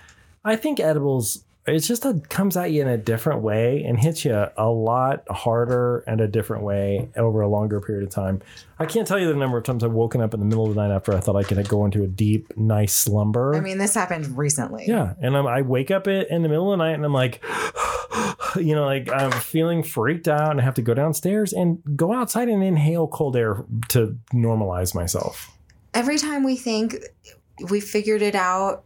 I 0.45 0.57
think 0.57 0.81
edibles 0.81 1.45
it's 1.75 1.87
just 1.87 2.05
a 2.05 2.21
comes 2.29 2.57
at 2.57 2.71
you 2.71 2.83
in 2.83 2.89
a 2.89 2.97
different 2.97 3.43
way 3.43 3.85
and 3.85 3.99
hits 3.99 4.25
you 4.25 4.47
a 4.57 4.69
lot 4.69 5.25
harder 5.29 6.01
and 6.07 6.21
a 6.21 6.29
different 6.29 6.63
way 6.63 7.11
over 7.17 7.41
a 7.41 7.49
longer 7.49 7.81
period 7.81 8.05
of 8.05 8.11
time. 8.11 8.41
I 8.79 8.87
can't 8.87 9.07
tell 9.07 9.19
you 9.19 9.27
the 9.27 9.35
number 9.35 9.59
of 9.59 9.65
times 9.65 9.83
I've 9.83 9.93
woken 9.93 10.21
up 10.21 10.35
in 10.35 10.41
the 10.41 10.47
middle 10.47 10.69
of 10.69 10.75
the 10.75 10.81
night 10.81 10.95
after 10.95 11.15
I 11.15 11.21
thought 11.21 11.37
I 11.37 11.43
could 11.43 11.69
go 11.69 11.85
into 11.85 12.03
a 12.03 12.07
deep, 12.07 12.57
nice 12.57 12.95
slumber. 12.95 13.55
I 13.55 13.61
mean, 13.61 13.79
this 13.79 13.95
happened 13.95 14.37
recently. 14.37 14.85
Yeah, 14.87 15.15
and 15.21 15.37
I'm, 15.37 15.47
I 15.47 15.63
wake 15.63 15.91
up 15.91 16.07
it 16.07 16.29
in 16.31 16.43
the 16.43 16.49
middle 16.49 16.73
of 16.73 16.79
the 16.79 16.85
night 16.85 16.95
and 16.95 17.05
I'm 17.05 17.13
like, 17.13 17.45
you 18.57 18.75
know, 18.75 18.85
like 18.85 19.11
I'm 19.13 19.33
feeling 19.33 19.83
freaked 19.83 20.29
out 20.29 20.51
and 20.51 20.61
I 20.61 20.65
have 20.65 20.75
to 20.75 20.83
go 20.83 20.95
downstairs 20.95 21.53
and 21.53 21.83
go 21.97 22.13
outside 22.13 22.49
and 22.49 22.63
inhale 22.63 23.09
cold 23.09 23.37
air 23.37 23.65
to 23.89 24.17
normalize 24.33 24.95
myself. 24.95 25.53
Every 25.95 26.19
time 26.19 26.45
we 26.45 26.57
think 26.57 26.97
we 27.69 27.81
figured 27.81 28.23
it 28.23 28.35
out, 28.35 28.85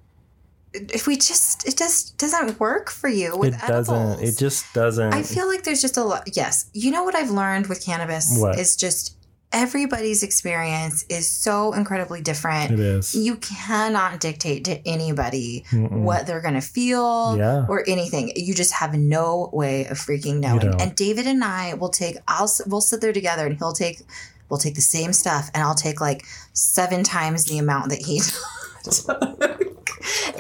if 0.75 1.07
we 1.07 1.17
just 1.17 1.67
it 1.69 1.77
just 1.77 2.17
doesn't 2.19 2.59
work 2.61 2.91
for 2.91 3.09
you 3.09 3.37
with 3.37 3.55
it 3.55 3.67
doesn't. 3.67 4.21
It 4.21 4.39
just 4.39 4.73
doesn't. 4.75 5.13
I 5.15 5.23
feel 5.23 5.47
like 5.49 5.65
there's 5.65 5.81
just 5.83 5.97
a 5.97 6.03
lot. 6.05 6.29
Yes, 6.35 6.71
you 6.73 6.91
know 6.91 7.05
what 7.05 7.15
I've 7.15 7.31
learned 7.31 7.67
with 7.67 7.85
cannabis 7.85 8.37
What? 8.39 8.59
is 8.59 8.77
just 8.77 9.17
everybody's 9.55 10.23
experience 10.23 11.05
is 11.11 11.29
so 11.29 11.75
incredibly 11.75 12.23
different. 12.23 12.71
it 12.71 12.81
is. 12.81 13.15
You 13.15 13.37
cannot 13.37 14.19
dictate 14.19 14.65
to 14.65 14.81
anybody 14.89 15.67
Mm-mm. 15.71 15.91
what 15.91 16.27
they're 16.27 16.41
going 16.41 16.55
to 16.55 16.63
feel 16.63 17.37
Yeah. 17.37 17.67
or 17.69 17.85
anything. 17.87 18.33
You 18.35 18.55
just 18.55 18.73
have 18.73 18.95
no 18.95 19.51
way 19.53 19.85
of 19.89 19.99
freaking 19.99 20.41
knowing. 20.41 20.81
And 20.81 20.95
David 20.97 21.27
and 21.27 21.45
I 21.45 21.75
will 21.75 21.91
take 21.91 22.17
I'll 22.27 22.51
we'll 22.67 22.81
sit 22.81 23.03
there 23.03 23.13
together 23.13 23.45
and 23.47 23.59
he'll 23.59 23.75
take 23.75 24.01
we'll 24.49 24.59
take 24.59 24.75
the 24.75 24.81
same 24.81 25.13
stuff 25.13 25.51
and 25.53 25.63
I'll 25.63 25.75
take 25.75 26.01
like 26.01 26.25
seven 26.55 27.03
times 27.05 27.45
the 27.45 27.59
amount 27.59 27.91
that 27.91 27.99
he 28.01 28.21
took. 28.85 29.52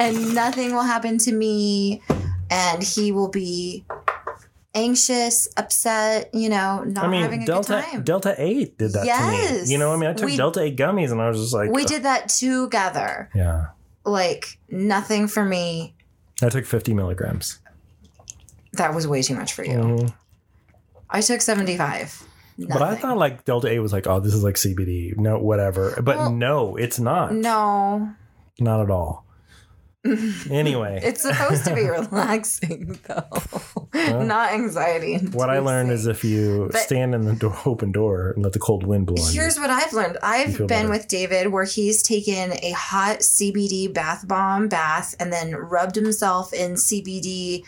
And 0.03 0.35
nothing 0.35 0.73
will 0.75 0.83
happen 0.83 1.19
to 1.19 1.33
me 1.33 2.03
and 2.51 2.83
he 2.83 3.13
will 3.13 3.29
be 3.29 3.85
anxious, 4.75 5.49
upset, 5.57 6.31
you 6.35 6.49
know, 6.49 6.83
not 6.85 7.05
I 7.07 7.17
having 7.17 7.31
mean, 7.41 7.43
a 7.43 7.47
Delta 7.47 7.73
good 7.85 7.93
time. 7.93 8.03
Delta 8.05 8.35
Eight 8.39 8.79
did 8.79 8.93
that 8.93 9.01
to 9.01 9.07
Yes. 9.07 9.67
me. 9.67 9.73
You 9.73 9.79
know, 9.79 9.93
I 9.93 9.97
mean, 9.97 10.09
I 10.11 10.15
took 10.15 10.27
We- 10.27 10.37
Delta 10.37 10.63
Eight 10.63 10.77
gummies 10.77 11.13
and 11.13 11.21
I 11.21 11.29
was 11.29 11.39
just 11.41 11.53
like, 11.55 11.71
we 11.71 11.83
ugh. 11.83 11.89
did 11.89 12.03
that 12.05 12.29
together. 12.29 13.29
Yeah, 13.35 13.67
Like 14.05 14.59
nothing 14.71 15.29
for 15.29 15.45
me. 15.45 15.95
I 16.43 16.49
took 16.49 16.65
fifty 16.67 16.93
milligrams. 16.95 17.59
That 18.73 18.95
was 18.95 19.07
way 19.07 19.23
too 19.23 19.35
much 19.37 19.53
for 19.53 19.65
you. 19.65 19.77
Mhm. 19.79 20.15
I 21.11 21.21
took 21.21 21.41
75. 21.43 22.25
But 22.59 22.81
I 22.83 22.95
thought 22.97 23.19
like 23.19 23.45
Delta 23.45 23.69
Eight 23.69 23.79
was 23.81 23.93
like, 23.93 24.07
oh, 24.07 24.19
this 24.21 24.33
is 24.35 24.43
like 24.43 24.57
CBD. 24.57 25.15
No, 25.17 25.39
whatever. 25.39 25.95
But 26.03 26.17
Well, 26.17 26.33
no, 26.33 26.77
it's 26.77 26.99
not. 26.99 27.35
No, 27.35 28.09
Not 28.59 28.81
at 28.81 28.91
all. 28.91 29.22
anyway, 30.51 31.01
it's 31.03 31.23
supposed 31.23 31.65
to 31.65 31.75
be 31.75 31.83
relaxing 31.89 32.99
though, 33.07 34.23
not 34.25 34.53
anxiety. 34.53 35.19
what 35.19 35.49
I 35.51 35.59
learned 35.61 35.91
is 35.93 36.07
if 36.07 36.25
you 36.25 36.69
But- 36.73 36.81
stand 36.81 37.15
in 37.15 37.25
the 37.25 37.35
door, 37.35 37.57
open 37.65 37.93
door 37.93 38.33
and 38.33 38.43
let 38.43 38.53
the 38.53 38.59
cold 38.59 38.85
wind 38.87 39.07
blow 39.07 39.23
on 39.23 39.33
you. 39.33 39.41
Here's 39.41 39.59
what 39.59 39.71
I've 39.71 39.93
learned. 39.93 40.19
I've 40.23 40.57
been 40.59 40.67
better. 40.67 40.89
with 40.91 41.09
David 41.09 41.49
where 41.53 41.65
he's 41.65 42.03
taken 42.03 42.53
a 42.63 42.73
hot 42.73 43.19
CBD 43.21 43.93
bath 43.93 44.27
bomb 44.27 44.69
bath 44.69 45.15
and 45.21 45.33
then 45.33 45.55
rubbed 45.55 45.95
himself 45.97 46.53
in 46.53 46.73
CBD 46.75 47.65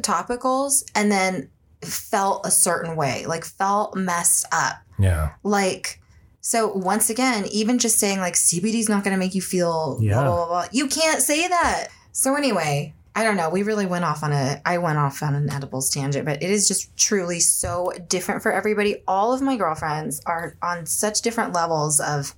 topicals 0.00 0.84
and 0.94 1.10
then 1.10 1.48
felt 1.82 2.46
a 2.46 2.50
certain 2.50 2.94
way, 2.96 3.26
like 3.26 3.44
felt 3.44 3.96
messed 3.96 4.46
up. 4.52 4.76
Yeah. 4.98 5.30
Like 5.42 6.00
So 6.44 6.72
once 6.72 7.08
again, 7.08 7.46
even 7.52 7.78
just 7.78 7.98
saying 8.00 8.18
like 8.18 8.34
CBD 8.34 8.74
is 8.74 8.88
not 8.88 9.04
going 9.04 9.14
to 9.14 9.18
make 9.18 9.34
you 9.34 9.40
feel 9.40 9.98
Yeah. 10.00 10.14
blah, 10.14 10.24
blah, 10.24 10.34
blah, 10.36 10.46
blah, 10.46 10.64
you 10.72 10.88
can't 10.88 11.22
say 11.22 11.46
that. 11.46 11.86
So 12.10 12.34
anyway, 12.34 12.92
I 13.14 13.22
don't 13.22 13.36
know. 13.36 13.48
We 13.48 13.62
really 13.62 13.86
went 13.86 14.04
off 14.04 14.24
on 14.24 14.32
a, 14.32 14.60
I 14.66 14.78
went 14.78 14.98
off 14.98 15.22
on 15.22 15.36
an 15.36 15.48
edibles 15.48 15.88
tangent, 15.88 16.24
but 16.26 16.42
it 16.42 16.50
is 16.50 16.66
just 16.66 16.94
truly 16.96 17.38
so 17.38 17.92
different 18.08 18.42
for 18.42 18.50
everybody. 18.52 19.02
All 19.06 19.32
of 19.32 19.40
my 19.40 19.56
girlfriends 19.56 20.20
are 20.26 20.56
on 20.60 20.84
such 20.84 21.22
different 21.22 21.52
levels 21.52 22.00
of 22.00 22.34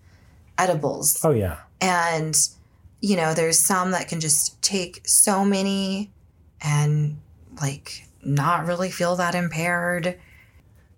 edibles. 0.59 1.24
Oh 1.24 1.30
yeah. 1.30 1.61
And, 1.80 2.36
you 3.00 3.16
know, 3.16 3.32
there's 3.32 3.59
some 3.59 3.92
that 3.92 4.09
can 4.09 4.20
just 4.20 4.61
take 4.62 5.00
so 5.09 5.46
many 5.46 6.11
and 6.61 7.16
like 7.61 8.07
not 8.22 8.66
really 8.66 8.90
feel 8.90 9.16
that 9.16 9.34
impaired. 9.34 10.18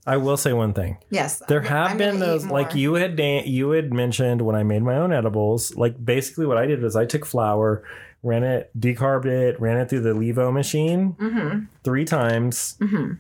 I 0.07 0.16
will 0.18 0.36
say 0.36 0.52
one 0.52 0.72
thing. 0.72 0.98
Yes. 1.11 1.42
There 1.48 1.61
I'm- 1.62 1.68
have 1.68 1.90
I'm 1.92 1.98
been 1.98 2.18
those 2.20 2.46
like 2.46 2.74
you 2.74 2.94
had 2.94 3.18
you 3.18 3.70
had 3.70 3.92
mentioned 3.92 4.40
when 4.42 4.54
I 4.54 4.62
made 4.62 4.82
my 4.82 4.96
own 4.96 5.12
edibles. 5.12 5.74
Like 5.76 6.02
basically 6.04 6.46
what 6.46 6.59
I 6.59 6.66
did 6.66 6.80
was 6.82 6.94
I 6.96 7.04
took 7.07 7.24
flour, 7.26 7.82
ran 8.22 8.44
it, 8.44 8.70
decarbed 8.78 9.26
it, 9.26 9.61
ran 9.61 9.78
it 9.78 9.88
through 9.90 10.00
the 10.02 10.14
Levo 10.14 10.52
machine 10.52 11.14
Mhm. 11.20 11.66
three 11.84 12.04
times, 12.04 12.76
Mhm. 12.80 13.18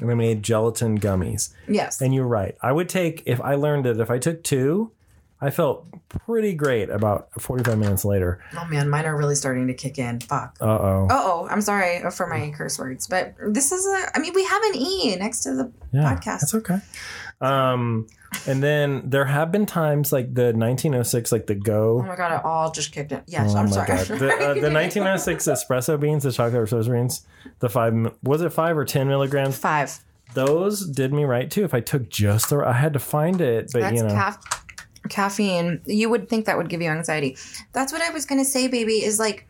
and 0.00 0.10
I 0.10 0.14
made 0.14 0.42
gelatin 0.42 0.98
gummies. 0.98 1.52
Yes. 1.68 2.00
And 2.00 2.14
you're 2.14 2.26
right. 2.26 2.56
I 2.62 2.72
would 2.72 2.88
take 2.88 3.22
if 3.26 3.40
I 3.40 3.54
learned 3.54 3.84
that 3.84 4.00
if 4.00 4.10
I 4.10 4.18
took 4.18 4.42
two, 4.42 4.90
I 5.44 5.50
felt 5.50 5.86
pretty 6.08 6.54
great 6.54 6.88
about 6.88 7.28
45 7.40 7.78
minutes 7.78 8.04
later. 8.04 8.42
Oh 8.56 8.64
man, 8.66 8.88
mine 8.88 9.04
are 9.04 9.16
really 9.16 9.34
starting 9.34 9.66
to 9.66 9.74
kick 9.74 9.98
in. 9.98 10.20
Fuck. 10.20 10.56
Uh 10.60 10.64
oh. 10.64 11.06
Uh 11.10 11.22
oh, 11.22 11.48
I'm 11.50 11.60
sorry 11.60 12.02
for 12.10 12.26
my 12.26 12.50
curse 12.56 12.78
words, 12.78 13.06
but 13.06 13.34
this 13.48 13.70
is 13.72 13.86
a. 13.86 14.16
I 14.16 14.20
mean, 14.20 14.32
we 14.34 14.44
have 14.44 14.62
an 14.64 14.76
E 14.76 15.16
next 15.16 15.40
to 15.40 15.54
the 15.54 15.72
Yeah, 15.92 16.14
podcast. 16.14 16.40
that's 16.40 16.54
okay. 16.54 16.78
Um, 17.40 18.06
and 18.46 18.62
then 18.62 19.02
there 19.10 19.24
have 19.26 19.52
been 19.52 19.66
times 19.66 20.12
like 20.12 20.32
the 20.34 20.46
1906, 20.54 21.30
like 21.30 21.46
the 21.46 21.54
go. 21.54 21.98
Oh 22.00 22.02
my 22.02 22.16
god, 22.16 22.32
it 22.32 22.44
all 22.44 22.70
just 22.70 22.92
kicked 22.92 23.12
in. 23.12 23.22
Yes, 23.26 23.54
Oh 23.54 23.58
I'm 23.58 23.68
sorry. 23.68 23.88
God. 23.88 24.06
The, 24.06 24.14
uh, 24.32 24.54
the 24.54 24.70
1906 24.70 25.46
espresso 25.46 26.00
beans, 26.00 26.22
the 26.22 26.32
chocolate 26.32 26.68
espresso 26.68 26.90
beans, 26.92 27.26
the 27.58 27.68
five 27.68 27.94
was 28.22 28.40
it 28.40 28.50
five 28.52 28.78
or 28.78 28.84
ten 28.84 29.08
milligrams? 29.08 29.58
Five. 29.58 29.98
Those 30.32 30.86
did 30.86 31.12
me 31.12 31.24
right 31.24 31.50
too. 31.50 31.64
If 31.64 31.74
I 31.74 31.80
took 31.80 32.08
just 32.08 32.48
the, 32.50 32.58
I 32.58 32.72
had 32.72 32.92
to 32.94 32.98
find 32.98 33.40
it, 33.40 33.70
but 33.72 33.82
That's 33.82 33.96
you 33.96 34.02
know, 34.08 34.14
caffeine. 35.08 35.80
You 35.86 36.08
would 36.10 36.28
think 36.28 36.46
that 36.46 36.56
would 36.56 36.68
give 36.68 36.80
you 36.82 36.90
anxiety. 36.90 37.36
That's 37.72 37.92
what 37.92 38.02
I 38.02 38.10
was 38.10 38.24
gonna 38.26 38.44
say, 38.44 38.68
baby. 38.68 39.04
Is 39.04 39.18
like 39.18 39.46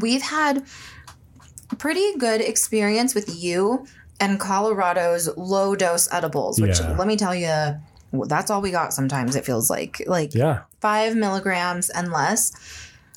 we've 0.00 0.22
had 0.22 0.64
pretty 1.78 2.16
good 2.18 2.40
experience 2.40 3.14
with 3.14 3.34
you 3.42 3.86
and 4.20 4.40
Colorado's 4.40 5.28
low 5.36 5.76
dose 5.76 6.08
edibles, 6.12 6.60
which 6.60 6.80
Yeah. 6.80 6.96
let 6.96 7.06
me 7.06 7.16
tell 7.16 7.34
you, 7.34 7.76
that's 8.26 8.50
all 8.50 8.60
we 8.60 8.70
got. 8.70 8.92
Sometimes 8.92 9.36
it 9.36 9.44
feels 9.44 9.70
like 9.70 10.02
like 10.06 10.34
yeah, 10.34 10.62
five 10.80 11.14
milligrams 11.14 11.90
and 11.90 12.10
less. 12.12 12.52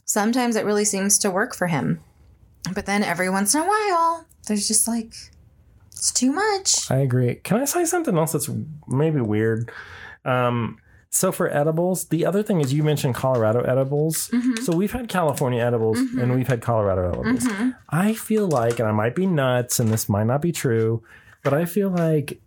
Sometimes 0.06 0.56
it 0.56 0.66
really 0.66 0.86
seems 0.86 1.18
to 1.20 1.32
work 1.32 1.56
for 1.56 1.68
him. 1.68 2.02
But 2.74 2.86
then 2.86 3.02
every 3.04 3.30
once 3.30 3.56
in 3.56 3.62
a 3.62 3.66
while, 3.66 4.26
there's 4.48 4.68
just 4.68 4.88
like, 4.88 5.14
it's 5.92 6.12
too 6.12 6.32
much. 6.32 6.92
I 6.92 6.98
agree. 6.98 7.36
Can 7.36 7.58
I 7.58 7.66
say 7.66 7.86
something 7.86 8.18
else 8.18 8.34
that's 8.34 8.50
maybe 8.88 9.22
weird? 9.22 9.72
Um, 10.26 10.78
so 11.14 11.34
for 11.34 11.54
edibles, 11.54 12.06
the 12.06 12.26
other 12.26 12.42
thing 12.42 12.62
is 12.62 12.74
you 12.74 12.84
mentioned 12.84 13.16
Colorado 13.16 13.60
edibles. 13.62 14.30
Mm-hmm. 14.30 14.64
So 14.64 14.74
we've 14.74 14.94
had 14.94 15.10
California 15.10 15.62
edibles 15.62 16.00
and 16.00 16.34
we've 16.34 16.48
had 16.48 16.62
Colorado 16.62 17.10
edibles. 17.10 17.44
Mm-hmm. 17.44 17.70
I 17.90 18.14
feel 18.14 18.48
like, 18.48 18.80
and 18.80 18.88
I 18.88 18.94
might 18.94 19.14
be 19.14 19.26
nuts, 19.26 19.82
and 19.82 19.90
this 19.90 20.08
might 20.08 20.24
not 20.24 20.42
be 20.42 20.54
true, 20.54 21.04
but 21.44 21.54
I 21.54 21.66
feel 21.66 21.90
like 21.90 22.40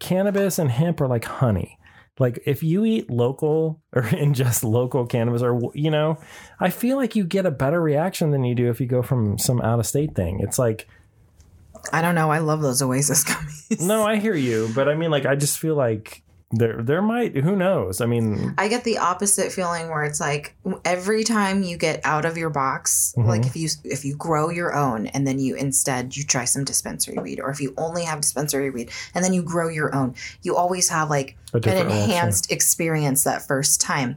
cannabis 0.00 0.58
and 0.58 0.70
hemp 0.70 1.00
are 1.00 1.08
like 1.08 1.24
honey. 1.24 1.78
Like 2.18 2.40
if 2.44 2.62
you 2.62 2.84
eat 2.84 3.08
local 3.08 3.80
or 3.94 4.02
ingest 4.02 4.64
local 4.64 5.06
cannabis, 5.06 5.40
or 5.40 5.58
you 5.74 5.90
know, 5.90 6.18
I 6.60 6.68
feel 6.68 6.98
like 6.98 7.16
you 7.16 7.24
get 7.24 7.46
a 7.46 7.50
better 7.50 7.80
reaction 7.80 8.32
than 8.32 8.44
you 8.44 8.54
do 8.54 8.68
if 8.68 8.82
you 8.82 8.86
go 8.86 9.00
from 9.00 9.38
some 9.38 9.62
out 9.62 9.80
of 9.80 9.86
state 9.86 10.14
thing. 10.14 10.40
It's 10.40 10.58
like, 10.58 10.86
I 11.90 12.02
don't 12.02 12.14
know. 12.14 12.30
I 12.30 12.40
love 12.40 12.60
those 12.60 12.82
Oasis 12.82 13.24
gummies. 13.24 13.80
no, 13.80 14.02
I 14.02 14.16
hear 14.20 14.34
you, 14.34 14.68
but 14.74 14.90
I 14.90 14.94
mean, 14.94 15.10
like, 15.10 15.24
I 15.24 15.36
just 15.36 15.58
feel 15.58 15.74
like 15.74 16.22
there, 16.52 16.82
there 16.82 17.00
might, 17.00 17.36
who 17.36 17.54
knows? 17.54 18.00
I 18.00 18.06
mean, 18.06 18.54
I 18.58 18.66
get 18.66 18.82
the 18.82 18.98
opposite 18.98 19.52
feeling 19.52 19.88
where 19.88 20.02
it's 20.02 20.18
like 20.18 20.56
every 20.84 21.22
time 21.22 21.62
you 21.62 21.76
get 21.76 22.00
out 22.04 22.24
of 22.24 22.36
your 22.36 22.50
box, 22.50 23.14
Mhm. 23.16 23.26
like 23.26 23.46
if 23.46 23.56
you 23.56 23.68
if 23.84 24.04
you 24.04 24.16
grow 24.16 24.50
your 24.50 24.74
own 24.74 25.06
and 25.08 25.24
then 25.26 25.38
you 25.38 25.54
instead 25.54 26.16
you 26.16 26.24
try 26.24 26.44
some 26.44 26.64
dispensary 26.64 27.16
weed, 27.18 27.38
or 27.40 27.50
if 27.50 27.60
you 27.60 27.72
only 27.78 28.02
have 28.04 28.20
dispensary 28.20 28.68
weed 28.70 28.90
and 29.14 29.24
then 29.24 29.32
you 29.32 29.42
grow 29.42 29.68
your 29.68 29.94
own, 29.94 30.14
you 30.42 30.56
always 30.56 30.88
have 30.88 31.08
like 31.08 31.36
an 31.52 31.62
enhanced 31.64 32.50
experience 32.50 33.22
that 33.22 33.46
first 33.46 33.80
time. 33.80 34.16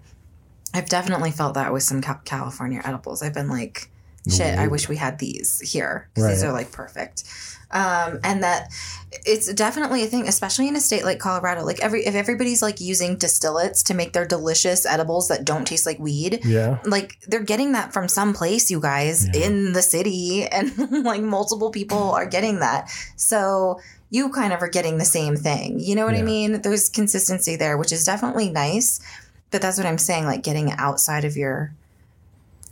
I've 0.74 0.90
definitely 0.90 1.30
felt 1.30 1.54
that 1.54 1.72
with 1.72 1.84
some 1.84 2.02
California 2.02 2.82
edibles. 2.84 3.22
I've 3.22 3.36
been 3.36 3.50
like, 3.50 3.90
shit, 4.28 4.58
I 4.58 4.66
wish 4.68 4.90
we 4.90 4.96
had 4.96 5.20
these 5.20 5.60
here 5.60 6.08
'cause 6.16 6.28
these 6.28 6.42
Right. 6.42 6.50
are 6.50 6.54
like 6.54 6.72
perfect. 6.72 7.26
Um, 7.74 8.20
and 8.24 8.44
that 8.44 8.72
it's 9.26 9.52
definitely 9.54 10.04
a 10.04 10.08
thing, 10.08 10.28
especially 10.28 10.68
in 10.68 10.76
a 10.76 10.80
state 10.80 11.04
like 11.04 11.20
Colorado. 11.20 11.64
Like 11.66 11.80
every 11.82 12.06
if 12.06 12.16
everybody's 12.16 12.62
like 12.62 12.80
using 12.80 13.18
distillates 13.18 13.84
to 13.86 13.94
make 13.94 14.14
their 14.14 14.26
delicious 14.26 14.86
edibles 14.86 15.28
that 15.28 15.44
don't 15.44 15.66
taste 15.68 15.86
like 15.86 16.00
weed, 16.00 16.42
Yeah. 16.46 16.78
like 16.86 17.18
they're 17.28 17.44
getting 17.44 17.72
that 17.74 17.92
from 17.94 18.08
some 18.08 18.34
place, 18.34 18.70
you 18.72 18.80
guys, 18.80 19.28
Yeah. 19.34 19.48
in 19.48 19.74
the 19.74 19.82
city, 19.82 20.46
and 20.52 20.72
like 21.04 21.22
multiple 21.22 21.72
people 21.72 22.12
are 22.12 22.26
getting 22.28 22.60
that. 22.60 22.90
So 23.16 23.80
you 24.10 24.30
kind 24.30 24.54
of 24.54 24.62
are 24.62 24.70
getting 24.70 25.00
the 25.00 25.06
same 25.06 25.36
thing. 25.36 25.80
You 25.80 25.96
know 25.96 26.06
what 26.06 26.14
I 26.16 26.22
mean? 26.22 26.62
There's 26.62 26.88
consistency 26.90 27.56
there, 27.56 27.78
which 27.78 27.92
is 27.92 28.04
definitely 28.06 28.50
nice. 28.50 29.00
But 29.50 29.62
that's 29.64 29.78
what 29.78 29.88
I'm 29.88 29.98
saying. 29.98 30.26
Like 30.26 30.44
getting 30.44 30.72
outside 30.74 31.26
of 31.26 31.36
your 31.36 31.74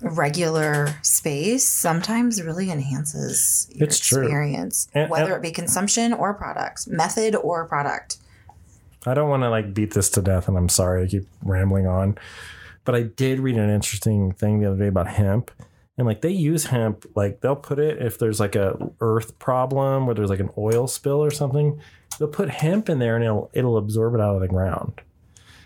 regular 0.02 0.88
space 1.02 1.64
sometimes 1.68 2.42
really 2.42 2.70
enhances 2.72 3.68
your 3.74 3.88
It's 3.88 4.00
true. 4.00 4.24
experience, 4.24 4.88
And- 4.94 5.10
whether 5.10 5.34
and- 5.34 5.36
it 5.36 5.42
be 5.48 5.52
consumption 5.52 6.14
or 6.14 6.34
products, 6.34 6.88
method 6.88 7.36
or 7.36 7.66
product. 7.66 8.18
I 9.06 9.14
don't 9.14 9.30
want 9.30 9.44
to 9.44 9.50
like 9.50 9.74
beat 9.74 9.94
this 9.94 10.10
to 10.12 10.22
death, 10.22 10.48
and 10.48 10.58
I'm 10.58 10.70
sorry 10.70 11.04
I 11.04 11.08
keep 11.08 11.28
rambling 11.44 11.88
on, 11.88 12.18
but 12.86 12.94
I 12.96 13.04
did 13.04 13.40
read 13.40 13.58
an 13.58 13.70
interesting 13.70 14.32
thing 14.32 14.60
the 14.60 14.68
other 14.70 14.78
day 14.80 14.88
about 14.88 15.08
hemp, 15.08 15.50
and 15.98 16.06
like 16.08 16.22
they 16.22 16.30
use 16.32 16.66
hemp, 16.66 17.06
like 17.16 17.42
they'll 17.42 17.56
put 17.56 17.80
it 17.80 18.02
if 18.02 18.18
there's 18.20 18.40
like 18.40 18.56
a 18.56 18.76
earth 19.02 19.38
problem 19.40 20.06
where 20.06 20.14
there's 20.16 20.30
like 20.30 20.40
an 20.40 20.50
oil 20.58 20.88
spill 20.88 21.24
or 21.24 21.32
something, 21.32 21.80
they'll 22.20 22.28
put 22.28 22.50
hemp 22.50 22.90
in 22.90 23.00
there 23.00 23.16
and 23.16 23.24
it'll 23.26 23.50
it'll 23.54 23.78
absorb 23.78 24.14
it 24.16 24.22
out 24.22 24.36
of 24.36 24.42
the 24.42 24.48
ground. 24.48 25.02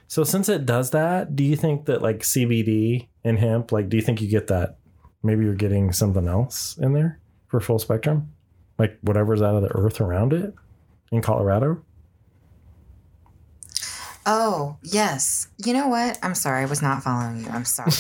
So 0.07 0.23
since 0.23 0.47
it 0.49 0.65
does 0.65 0.91
that, 0.91 1.35
do 1.35 1.43
you 1.43 1.55
think 1.55 1.85
that 1.85 2.01
like 2.01 2.19
CBD 2.19 3.07
and 3.25 3.37
hemp, 3.37 3.73
like 3.73 3.89
do 3.89 3.97
you 3.97 4.03
think 4.03 4.21
you 4.21 4.29
get 4.29 4.47
that? 4.47 4.77
Maybe 5.21 5.43
you're 5.43 5.55
getting 5.55 5.91
something 5.91 6.27
else 6.27 6.77
in 6.77 6.93
there 6.93 7.19
for 7.47 7.59
full 7.59 7.79
spectrum, 7.79 8.31
like 8.77 8.97
whatever's 9.01 9.41
out 9.41 9.55
of 9.55 9.63
the 9.63 9.75
earth 9.75 9.99
around 9.99 10.31
it 10.31 10.53
in 11.11 11.21
Colorado. 11.21 11.83
Oh, 14.27 14.77
yes. 14.81 15.47
You 15.63 15.73
know 15.73 15.87
what? 15.87 16.17
I'm 16.23 16.33
sorry. 16.33 16.63
I 16.63 16.65
was 16.65 16.81
not 16.81 17.03
following 17.03 17.43
you. 17.43 17.47
I'm 17.49 17.65
sorry. 17.65 17.91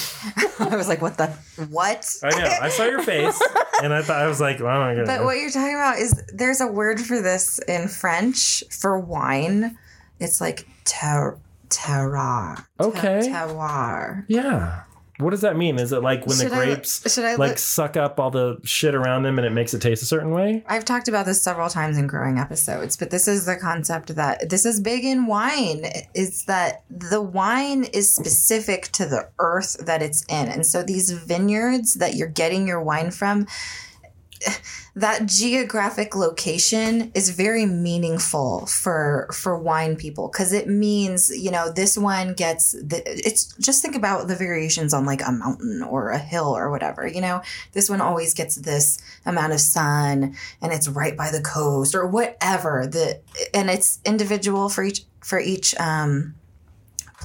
I 0.71 0.75
was 0.75 0.87
like, 0.87 0.99
what 1.01 1.17
the? 1.17 1.27
What? 1.69 2.11
I 2.23 2.29
know. 2.31 2.49
I 2.61 2.69
saw 2.69 2.85
your 2.85 3.03
face, 3.03 3.39
and 3.83 3.93
I 3.93 4.01
thought 4.01 4.17
I 4.21 4.27
was 4.27 4.41
like, 4.41 4.59
"Oh 4.59 4.63
my 4.65 4.95
god!" 4.95 5.05
But 5.05 5.23
what 5.23 5.37
you're 5.37 5.51
talking 5.51 5.75
about 5.75 5.99
is 5.99 6.19
there's 6.33 6.61
a 6.61 6.67
word 6.67 6.99
for 6.99 7.21
this 7.21 7.59
in 7.67 7.87
French 7.87 8.63
for 8.71 8.97
wine. 8.99 9.77
It's 10.19 10.41
like 10.41 10.67
ter- 10.83 11.37
terroir. 11.69 12.65
Okay. 12.79 13.19
Terroir. 13.29 14.25
yeah. 14.27 14.84
What 15.17 15.29
does 15.29 15.41
that 15.41 15.55
mean? 15.55 15.79
Is 15.79 15.93
it 15.93 16.01
like 16.03 16.25
when 16.27 16.37
Should 16.37 16.51
the 16.51 16.55
I- 16.55 16.65
grapes 16.65 17.13
should 17.13 17.23
I 17.23 17.35
like 17.35 17.49
look- 17.51 17.57
suck 17.57 17.95
up 17.95 18.19
all 18.19 18.31
the 18.31 18.57
shit 18.63 18.93
around 18.93 19.23
them 19.23 19.37
and 19.39 19.45
it 19.45 19.51
makes 19.51 19.73
it 19.73 19.81
taste 19.81 20.03
a 20.03 20.05
certain 20.05 20.31
way? 20.31 20.63
I've 20.67 20.83
talked 20.83 21.07
about 21.07 21.25
this 21.25 21.41
several 21.41 21.69
times 21.69 21.97
in 21.97 22.05
growing 22.07 22.37
episodes, 22.37 22.97
but 22.97 23.11
this 23.11 23.27
is 23.27 23.45
the 23.45 23.55
concept 23.55 24.15
that 24.15 24.49
this 24.49 24.65
is 24.65 24.81
big 24.81 25.05
in 25.05 25.25
wine 25.25 25.85
is 26.13 26.43
that 26.45 26.83
the 26.89 27.21
wine 27.21 27.85
is 27.85 28.13
specific 28.13 28.89
to 28.93 29.05
the 29.05 29.29
earth 29.39 29.77
that 29.85 30.01
it's 30.01 30.23
in. 30.27 30.47
And 30.49 30.65
so 30.65 30.83
these 30.83 31.11
vineyards 31.11 31.93
that 31.95 32.15
you're 32.15 32.27
getting 32.27 32.67
your 32.67 32.81
wine 32.81 33.11
from, 33.11 33.47
that 34.95 35.25
geographic 35.25 36.15
location 36.15 37.11
is 37.13 37.29
very 37.29 37.65
meaningful 37.65 38.65
for 38.65 39.27
for 39.33 39.57
wine 39.57 39.95
people 39.95 40.27
because 40.27 40.53
it 40.53 40.67
means 40.67 41.29
you 41.29 41.51
know 41.51 41.71
this 41.71 41.97
one 41.97 42.33
gets 42.33 42.71
the, 42.71 43.01
it's 43.05 43.55
just 43.55 43.81
think 43.81 43.95
about 43.95 44.27
the 44.27 44.35
variations 44.35 44.93
on 44.93 45.05
like 45.05 45.21
a 45.25 45.31
mountain 45.31 45.81
or 45.81 46.09
a 46.09 46.17
hill 46.19 46.55
or 46.55 46.69
whatever 46.69 47.05
you 47.07 47.21
know? 47.21 47.41
This 47.73 47.89
one 47.89 48.01
always 48.01 48.33
gets 48.33 48.55
this 48.55 48.97
amount 49.25 49.53
of 49.53 49.59
sun 49.59 50.35
and 50.61 50.73
it's 50.73 50.87
right 50.87 51.15
by 51.15 51.31
the 51.31 51.41
coast 51.41 51.95
or 51.95 52.07
whatever 52.07 52.87
the 52.87 53.19
and 53.53 53.69
it's 53.69 53.99
individual 54.05 54.69
for 54.69 54.83
each 54.83 55.05
for 55.21 55.39
each 55.39 55.75
um 55.79 56.35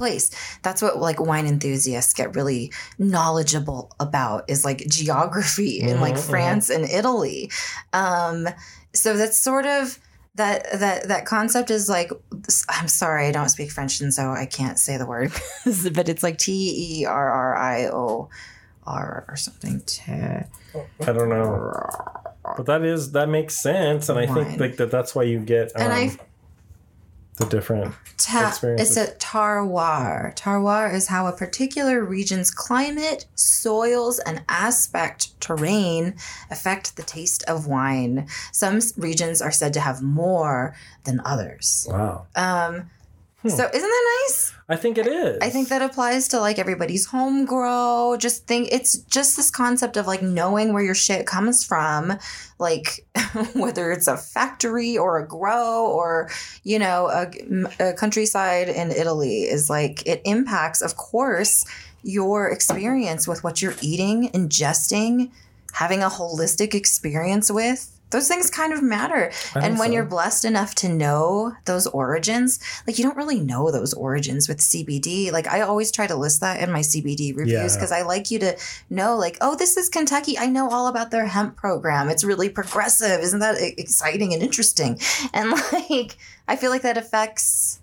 place 0.01 0.30
that's 0.62 0.80
what 0.82 0.98
like 0.98 1.20
wine 1.20 1.46
enthusiasts 1.46 2.12
get 2.14 2.34
really 2.34 2.72
knowledgeable 2.98 3.92
about 4.01 4.48
is 4.48 4.64
like 4.64 4.78
geography 4.88 5.78
in 5.80 6.01
like 6.01 6.14
Mhm, 6.14 6.24
mhm. 6.26 6.30
france 6.30 6.70
and 6.70 6.84
italy 6.86 7.51
um 7.92 8.48
so 8.94 9.16
that's 9.16 9.38
sort 9.38 9.66
of 9.66 9.98
that 10.36 10.59
that 10.80 11.09
that 11.09 11.26
concept 11.26 11.70
is 11.70 11.88
like 11.88 12.11
I'm 12.68 12.88
sorry, 12.88 13.26
I 13.26 13.32
don't 13.32 13.48
speak 13.48 13.70
French 13.72 14.01
and 14.01 14.14
so 14.14 14.30
I 14.30 14.46
can't 14.46 14.78
say 14.78 14.96
the 14.96 15.05
word, 15.05 15.32
but 15.92 16.09
it's 16.09 16.22
like 16.22 16.38
T 16.38 17.01
E 17.01 17.05
R 17.05 17.28
R 17.30 17.57
I 17.57 17.86
O 17.88 18.30
R 18.86 19.24
or 19.28 19.36
something. 19.36 19.82
I 20.09 20.46
don't 21.12 21.28
know, 21.28 21.72
but 22.57 22.66
that 22.66 22.82
is 22.82 23.12
that 23.12 23.28
makes 23.28 23.61
sense, 23.61 24.09
and 24.09 24.18
I 24.18 24.26
Wine. 24.26 24.44
think 24.46 24.61
like 24.61 24.76
that. 24.76 24.90
That's 24.90 25.14
why 25.14 25.24
you 25.24 25.40
get 25.40 25.72
um, 25.76 25.82
And 25.82 25.92
I- 25.92 26.16
the 27.41 27.47
different. 27.47 27.95
Ta- 28.18 28.49
Experiences. 28.49 28.97
it's 28.97 29.11
a 29.11 29.14
terroir. 29.16 30.36
Terroir 30.36 30.93
is 30.93 31.09
how 31.09 31.26
a 31.26 31.32
particular 31.32 32.05
region's 32.05 32.51
climate, 32.51 33.24
soils, 33.34 34.18
and 34.20 34.43
aspect 34.49 35.41
terrain 35.41 36.14
affect 36.51 36.97
the 36.97 37.03
taste 37.03 37.43
of 37.49 37.66
wine. 37.66 38.28
Some 38.53 38.80
regions 38.97 39.41
are 39.43 39.51
said 39.51 39.72
to 39.74 39.80
have 39.80 40.03
more 40.03 40.74
than 41.05 41.20
others. 41.24 41.86
Wow, 41.91 42.26
Um, 42.36 42.91
Hmm. 43.43 43.49
So 43.49 43.64
isn't 43.72 43.80
that 43.88 44.24
nice? 44.28 44.55
I 44.68 44.76
think 44.76 44.99
it 44.99 45.07
is. 45.07 45.38
I 45.41 45.49
think 45.49 45.68
that 45.68 45.80
applies 45.80 46.28
to 46.28 46.41
like 46.41 46.59
everybody's 46.59 47.07
home 47.07 47.47
grow. 47.47 48.16
Just 48.18 48.47
think 48.47 48.68
it's 48.70 48.99
just 49.05 49.36
this 49.36 49.51
concept 49.51 49.97
of 49.97 50.07
like 50.07 50.22
knowing 50.22 50.72
where 50.72 50.82
your 50.82 50.95
shit 50.95 51.26
comes 51.26 51.64
from, 51.64 52.18
like 52.59 53.07
whether 53.55 53.93
it's 53.93 54.07
a 54.07 54.16
factory 54.16 54.99
or 54.99 55.18
a 55.18 55.26
grow 55.26 55.86
or 55.86 56.28
you 56.64 56.78
know 56.78 57.09
a, 57.09 57.88
a 57.91 57.93
countryside 57.95 58.68
in 58.68 58.91
Italy 58.91 59.43
is 59.43 59.70
like 59.70 60.07
it 60.07 60.20
impacts, 60.24 60.82
of 60.82 60.97
course, 60.97 61.64
your 62.03 62.49
experience 62.49 63.26
with 63.26 63.43
what 63.43 63.62
you're 63.62 63.76
eating, 63.80 64.28
ingesting, 64.30 65.30
having 65.72 66.03
a 66.03 66.09
holistic 66.09 66.74
experience 66.74 67.51
with. 67.51 67.99
Those 68.11 68.28
things 68.28 68.50
kind 68.50 68.72
of 68.72 68.82
matter. 68.82 69.30
And 69.54 69.78
when 69.78 69.88
so. 69.88 69.94
you're 69.94 70.04
blessed 70.04 70.44
enough 70.44 70.74
to 70.76 70.88
know 70.88 71.52
those 71.64 71.86
origins, 71.86 72.58
like 72.86 72.98
you 72.98 73.04
don't 73.04 73.16
really 73.16 73.40
know 73.40 73.70
those 73.70 73.94
origins 73.94 74.48
with 74.48 74.58
CBD. 74.58 75.30
Like 75.32 75.46
I 75.46 75.61
always 75.62 75.90
try 75.92 76.06
to 76.06 76.16
list 76.16 76.40
that 76.40 76.61
in 76.61 76.72
my 76.72 76.80
CBD 76.80 77.36
reviews 77.36 77.52
Yeah. 77.72 77.76
because 77.76 77.92
I 77.92 78.02
like 78.02 78.30
you 78.30 78.38
to 78.40 78.56
know, 78.88 79.16
like, 79.16 79.38
oh, 79.40 79.54
this 79.56 79.76
is 79.76 79.88
Kentucky. 79.88 80.36
I 80.38 80.46
know 80.46 80.68
all 80.68 80.88
about 80.88 81.11
their 81.11 81.26
hemp 81.26 81.56
program. 81.56 82.08
It's 82.08 82.24
really 82.24 82.48
progressive. 82.48 83.20
Isn't 83.20 83.40
that 83.40 83.56
exciting 83.61 84.34
and 84.34 84.42
interesting? 84.42 84.98
And 85.32 85.50
like, 85.72 86.16
I 86.48 86.56
feel 86.56 86.70
like 86.70 86.82
that 86.82 86.96
affects. 86.96 87.80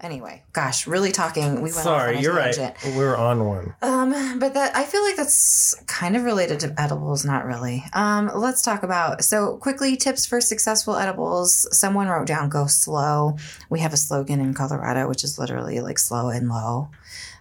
Anyway, 0.00 0.42
gosh, 0.52 0.86
really 0.86 1.10
talking. 1.10 1.54
We 1.56 1.60
went 1.62 1.74
Sorry, 1.74 2.20
you're 2.20 2.34
right. 2.34 2.76
We 2.84 2.96
were 2.96 3.16
on 3.16 3.46
one. 3.46 3.74
Um, 3.80 4.38
but 4.38 4.52
that 4.52 4.76
I 4.76 4.84
feel 4.84 5.02
like 5.02 5.16
that's 5.16 5.74
kind 5.86 6.16
of 6.16 6.24
related 6.24 6.60
to 6.60 6.74
edibles, 6.78 7.24
not 7.24 7.46
really. 7.46 7.82
Um, 7.94 8.30
let's 8.34 8.60
talk 8.60 8.82
about 8.82 9.24
so 9.24 9.56
quickly 9.56 9.96
tips 9.96 10.26
for 10.26 10.40
successful 10.42 10.96
edibles. 10.96 11.66
Someone 11.76 12.08
wrote 12.08 12.26
down 12.26 12.50
go 12.50 12.66
slow. 12.66 13.38
We 13.70 13.80
have 13.80 13.94
a 13.94 13.96
slogan 13.96 14.38
in 14.40 14.52
Colorado, 14.52 15.08
which 15.08 15.24
is 15.24 15.38
literally 15.38 15.80
like 15.80 15.98
slow 15.98 16.28
and 16.28 16.50
low. 16.50 16.90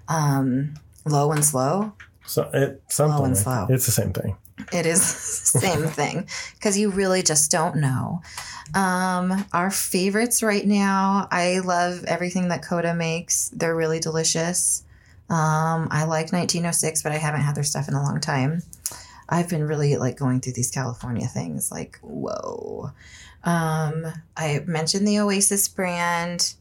Um, 0.08 0.76
low 1.06 1.34
and 1.34 1.44
slow. 1.44 1.92
So 2.26 2.50
it 2.54 2.82
something. 2.88 3.18
Low 3.20 3.26
and 3.26 3.38
slow. 3.38 3.68
It's 3.70 3.86
the 3.86 3.92
same 3.92 4.14
thing. 4.14 4.38
It 4.72 4.86
is 4.86 5.02
the 5.52 5.60
same 5.60 5.88
thing 5.88 6.28
because 6.56 6.78
you 6.78 6.90
really 6.90 7.22
just 7.22 7.52
don't 7.52 7.78
know. 7.78 8.22
Um, 8.74 9.46
our 9.54 9.70
favorites 9.70 10.42
right 10.42 10.66
now, 10.66 11.28
I 11.32 11.60
love 11.60 12.04
everything 12.06 12.50
that 12.50 12.64
Coda 12.64 12.94
makes. 12.94 13.50
They're 13.50 13.76
really 13.76 14.00
delicious. 14.00 14.84
Um, 15.30 15.88
I 15.92 16.06
like 16.06 16.32
1906, 16.32 17.04
but 17.04 17.12
I 17.12 17.18
haven't 17.18 17.42
had 17.42 17.56
their 17.56 17.64
stuff 17.64 17.88
in 17.88 17.94
a 17.94 18.04
long 18.04 18.20
time. 18.20 18.64
I've 19.28 19.50
been 19.50 19.66
really 19.66 19.98
like 19.98 20.18
going 20.18 20.40
through 20.40 20.54
these 20.54 20.72
California 20.72 21.28
things, 21.28 21.72
like 21.72 22.00
whoa. 22.02 22.92
Um, 23.44 24.06
I 24.38 24.64
mentioned 24.66 25.08
the 25.08 25.20
Oasis 25.20 25.68
brand. 25.68 26.54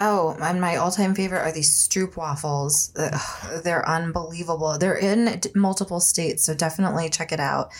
Oh, 0.00 0.36
and 0.40 0.60
my 0.60 0.76
all-time 0.76 1.14
favorite 1.14 1.40
are 1.40 1.52
these 1.52 1.70
Stroop 1.70 2.16
waffles. 2.16 2.92
Ugh, 2.96 3.62
they're 3.62 3.88
unbelievable. 3.88 4.76
They're 4.78 4.96
in 4.96 5.38
d- 5.38 5.50
multiple 5.54 6.00
states, 6.00 6.44
so 6.44 6.54
definitely 6.54 7.08
check 7.08 7.30
it 7.30 7.40
out. 7.40 7.70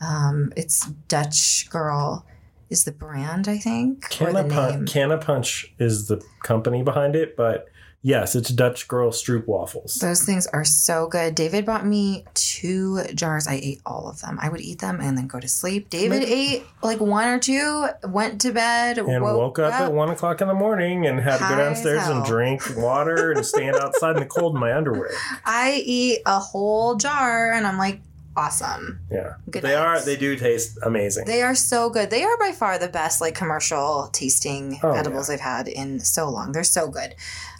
Um, 0.00 0.52
it's 0.56 0.86
Dutch 1.08 1.70
Girl 1.70 2.26
is 2.68 2.84
the 2.84 2.92
brand, 2.92 3.48
I 3.48 3.58
think, 3.58 4.08
Canna 4.10 4.44
Punch. 4.44 4.92
Canna 4.92 5.18
Punch 5.18 5.72
is 5.78 6.08
the 6.08 6.22
company 6.42 6.82
behind 6.82 7.16
it, 7.16 7.36
but 7.36 7.68
yes, 8.02 8.34
it's 8.34 8.50
Dutch 8.50 8.88
Girl 8.88 9.10
Stroop 9.10 9.46
waffles. 9.46 9.94
Those 9.94 10.24
things 10.24 10.46
are 10.48 10.64
so 10.64 11.06
good. 11.06 11.34
David 11.34 11.64
bought 11.64 11.86
me 11.86 12.24
two 12.34 13.02
jars. 13.14 13.46
I 13.46 13.54
ate 13.54 13.80
all 13.86 14.08
of 14.08 14.20
them. 14.20 14.38
I 14.40 14.48
would 14.48 14.60
eat 14.60 14.80
them 14.80 15.00
and 15.00 15.16
then 15.16 15.26
go 15.26 15.40
to 15.40 15.48
sleep. 15.48 15.88
David 15.90 16.22
ate 16.22 16.64
like 16.82 17.00
one 17.00 17.28
or 17.28 17.38
two, 17.38 17.86
went 18.04 18.40
to 18.42 18.52
bed, 18.52 18.98
and 18.98 19.22
woke 19.22 19.58
up, 19.58 19.72
at 19.72 19.92
one 19.92 20.10
o'clock 20.10 20.40
in 20.40 20.48
the 20.48 20.54
morning 20.54 21.06
and 21.06 21.20
had 21.20 21.38
to 21.38 21.48
go 21.48 21.56
downstairs 21.56 22.06
and 22.08 22.24
drink 22.24 22.62
water 22.76 23.32
and 23.32 23.44
stand 23.46 23.76
outside 23.76 24.16
in 24.16 24.20
the 24.22 24.26
cold 24.26 24.54
in 24.54 24.60
my 24.60 24.74
underwear. 24.74 25.10
I 25.44 25.82
eat 25.84 26.20
a 26.26 26.38
whole 26.38 26.96
jar 26.96 27.52
and 27.52 27.66
I'm 27.66 27.78
like, 27.78 28.00
awesome. 28.36 29.00
Yeah, 29.10 29.34
Good 29.50 29.62
they 29.62 29.74
are. 29.74 30.00
They 30.00 30.16
do 30.16 30.36
taste 30.36 30.78
amazing. 30.82 31.24
They 31.26 31.42
are 31.42 31.54
so 31.54 31.90
good. 31.90 32.10
They 32.10 32.24
are 32.24 32.38
by 32.38 32.52
far 32.52 32.78
the 32.78 32.88
best 32.88 33.20
like 33.20 33.34
commercial 33.34 34.08
tasting 34.12 34.78
Oh, 34.82 34.92
edibles 34.92 35.30
I've 35.30 35.40
had 35.40 35.68
in 35.68 36.00
so 36.00 36.28
long. 36.28 36.52
They're 36.52 36.64
so 36.64 36.88
good. 36.88 37.14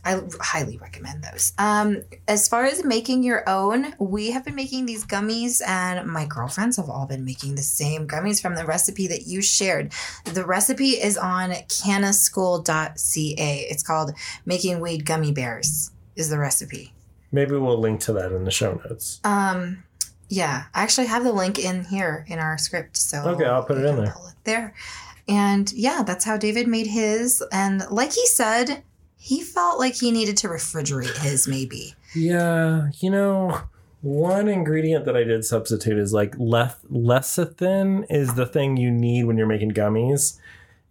I 0.05 0.20
highly 0.41 0.79
recommend 0.79 1.23
those. 1.23 1.53
Um, 1.59 2.03
as 2.27 2.49
far 2.49 2.64
as 2.64 2.85
making 2.85 3.23
your 3.23 3.49
own, 3.49 3.95
we 4.01 4.33
have 4.33 4.45
been 4.45 4.57
making 4.57 4.87
these 4.87 5.07
gummies, 5.07 5.62
and 5.64 6.09
my 6.11 6.27
girlfriends 6.27 6.77
have 6.77 6.91
all 6.91 7.07
been 7.07 7.25
making 7.25 7.55
the 7.55 7.62
same 7.62 8.09
gummies 8.09 8.43
from 8.43 8.57
the 8.57 8.66
recipe 8.66 9.07
that 9.07 9.29
you 9.29 9.43
shared. 9.43 9.93
The 10.25 10.45
recipe 10.45 11.01
is 11.01 11.16
on 11.16 11.51
cannaschool.ca. 11.51 13.66
It's 13.70 13.83
called 13.83 14.12
Making 14.45 14.81
Weed 14.81 15.05
Gummy 15.05 15.33
Bears. 15.33 15.91
Is 16.14 16.29
the 16.29 16.39
recipe. 16.39 16.93
Maybe 17.31 17.57
we'll 17.57 17.79
link 17.79 18.01
to 18.01 18.12
that 18.12 18.33
in 18.33 18.45
the 18.45 18.51
show 18.51 18.81
notes. 18.85 19.18
Um, 19.25 19.83
yeah, 20.33 20.64
I 20.74 20.83
actually 20.83 21.09
have 21.09 21.24
the 21.24 21.33
link 21.33 21.59
in 21.59 21.85
here 21.85 22.24
in 22.26 22.39
our 22.39 22.57
script. 22.57 22.97
So 22.97 23.18
Okay, 23.33 23.45
I'll 23.45 23.64
put 23.64 23.76
it 23.76 23.85
in 23.85 23.97
there. 23.97 24.07
it 24.07 24.35
there. 24.45 24.74
And 25.28 25.70
yeah, 25.74 26.03
that's 26.05 26.24
how 26.24 26.37
David 26.39 26.66
made 26.66 26.87
his. 26.87 27.43
And 27.53 27.83
like 27.91 28.12
he 28.14 28.26
said, 28.26 28.83
he 29.16 29.43
felt 29.43 29.78
like 29.78 29.95
he 29.95 30.11
needed 30.11 30.37
to 30.39 30.49
refrigerate 30.49 31.18
his, 31.18 31.47
maybe. 31.47 31.95
Yeah, 32.14 32.89
you 33.01 33.11
know, 33.11 33.61
one 34.01 34.49
ingredient 34.49 35.05
that 35.05 35.16
I 35.16 35.22
did 35.24 35.45
substitute 35.45 35.99
is 35.99 36.12
like 36.14 36.35
leth- 36.39 36.85
lecithin 36.91 38.07
is 38.09 38.35
the 38.35 38.47
thing 38.47 38.76
you 38.78 38.91
need 38.91 39.24
when 39.24 39.37
you're 39.37 39.47
making 39.47 39.72
gummies. 39.72 40.39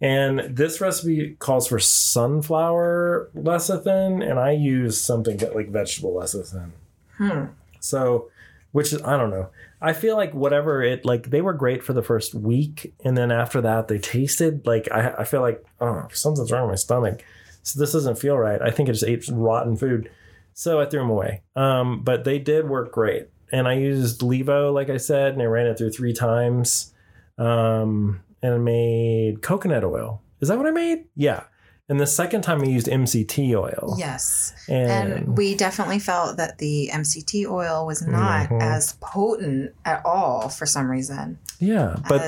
And 0.00 0.40
this 0.56 0.80
recipe 0.80 1.36
calls 1.40 1.66
for 1.68 1.78
sunflower 1.78 3.28
lecithin, 3.36 4.28
and 4.28 4.38
I 4.38 4.52
use 4.52 5.00
something 5.00 5.36
that- 5.38 5.54
like 5.54 5.68
vegetable 5.70 6.14
lecithin. 6.14 6.70
Hmm. 7.18 7.44
So, 7.80 8.28
which 8.72 8.92
is 8.92 9.02
I 9.02 9.16
don't 9.16 9.30
know. 9.30 9.48
I 9.80 9.92
feel 9.92 10.16
like 10.16 10.34
whatever 10.34 10.82
it 10.82 11.04
like 11.04 11.30
they 11.30 11.40
were 11.40 11.52
great 11.52 11.82
for 11.82 11.92
the 11.92 12.02
first 12.02 12.34
week, 12.34 12.94
and 13.04 13.16
then 13.16 13.30
after 13.30 13.60
that 13.60 13.88
they 13.88 13.98
tasted 13.98 14.66
like 14.66 14.90
I, 14.90 15.14
I 15.18 15.24
feel 15.24 15.40
like 15.40 15.64
oh 15.80 16.08
something's 16.12 16.50
wrong 16.50 16.66
with 16.66 16.72
my 16.72 16.76
stomach. 16.76 17.24
So 17.62 17.78
this 17.78 17.92
doesn't 17.92 18.18
feel 18.18 18.36
right. 18.36 18.60
I 18.60 18.70
think 18.70 18.88
I 18.88 18.92
just 18.92 19.04
ate 19.04 19.28
rotten 19.30 19.76
food, 19.76 20.10
so 20.52 20.80
I 20.80 20.86
threw 20.86 21.00
them 21.00 21.10
away. 21.10 21.42
Um, 21.54 22.02
but 22.02 22.24
they 22.24 22.38
did 22.38 22.68
work 22.68 22.92
great, 22.92 23.28
and 23.52 23.68
I 23.68 23.74
used 23.74 24.20
Levo 24.20 24.72
like 24.72 24.90
I 24.90 24.96
said, 24.96 25.34
and 25.34 25.42
I 25.42 25.46
ran 25.46 25.66
it 25.66 25.78
through 25.78 25.92
three 25.92 26.12
times, 26.12 26.92
um, 27.38 28.20
and 28.42 28.54
I 28.54 28.58
made 28.58 29.42
coconut 29.42 29.84
oil. 29.84 30.22
Is 30.40 30.48
that 30.48 30.58
what 30.58 30.66
I 30.66 30.72
made? 30.72 31.04
Yeah. 31.14 31.44
And 31.92 32.00
the 32.00 32.06
second 32.06 32.40
time 32.40 32.60
we 32.60 32.70
used 32.70 32.86
MCT 32.86 33.54
oil. 33.54 33.96
Yes. 33.98 34.54
And, 34.66 34.90
And 34.90 35.36
we 35.36 35.54
definitely 35.54 35.98
felt 35.98 36.38
that 36.38 36.56
the 36.56 36.88
MCT 36.90 37.44
oil 37.46 37.84
was 37.86 38.00
not 38.00 38.48
Mhm. 38.48 38.62
as 38.62 38.94
potent 39.02 39.74
at 39.84 40.00
all 40.06 40.48
for 40.48 40.64
some 40.64 40.90
reason. 40.90 41.38
yeah, 41.58 41.96
but 42.08 42.22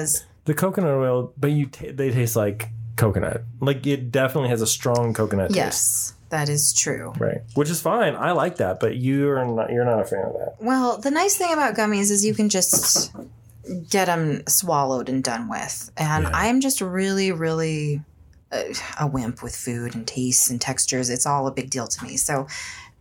The 0.45 0.53
coconut 0.53 0.91
oil, 0.91 1.33
but 1.39 1.51
you 1.53 1.65
ta 1.65 1.87
they 1.95 2.11
taste 2.11 2.37
like 2.37 2.69
coconut. 2.97 3.43
Like 3.61 3.87
it 3.87 4.13
definitely 4.13 4.51
has 4.51 4.61
a 4.61 4.67
strong 4.67 5.15
coconut 5.15 5.49
taste. 5.49 5.57
yes, 5.57 6.13
that 6.29 6.51
is 6.51 6.75
true. 6.75 7.15
Right. 7.19 7.41
Which 7.55 7.71
is 7.71 7.81
fine. 7.81 8.15
I 8.17 8.33
like 8.33 8.57
that, 8.59 8.81
but 8.81 8.99
you're 8.99 9.43
not 9.47 9.73
you're 9.73 9.87
not 9.87 10.01
a 10.01 10.05
fan 10.05 10.25
of 10.27 10.35
that. 10.35 10.57
Well, 10.61 10.99
the 10.99 11.11
nice 11.11 11.37
thing 11.37 11.55
about 11.55 11.75
gummies 11.75 12.11
is 12.11 12.23
you 12.23 12.35
can 12.35 12.51
just 12.51 13.13
get 13.89 14.05
them 14.13 14.43
swallowed 14.47 15.09
and 15.09 15.25
done 15.25 15.49
with. 15.49 15.91
And 15.97 16.25
Yeah. 16.25 16.31
I'm 16.35 16.61
just 16.61 16.83
really, 16.83 17.33
really 17.33 18.03
a, 18.55 18.75
a 19.01 19.07
wimp 19.07 19.43
with 19.43 19.55
food 19.57 19.95
and 19.95 20.07
tastes 20.07 20.49
and 20.51 20.61
textures. 20.61 21.11
It's 21.11 21.27
all 21.27 21.47
a 21.47 21.53
big 21.53 21.71
deal 21.71 21.87
to 21.87 22.05
me. 22.05 22.17
So 22.17 22.47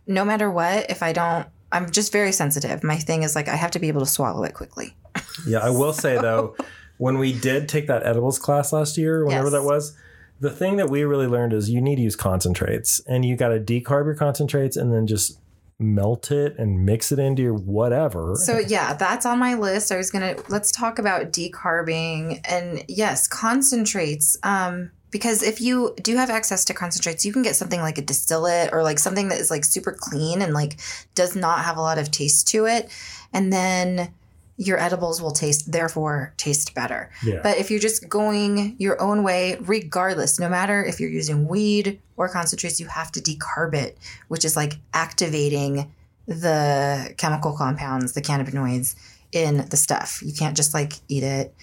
no 0.08 0.26
matter 0.26 0.49
what, 0.51 0.89
if 0.89 1.01
I 1.04 1.14
don't, 1.14 1.47
I'm 1.72 1.89
just 1.91 2.12
very 2.12 2.32
sensitive. 2.32 2.84
My 2.84 2.97
thing 2.97 3.24
is 3.24 3.36
like 3.36 3.47
I 3.47 3.56
have 3.56 3.72
to 3.72 3.80
be 3.80 3.88
able 3.88 4.01
to 4.01 4.06
swallow 4.08 4.43
it 4.43 4.54
quickly. 4.54 4.95
Yeah, 5.47 5.60
I 5.60 5.70
will 5.72 5.93
say 5.93 6.16
though, 6.20 6.56
when 6.97 7.18
we 7.18 7.34
did 7.34 7.68
take 7.68 7.88
that 7.88 8.04
edibles 8.06 8.38
class 8.38 8.72
last 8.72 8.97
year, 8.97 9.26
whenever 9.26 9.45
Yes. 9.47 9.54
that 9.54 9.64
was, 9.64 9.97
the 10.39 10.51
thing 10.51 10.78
that 10.78 10.89
we 10.89 11.04
really 11.04 11.26
learned 11.28 11.54
is 11.54 11.70
you 11.70 11.82
need 11.82 11.95
to 11.95 12.01
use 12.04 12.16
concentrates 12.16 12.99
and 13.08 13.26
you 13.26 13.36
got 13.36 13.49
to 13.49 13.60
decarb 13.60 14.06
your 14.06 14.14
concentrates 14.16 14.78
and 14.78 14.93
then 14.93 15.08
just 15.08 15.39
melt 15.84 16.31
it 16.31 16.57
and 16.57 16.86
mix 16.86 17.11
it 17.11 17.19
into 17.19 17.41
your 17.41 17.53
whatever. 17.53 18.36
So 18.36 18.59
yeah, 18.59 18.93
that's 18.93 19.25
on 19.25 19.39
my 19.39 19.55
list. 19.55 19.91
I 19.91 19.97
was 19.97 20.09
gonna 20.09 20.36
let's 20.49 20.71
talk 20.71 20.99
about 20.99 21.31
decarbing 21.31 22.39
and 22.45 22.84
yes, 22.88 23.27
concentrates. 23.27 24.38
Um, 24.43 24.91
because 25.11 25.43
if 25.43 25.61
you 25.61 25.93
do 26.01 26.15
have 26.15 26.31
access 26.31 26.65
to 26.65 26.73
concentrates, 26.73 27.23
you 27.23 27.31
can 27.31 27.43
get 27.43 27.55
something 27.55 27.81
like 27.81 27.99
a 27.99 28.01
distillate 28.01 28.71
or 28.73 28.81
like 28.81 28.97
something 28.97 29.27
that 29.27 29.39
is 29.39 29.51
like 29.51 29.63
super 29.63 29.95
clean 29.97 30.41
and 30.41 30.53
like 30.53 30.79
does 31.13 31.36
not 31.36 31.63
have 31.63 31.77
a 31.77 31.81
lot 31.81 31.99
of 31.99 32.09
taste 32.09 32.47
to 32.47 32.65
it, 32.65 32.89
and 33.31 33.53
then 33.53 34.11
your 34.58 34.80
edibles 34.80 35.22
will 35.22 35.32
taste 35.32 35.72
therefore 35.72 36.34
taste 36.38 36.76
better. 36.76 37.10
yeah. 37.24 37.39
But 37.41 37.58
if 37.58 37.72
you're 37.72 37.80
just 37.80 38.08
going 38.08 38.76
your 38.78 39.01
own 39.01 39.24
way, 39.24 39.58
regardless, 39.62 40.39
no 40.39 40.47
matter 40.47 40.84
if 40.84 40.99
you're 40.99 41.10
using 41.10 41.47
weed 41.47 41.99
or 42.18 42.30
concentrates, 42.30 42.80
you 42.80 42.88
have 42.88 43.12
to 43.14 43.20
decarb 43.22 43.74
it, 43.74 43.97
which 44.28 44.45
is 44.45 44.56
like 44.56 44.76
activating 44.93 45.91
the 46.28 47.14
chemical 47.18 47.56
compounds, 47.58 48.14
the 48.14 48.22
cannabinoids 48.22 48.95
in 49.32 49.68
the 49.70 49.78
stuff. 49.78 50.22
You 50.24 50.34
can't 50.34 50.56
just 50.56 50.74
like 50.74 50.93
eat 51.08 51.24
it. 51.24 51.54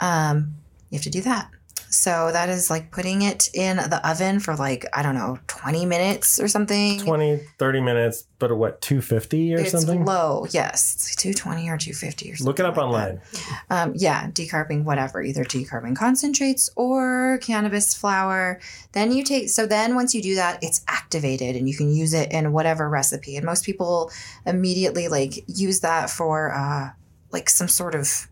Um, 0.00 0.54
you 0.90 0.96
have 0.96 1.04
to 1.04 1.10
do 1.10 1.22
that. 1.22 1.48
So 1.92 2.30
that 2.32 2.48
is 2.48 2.70
like 2.70 2.90
putting 2.90 3.20
it 3.20 3.50
in 3.52 3.76
the 3.76 4.00
oven 4.02 4.40
for 4.40 4.56
like, 4.56 4.86
I 4.94 5.02
don't 5.02 5.14
know, 5.14 5.38
20 5.46 5.84
minutes 5.84 6.40
or 6.40 6.48
something. 6.48 6.98
20, 6.98 7.36
30 7.58 7.80
minutes, 7.82 8.24
but 8.38 8.50
at 8.50 8.56
what, 8.56 8.80
250 8.80 9.54
or 9.54 9.58
it's 9.58 9.72
something? 9.72 10.06
low, 10.06 10.46
yes. 10.50 10.94
It's 10.94 11.16
220 11.16 11.68
or 11.68 11.76
250 11.76 12.32
or 12.32 12.36
something. 12.36 12.46
Look 12.46 12.60
it 12.60 12.64
up 12.64 12.78
like 12.78 12.86
online. 12.86 13.20
um, 13.68 13.92
yeah, 13.94 14.30
decarbing 14.30 14.84
whatever, 14.84 15.22
either 15.22 15.44
decarbing 15.44 15.94
concentrates 15.94 16.70
or 16.76 17.38
cannabis 17.42 17.94
flower. 17.94 18.58
Then 18.92 19.12
you 19.12 19.22
take, 19.22 19.50
so 19.50 19.66
then 19.66 19.94
once 19.94 20.14
you 20.14 20.22
do 20.22 20.34
that, 20.36 20.60
it's 20.62 20.82
activated 20.88 21.56
and 21.56 21.68
you 21.68 21.76
can 21.76 21.92
use 21.94 22.14
it 22.14 22.32
in 22.32 22.52
whatever 22.52 22.88
recipe. 22.88 23.36
And 23.36 23.44
most 23.44 23.66
people 23.66 24.10
immediately 24.46 25.08
like 25.08 25.44
use 25.46 25.80
that 25.80 26.08
for 26.08 26.54
uh, 26.54 26.92
like 27.32 27.50
some 27.50 27.68
sort 27.68 27.94
of 27.94 28.28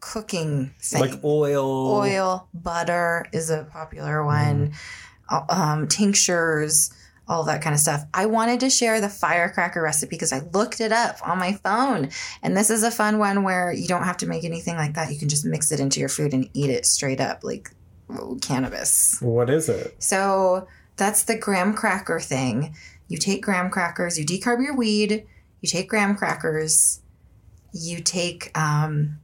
cooking 0.00 0.74
thing. 0.80 1.00
Like 1.00 1.24
oil. 1.24 1.92
Oil, 1.92 2.48
butter 2.54 3.26
is 3.32 3.50
a 3.50 3.64
popular 3.64 4.24
one, 4.24 4.72
uh, 5.28 5.42
um, 5.48 5.88
tinctures, 5.88 6.92
all 7.30 7.44
that 7.44 7.62
kind 7.62 7.74
of 7.74 7.80
stuff. 7.80 8.04
I 8.12 8.26
wanted 8.26 8.60
to 8.60 8.70
share 8.70 9.00
the 9.00 9.08
firecracker 9.08 9.80
recipe 9.80 10.16
because 10.16 10.32
I 10.32 10.40
looked 10.52 10.80
it 10.80 10.90
up 10.90 11.16
on 11.26 11.38
my 11.38 11.52
phone. 11.52 12.10
And 12.42 12.56
this 12.56 12.70
is 12.70 12.82
a 12.82 12.90
fun 12.90 13.18
one 13.18 13.44
where 13.44 13.72
you 13.72 13.86
don't 13.86 14.02
have 14.02 14.16
to 14.18 14.26
make 14.26 14.44
anything 14.44 14.74
like 14.74 14.94
that. 14.94 15.12
You 15.12 15.18
can 15.18 15.28
just 15.28 15.44
mix 15.44 15.70
it 15.70 15.78
into 15.78 16.00
your 16.00 16.08
food 16.08 16.34
and 16.34 16.50
eat 16.54 16.70
it 16.70 16.86
straight 16.86 17.20
up 17.20 17.44
like 17.44 17.70
oh, 18.10 18.36
cannabis. 18.42 19.18
What 19.20 19.48
is 19.48 19.68
it? 19.68 20.02
So 20.02 20.66
that's 20.96 21.22
the 21.22 21.38
graham 21.38 21.72
cracker 21.72 22.18
thing. 22.18 22.74
You 23.06 23.16
take 23.16 23.42
graham 23.42 23.70
crackers, 23.70 24.18
you 24.18 24.26
decarb 24.26 24.62
your 24.62 24.76
weed, 24.76 25.24
you 25.60 25.68
take 25.68 25.88
graham 25.88 26.16
crackers, 26.16 27.00
you 27.72 28.00
take 28.00 28.56
um, 28.58 29.19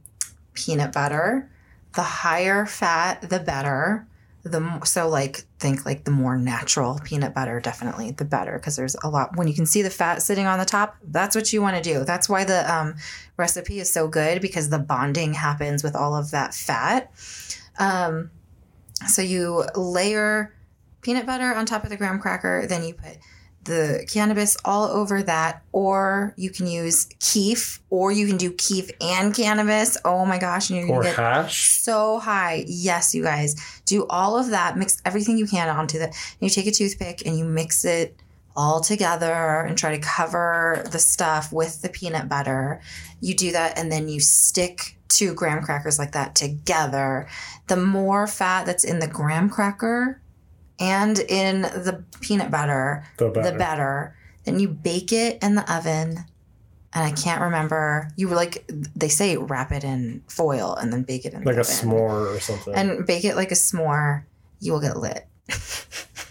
peanut 0.57 0.91
butter. 0.91 1.49
The 1.93 2.03
higher 2.03 2.65
fat, 2.65 3.29
the 3.29 3.39
better. 3.39 4.07
The 4.43 4.81
so 4.85 5.09
like 5.09 5.43
think 5.59 5.85
like 5.85 6.05
the 6.05 6.11
more 6.11 6.37
natural 6.37 6.99
peanut 7.03 7.33
butter, 7.33 7.59
definitely 7.59 8.11
the 8.11 8.25
better 8.25 8.57
because 8.57 8.75
there's 8.75 8.95
a 9.03 9.09
lot. 9.09 9.35
When 9.35 9.47
you 9.47 9.53
can 9.53 9.65
see 9.65 9.81
the 9.81 9.89
fat 9.89 10.21
sitting 10.21 10.45
on 10.45 10.57
the 10.57 10.65
top, 10.65 10.95
that's 11.03 11.35
what 11.35 11.51
you 11.51 11.61
want 11.61 11.75
to 11.75 11.81
do. 11.81 12.05
That's 12.05 12.29
why 12.29 12.45
the 12.45 12.73
um, 12.73 12.95
recipe 13.35 13.79
is 13.79 13.91
so 13.91 14.07
good 14.07 14.41
because 14.41 14.69
the 14.69 14.79
bonding 14.79 15.33
happens 15.33 15.83
with 15.83 15.95
all 15.95 16.15
of 16.15 16.31
that 16.31 16.53
fat. 16.53 17.11
Um, 17.77 18.31
so 19.07 19.21
you 19.21 19.65
layer 19.75 20.53
peanut 21.01 21.25
butter 21.25 21.53
on 21.53 21.65
top 21.65 21.83
of 21.83 21.89
the 21.89 21.97
graham 21.97 22.19
cracker, 22.19 22.65
then 22.67 22.83
you 22.83 22.93
put 22.93 23.17
the 23.67 24.05
cannabis 24.11 24.57
all 24.65 24.85
over 24.85 25.21
that, 25.21 25.61
or 25.71 26.33
you 26.35 26.49
can 26.49 26.65
use 26.65 27.07
kief, 27.19 27.79
or 27.91 28.11
you 28.11 28.25
can 28.25 28.37
do 28.37 28.51
kief 28.51 28.89
and 28.99 29.35
cannabis. 29.35 29.97
Oh 30.03 30.25
my 30.25 30.39
gosh, 30.39 30.71
and 30.71 30.79
you're 30.79 30.89
Or 30.89 31.03
can 31.03 31.11
get 31.11 31.15
hash? 31.17 31.69
so 31.81 32.17
high. 32.17 32.63
Yes, 32.67 33.13
you 33.13 33.21
guys 33.21 33.55
do 33.85 34.07
all 34.09 34.37
of 34.37 34.49
that. 34.49 34.75
Mix 34.77 34.99
everything 35.05 35.37
you 35.37 35.45
can 35.45 35.69
onto 35.69 35.99
that. 35.99 36.07
And 36.07 36.15
you 36.39 36.49
take 36.49 36.65
a 36.65 36.71
toothpick 36.71 37.21
and 37.25 37.37
you 37.37 37.45
mix 37.45 37.85
it 37.85 38.15
all 38.55 38.81
together 38.81 39.61
and 39.61 39.77
try 39.77 39.95
to 39.95 40.01
cover 40.01 40.83
the 40.91 40.97
stuff 40.97 41.53
with 41.53 41.83
the 41.83 41.89
peanut 41.89 42.27
butter. 42.27 42.81
You 43.21 43.35
do 43.35 43.51
that 43.51 43.77
and 43.77 43.91
then 43.91 44.09
you 44.09 44.19
stick 44.19 44.97
two 45.09 45.35
graham 45.35 45.61
crackers 45.61 45.99
like 45.99 46.13
that 46.13 46.33
together. 46.33 47.27
The 47.67 47.77
more 47.77 48.25
fat 48.25 48.65
that's 48.65 48.83
in 48.83 48.97
the 48.99 49.07
graham 49.07 49.49
cracker 49.49 50.19
and 50.79 51.17
in 51.19 51.61
the 51.63 52.03
peanut 52.21 52.51
butter, 52.51 53.03
The 53.17 53.29
better. 53.29 53.51
the 53.51 53.57
better. 53.57 54.15
Then 54.45 54.59
you 54.59 54.67
bake 54.69 55.11
it 55.11 55.41
in 55.43 55.55
the 55.55 55.73
oven. 55.73 56.25
And 56.93 57.03
I 57.05 57.11
can't 57.11 57.41
remember. 57.41 58.09
You 58.15 58.27
were 58.29 58.35
like, 58.35 58.63
they 58.95 59.09
say 59.09 59.35
wrap 59.37 59.71
it 59.71 59.83
in 59.83 60.23
foil 60.29 60.73
and 60.75 60.91
then 60.91 61.03
bake 61.03 61.25
it 61.25 61.33
in 61.33 61.43
Like 61.43 61.55
the 61.55 61.61
a 61.61 61.63
oven. 61.63 61.89
s'more 61.89 62.35
or 62.35 62.39
something. 62.39 62.73
And 62.73 63.05
bake 63.05 63.25
it 63.25 63.35
like 63.35 63.51
a 63.51 63.55
s'more. 63.55 64.23
You 64.59 64.71
will 64.73 64.79
get 64.79 64.97
lit. 64.97 65.27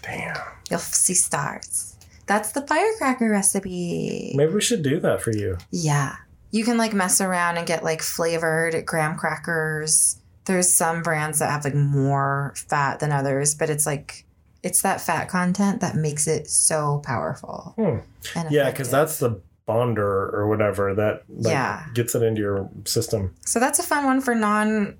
Damn. 0.01 0.35
You'll 0.69 0.79
see 0.79 1.13
stars. 1.13 1.95
That's 2.25 2.51
the 2.51 2.61
firecracker 2.65 3.29
recipe. 3.29 4.33
Maybe 4.35 4.51
we 4.53 4.61
should 4.61 4.83
do 4.83 4.99
that 4.99 5.21
for 5.21 5.31
you. 5.31 5.57
Yeah. 5.71 6.15
You 6.51 6.63
can 6.65 6.77
like 6.77 6.93
mess 6.93 7.21
around 7.21 7.57
and 7.57 7.67
get 7.67 7.83
like 7.83 8.01
flavored 8.01 8.85
graham 8.85 9.15
crackers. 9.17 10.19
There's 10.45 10.73
some 10.73 11.03
brands 11.03 11.39
that 11.39 11.51
have 11.51 11.63
like 11.63 11.75
more 11.75 12.53
fat 12.55 12.99
than 12.99 13.11
others, 13.11 13.53
but 13.55 13.69
it's 13.69 13.85
like 13.85 14.25
it's 14.63 14.81
that 14.81 14.99
fat 15.01 15.29
content 15.29 15.81
that 15.81 15.95
makes 15.95 16.27
it 16.27 16.49
so 16.49 17.01
powerful. 17.05 17.73
Hmm. 17.77 17.97
and 18.37 18.51
Yeah, 18.51 18.69
because 18.71 18.89
that's 18.89 19.19
the 19.19 19.41
bonder 19.65 20.29
or 20.33 20.47
whatever 20.47 20.93
that 20.95 21.23
like, 21.29 21.51
Yeah. 21.51 21.85
gets 21.93 22.15
it 22.15 22.23
into 22.23 22.41
your 22.41 22.69
system. 22.85 23.35
so 23.45 23.59
that's 23.59 23.79
a 23.79 23.83
fun 23.83 24.05
one 24.05 24.21
for 24.21 24.33
non 24.35 24.97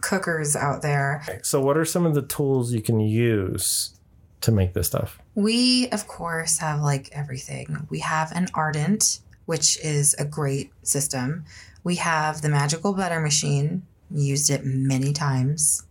cookers 0.00 0.54
out 0.56 0.82
there. 0.82 1.24
So, 1.42 1.60
what 1.60 1.76
are 1.76 1.84
some 1.84 2.04
of 2.06 2.14
the 2.14 2.22
tools 2.22 2.72
you 2.72 2.80
can 2.82 3.00
use 3.00 3.90
to 4.42 4.52
make 4.52 4.74
this 4.74 4.86
stuff? 4.88 5.18
We, 5.34 5.88
of 5.90 6.06
course, 6.06 6.58
have 6.58 6.80
like 6.80 7.08
everything. 7.12 7.86
We 7.90 8.00
have 8.00 8.32
an 8.32 8.48
Ardent, 8.54 9.20
which 9.46 9.78
is 9.84 10.14
a 10.18 10.24
great 10.24 10.70
system. 10.82 11.44
We 11.84 11.96
have 11.96 12.42
the 12.42 12.48
magical 12.48 12.92
butter 12.92 13.20
machine. 13.20 13.82
Used 14.10 14.48
it 14.50 14.64
many 14.64 15.12
times. 15.12 15.84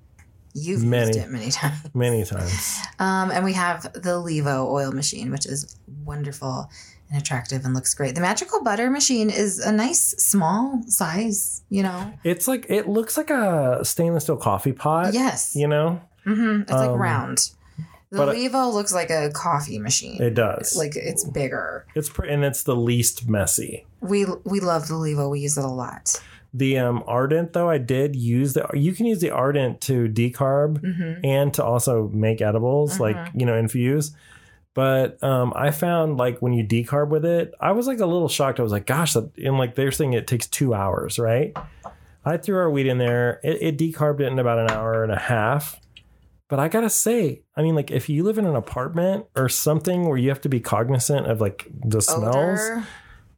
You've 0.58 0.84
Many. 0.84 1.08
used 1.08 1.20
it 1.20 1.30
many 1.30 1.52
times. 1.60 1.78
Many 1.94 2.24
times. 2.26 2.80
Um, 3.00 3.32
and 3.32 3.46
we 3.46 3.54
have 3.54 3.84
the 3.94 4.22
Levo 4.22 4.68
oil 4.70 4.92
machine, 4.92 5.32
which 5.32 5.46
is 5.46 5.78
wonderful 6.04 6.70
and 7.10 7.22
attractive 7.22 7.64
and 7.64 7.74
looks 7.74 7.94
great. 7.94 8.16
The 8.16 8.22
magical 8.22 8.64
butter 8.64 8.90
machine 8.90 9.30
is 9.30 9.60
a 9.60 9.72
nice 9.72 10.02
small 10.18 10.82
size, 10.88 11.64
you 11.70 11.84
know. 11.84 12.14
It's 12.24 12.48
like 12.48 12.66
it 12.70 12.88
looks 12.90 13.16
like 13.18 13.30
a 13.30 13.80
stainless 13.84 14.24
steel 14.24 14.38
coffee 14.38 14.74
pot. 14.74 15.14
Yes. 15.14 15.56
You 15.56 15.68
know, 15.68 16.02
hmm 16.26 16.62
It's 16.62 16.72
like 16.72 16.90
Um, 16.90 17.00
round. 17.02 17.52
The 18.10 18.18
but 18.20 18.36
Levo 18.38 18.74
looks 18.74 18.94
like 18.94 19.10
a 19.10 19.30
coffee 19.32 19.80
machine. 19.80 20.22
it 20.22 20.34
does. 20.34 20.78
like 20.78 20.96
it's 20.96 21.26
bigger. 21.26 21.86
it's 21.94 22.08
pre- 22.10 22.30
and 22.30 22.44
it's 22.46 22.64
the 22.64 22.76
least 22.76 23.28
messy. 23.28 23.86
We 24.00 24.26
we 24.46 24.60
love 24.62 24.88
the 24.88 24.94
Levo. 24.96 25.30
We 25.30 25.42
use 25.42 25.58
it 25.58 25.64
a 25.66 25.68
lot. 25.68 26.22
The 26.54 26.78
um, 26.80 27.04
Ardent 27.08 27.54
though, 27.54 27.70
I 27.70 27.78
did 27.78 28.16
use 28.16 28.54
the. 28.54 28.68
You 28.74 28.94
can 28.94 29.06
use 29.06 29.20
the 29.20 29.32
Ardent 29.32 29.82
to 29.82 30.08
decarb 30.08 30.80
hmm 30.80 31.26
and 31.26 31.54
to 31.56 31.64
also 31.64 32.08
make 32.10 32.42
edibles, 32.42 33.00
like 33.00 33.16
Mhm. 33.16 33.40
you 33.40 33.46
know, 33.46 33.56
infuse. 33.58 34.16
But 34.74 35.22
um, 35.24 35.54
I 35.56 35.72
found 35.72 36.18
like 36.18 36.40
when 36.40 36.54
you 36.54 36.64
decarb 36.64 37.10
with 37.10 37.26
it, 37.26 37.54
I 37.60 37.72
was 37.72 37.88
like 37.88 38.00
a 38.00 38.06
little 38.06 38.30
shocked. 38.30 38.60
I 38.60 38.64
was 38.64 38.72
like, 38.72 38.86
gosh, 38.86 39.14
that, 39.14 39.32
and 39.38 39.58
like 39.58 39.74
they're 39.76 39.92
saying 39.92 40.14
it 40.14 40.28
takes 40.28 40.46
two 40.48 40.74
hours, 40.74 41.18
right? 41.18 41.56
I 42.24 42.38
threw 42.38 42.58
our 42.58 42.70
weed 42.70 42.86
in 42.88 42.98
there. 43.00 43.40
It, 43.44 43.58
it 43.62 43.78
decarbed 43.78 44.20
it 44.20 44.28
in 44.28 44.38
about 44.38 44.60
an 44.60 44.70
hour 44.70 45.04
and 45.04 45.12
a 45.12 45.18
half. 45.20 45.80
But 46.50 46.60
I 46.60 46.68
gotta 46.70 46.90
say, 46.90 47.42
I 47.56 47.62
mean, 47.62 47.74
like 47.76 47.90
if 47.92 48.08
you 48.08 48.24
live 48.24 48.38
in 48.38 48.46
an 48.46 48.56
apartment 48.56 49.26
or 49.36 49.50
something 49.50 50.08
where 50.08 50.18
you 50.18 50.30
have 50.30 50.42
to 50.42 50.50
be 50.50 50.60
cognizant 50.60 51.26
of 51.26 51.42
like 51.42 51.68
the 51.84 52.02
smells, 52.02 52.60
Odor. 52.60 52.84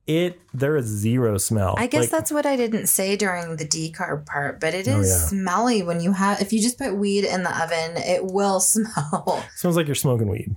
It 0.10 0.42
there 0.54 0.76
is 0.76 0.86
zero 0.88 1.38
smell. 1.38 1.76
I 1.78 1.86
guess 1.88 2.02
Like, 2.04 2.10
that's 2.12 2.32
what 2.32 2.46
I 2.48 2.56
didn't 2.56 2.88
say 2.88 3.16
during 3.16 3.56
the 3.58 3.66
decarb 3.66 4.26
part, 4.26 4.60
but 4.60 4.74
it 4.74 4.88
oh, 4.88 5.00
is 5.00 5.08
Oh, 5.08 5.14
yeah. 5.14 5.28
smelly 5.28 5.84
when 5.84 6.02
you 6.02 6.14
have. 6.14 6.42
If 6.42 6.52
you 6.52 6.60
just 6.62 6.80
put 6.80 6.96
weed 6.96 7.24
in 7.26 7.44
the 7.44 7.52
oven, 7.64 7.98
it 7.98 8.26
will 8.26 8.60
smell. 8.74 9.46
smells 9.56 9.78
like 9.78 9.86
you're 9.86 9.96
smoking 9.96 10.28
weed, 10.28 10.56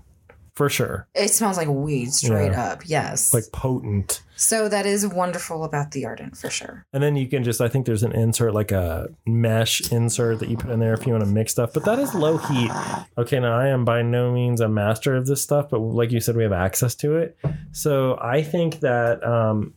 for 0.55 0.69
sure. 0.69 1.07
It 1.15 1.29
smells 1.29 1.57
like 1.57 1.69
weed 1.69 2.13
straight 2.13 2.53
Yeah. 2.53 2.73
up. 2.73 2.83
Yes. 2.85 3.33
Like 3.33 3.45
potent. 3.53 4.23
so 4.37 4.69
that 4.69 4.85
is 4.87 5.07
wonderful 5.07 5.65
about 5.65 5.93
the 5.93 6.05
Ardent 6.05 6.37
for 6.37 6.51
sure. 6.51 6.85
And 6.93 7.03
then 7.03 7.17
you 7.17 7.27
can 7.27 7.43
just, 7.43 7.61
I 7.61 7.69
think 7.69 7.87
there's 7.87 8.03
an 8.03 8.13
insert, 8.13 8.53
like 8.53 8.71
a 8.71 9.09
mesh 9.27 9.91
insert 9.93 10.41
that 10.41 10.49
you 10.51 10.57
put 10.59 10.71
in 10.71 10.79
there 10.81 10.93
if 10.95 11.07
you 11.07 11.13
want 11.13 11.25
to 11.25 11.31
mix 11.31 11.53
stuff. 11.53 11.73
But 11.73 11.85
that 11.87 11.99
is 11.99 12.15
low 12.15 12.37
heat. 12.37 12.71
Okay, 13.17 13.41
now 13.41 13.57
I 13.57 13.69
am 13.69 13.85
by 13.87 14.03
no 14.03 14.31
means 14.33 14.61
a 14.61 14.69
master 14.69 15.17
of 15.17 15.27
this 15.27 15.43
stuff, 15.43 15.71
but 15.71 15.79
like 15.79 16.11
you 16.13 16.21
said, 16.21 16.37
we 16.37 16.43
have 16.43 16.53
access 16.53 16.95
to 16.97 17.17
it. 17.17 17.37
So 17.73 18.19
I 18.21 18.43
think 18.43 18.81
that, 18.81 19.25
um, 19.27 19.75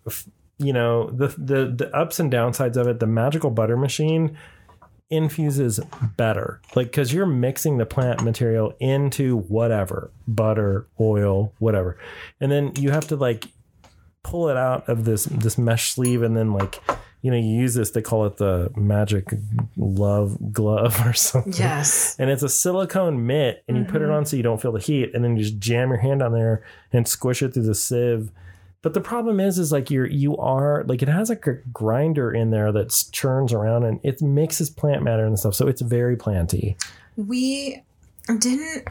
you 0.57 0.71
know, 0.73 1.09
the, 1.09 1.27
the 1.27 1.73
the 1.75 1.89
ups 1.95 2.19
and 2.19 2.31
downsides 2.31 2.77
of 2.77 2.87
it, 2.87 2.99
the 2.99 3.07
magical 3.07 3.49
butter 3.51 3.75
machine 3.77 4.37
infuses 5.09 5.79
better, 6.17 6.61
like 6.75 6.87
because 6.87 7.13
you're 7.13 7.25
mixing 7.25 7.77
the 7.77 7.85
plant 7.85 8.23
material 8.23 8.73
into 8.79 9.37
whatever 9.37 10.11
butter, 10.27 10.87
oil, 10.99 11.53
whatever, 11.59 11.97
and 12.39 12.51
then 12.51 12.71
you 12.77 12.91
have 12.91 13.07
to 13.07 13.15
like 13.15 13.47
pull 14.23 14.49
it 14.49 14.57
out 14.57 14.87
of 14.89 15.05
this 15.05 15.25
this 15.25 15.57
mesh 15.57 15.91
sleeve 15.91 16.23
and 16.23 16.35
then 16.35 16.51
like 16.51 16.81
you 17.21 17.29
know 17.29 17.37
you 17.37 17.43
use 17.59 17.75
this 17.75 17.91
they 17.91 18.01
call 18.01 18.25
it 18.25 18.37
the 18.37 18.71
magic 18.75 19.27
love 19.77 20.35
glove 20.51 20.99
or 21.05 21.13
something 21.13 21.53
Yes. 21.53 22.15
and 22.17 22.31
it's 22.31 22.41
a 22.41 22.49
silicone 22.49 23.27
mitt 23.27 23.63
and 23.67 23.77
you 23.77 23.83
put 23.83 24.01
Mm-hmm. 24.01 24.11
it 24.11 24.15
on 24.15 24.25
so 24.25 24.35
you 24.35 24.41
don't 24.41 24.59
feel 24.59 24.71
the 24.71 24.79
heat 24.79 25.11
and 25.13 25.23
then 25.23 25.37
you 25.37 25.43
just 25.43 25.59
jam 25.59 25.89
your 25.89 25.99
hand 25.99 26.23
on 26.23 26.31
there 26.33 26.63
and 26.91 27.07
squish 27.07 27.43
it 27.43 27.53
through 27.53 27.63
the 27.67 27.75
sieve 27.75 28.31
but 28.85 28.93
the 28.93 29.01
problem 29.01 29.39
is 29.39 29.57
is 29.57 29.71
like 29.71 29.89
you're 29.89 30.05
you 30.05 30.37
are 30.37 30.83
like 30.87 31.01
it 31.01 31.07
has 31.07 31.27
like 31.29 31.47
a 31.47 31.55
grinder 31.73 32.31
in 32.31 32.51
there 32.51 32.71
that 32.71 32.93
churns 33.11 33.51
around 33.51 33.83
and 33.83 33.99
it 34.03 34.21
mixes 34.21 34.69
plant 34.69 35.01
matter 35.01 35.25
and 35.25 35.39
stuff 35.39 35.55
so 35.55 35.67
it's 35.67 35.81
very 35.81 36.15
planty 36.15 36.77
We 37.17 37.81
didn't 38.27 38.87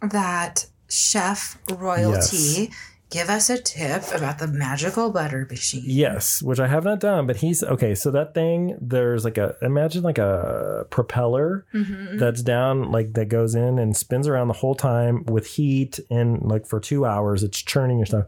that 0.00 0.64
chef 0.88 1.58
royalty 1.70 2.70
give 3.10 3.28
us 3.28 3.50
a 3.50 3.60
tip 3.60 4.02
about 4.14 4.38
the 4.38 4.46
magical 4.48 5.10
butter 5.10 5.46
machine. 5.48 5.84
Yes, 5.86 6.42
which 6.42 6.58
I 6.58 6.66
have 6.66 6.84
not 6.84 6.98
done, 6.98 7.26
but 7.26 7.36
he's 7.36 7.62
okay. 7.62 7.94
So 7.94 8.10
that 8.10 8.34
thing, 8.34 8.76
there's 8.80 9.24
like 9.24 9.38
a 9.38 9.54
imagine 9.62 10.02
like 10.02 10.18
a 10.18 10.86
propeller 10.90 11.66
Mm-hmm. 11.72 12.18
that's 12.18 12.42
down, 12.42 12.90
like 12.90 13.12
that 13.12 13.28
goes 13.28 13.54
in 13.54 13.78
and 13.78 13.96
spins 13.96 14.26
around 14.26 14.48
the 14.48 14.54
whole 14.54 14.74
time 14.74 15.24
with 15.26 15.46
heat, 15.46 16.00
and 16.10 16.42
like 16.42 16.66
for 16.66 16.80
two 16.80 17.04
hours, 17.04 17.42
it's 17.44 17.62
churning 17.62 17.98
your 17.98 18.06
stuff. 18.06 18.26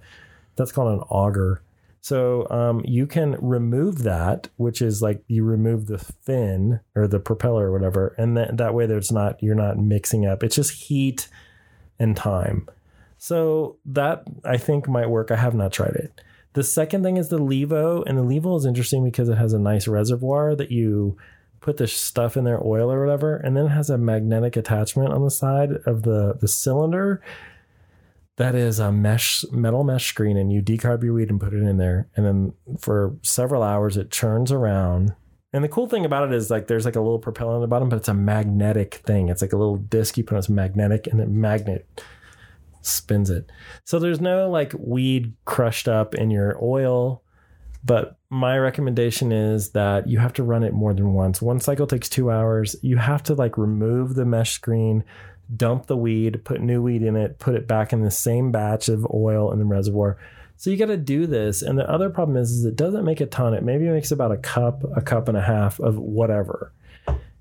That's 0.58 0.72
called 0.72 0.92
an 0.92 1.06
auger. 1.08 1.62
So 2.00 2.46
um, 2.50 2.82
you 2.84 3.06
can 3.06 3.36
remove 3.40 4.02
that, 4.04 4.48
which 4.56 4.80
is 4.80 5.02
like 5.02 5.22
you 5.26 5.44
remove 5.44 5.86
the 5.86 5.98
fin 5.98 6.80
or 6.94 7.08
the 7.08 7.18
propeller 7.18 7.68
or 7.68 7.72
whatever, 7.72 8.14
and 8.18 8.36
that 8.36 8.56
that 8.58 8.74
way 8.74 8.86
there's 8.86 9.10
not 9.10 9.42
you're 9.42 9.54
not 9.54 9.78
mixing 9.78 10.26
up. 10.26 10.42
It's 10.42 10.56
just 10.56 10.72
heat 10.72 11.28
and 11.98 12.16
time. 12.16 12.68
So 13.18 13.78
that 13.84 14.22
I 14.44 14.56
think 14.56 14.88
might 14.88 15.10
work. 15.10 15.30
I 15.30 15.36
have 15.36 15.54
not 15.54 15.72
tried 15.72 15.96
it. 15.96 16.20
The 16.52 16.62
second 16.62 17.02
thing 17.02 17.16
is 17.16 17.28
the 17.28 17.38
Levo, 17.38 18.04
and 18.06 18.16
the 18.16 18.22
Levo 18.22 18.56
is 18.56 18.64
interesting 18.64 19.04
because 19.04 19.28
it 19.28 19.38
has 19.38 19.52
a 19.52 19.58
nice 19.58 19.86
reservoir 19.86 20.54
that 20.56 20.70
you 20.70 21.16
put 21.60 21.76
the 21.76 21.86
stuff 21.86 22.36
in 22.36 22.44
there, 22.44 22.64
oil 22.64 22.90
or 22.90 23.04
whatever, 23.04 23.36
and 23.36 23.56
then 23.56 23.66
it 23.66 23.70
has 23.70 23.90
a 23.90 23.98
magnetic 23.98 24.56
attachment 24.56 25.12
on 25.12 25.24
the 25.24 25.30
side 25.30 25.72
of 25.84 26.02
the 26.02 26.36
the 26.40 26.48
cylinder. 26.48 27.20
That 28.38 28.54
is 28.54 28.78
a 28.78 28.92
mesh 28.92 29.44
metal 29.50 29.84
mesh 29.84 30.08
screen, 30.08 30.36
and 30.36 30.52
you 30.52 30.62
decarb 30.62 31.02
your 31.02 31.12
weed 31.12 31.28
and 31.28 31.40
put 31.40 31.52
it 31.52 31.62
in 31.62 31.76
there, 31.76 32.08
and 32.16 32.24
then 32.24 32.54
for 32.78 33.16
several 33.22 33.62
hours 33.62 33.96
it 33.96 34.10
churns 34.10 34.52
around. 34.52 35.14
And 35.52 35.64
the 35.64 35.68
cool 35.68 35.88
thing 35.88 36.04
about 36.04 36.28
it 36.28 36.34
is 36.34 36.50
like 36.50 36.68
there's 36.68 36.84
like 36.84 36.96
a 36.96 37.00
little 37.00 37.18
propeller 37.18 37.54
on 37.54 37.60
the 37.60 37.66
bottom, 37.66 37.88
but 37.88 37.96
it's 37.96 38.08
a 38.08 38.14
magnetic 38.14 38.96
thing. 39.06 39.28
It's 39.28 39.42
like 39.42 39.52
a 39.52 39.56
little 39.56 39.76
disc 39.76 40.16
you 40.16 40.24
put 40.24 40.34
on. 40.34 40.38
It's 40.38 40.48
magnetic, 40.48 41.06
and 41.08 41.20
it 41.20 41.28
magnet 41.28 42.00
spins 42.82 43.28
it. 43.28 43.50
So 43.84 43.98
there's 43.98 44.20
no 44.20 44.48
like 44.48 44.72
weed 44.78 45.34
crushed 45.44 45.88
up 45.88 46.14
in 46.14 46.30
your 46.30 46.56
oil. 46.62 47.22
But 47.84 48.18
my 48.28 48.58
recommendation 48.58 49.32
is 49.32 49.70
that 49.70 50.08
you 50.08 50.18
have 50.18 50.32
to 50.34 50.42
run 50.42 50.62
it 50.62 50.74
more 50.74 50.92
than 50.92 51.14
once. 51.14 51.40
One 51.40 51.60
cycle 51.60 51.86
takes 51.86 52.08
two 52.08 52.30
hours. 52.30 52.76
You 52.82 52.98
have 52.98 53.22
to 53.24 53.34
like 53.34 53.56
remove 53.56 54.14
the 54.14 54.24
mesh 54.24 54.52
screen, 54.52 55.04
dump 55.54 55.86
the 55.86 55.96
weed, 55.96 56.44
put 56.44 56.60
new 56.60 56.82
weed 56.82 57.02
in 57.02 57.16
it, 57.16 57.38
put 57.38 57.54
it 57.54 57.66
back 57.66 57.92
in 57.92 58.02
the 58.02 58.10
same 58.10 58.52
batch 58.52 58.88
of 58.88 59.06
oil 59.12 59.52
in 59.52 59.58
the 59.58 59.64
reservoir. 59.64 60.18
So 60.56 60.70
you 60.70 60.76
got 60.76 60.86
to 60.86 60.96
do 60.96 61.26
this. 61.26 61.62
And 61.62 61.78
the 61.78 61.88
other 61.88 62.10
problem 62.10 62.36
is, 62.36 62.50
is 62.50 62.64
it 62.64 62.76
doesn't 62.76 63.04
make 63.04 63.20
a 63.20 63.26
ton. 63.26 63.54
It 63.54 63.62
maybe 63.62 63.88
makes 63.88 64.10
about 64.10 64.32
a 64.32 64.36
cup, 64.36 64.82
a 64.96 65.00
cup 65.00 65.28
and 65.28 65.36
a 65.36 65.42
half 65.42 65.78
of 65.78 65.96
whatever. 65.96 66.72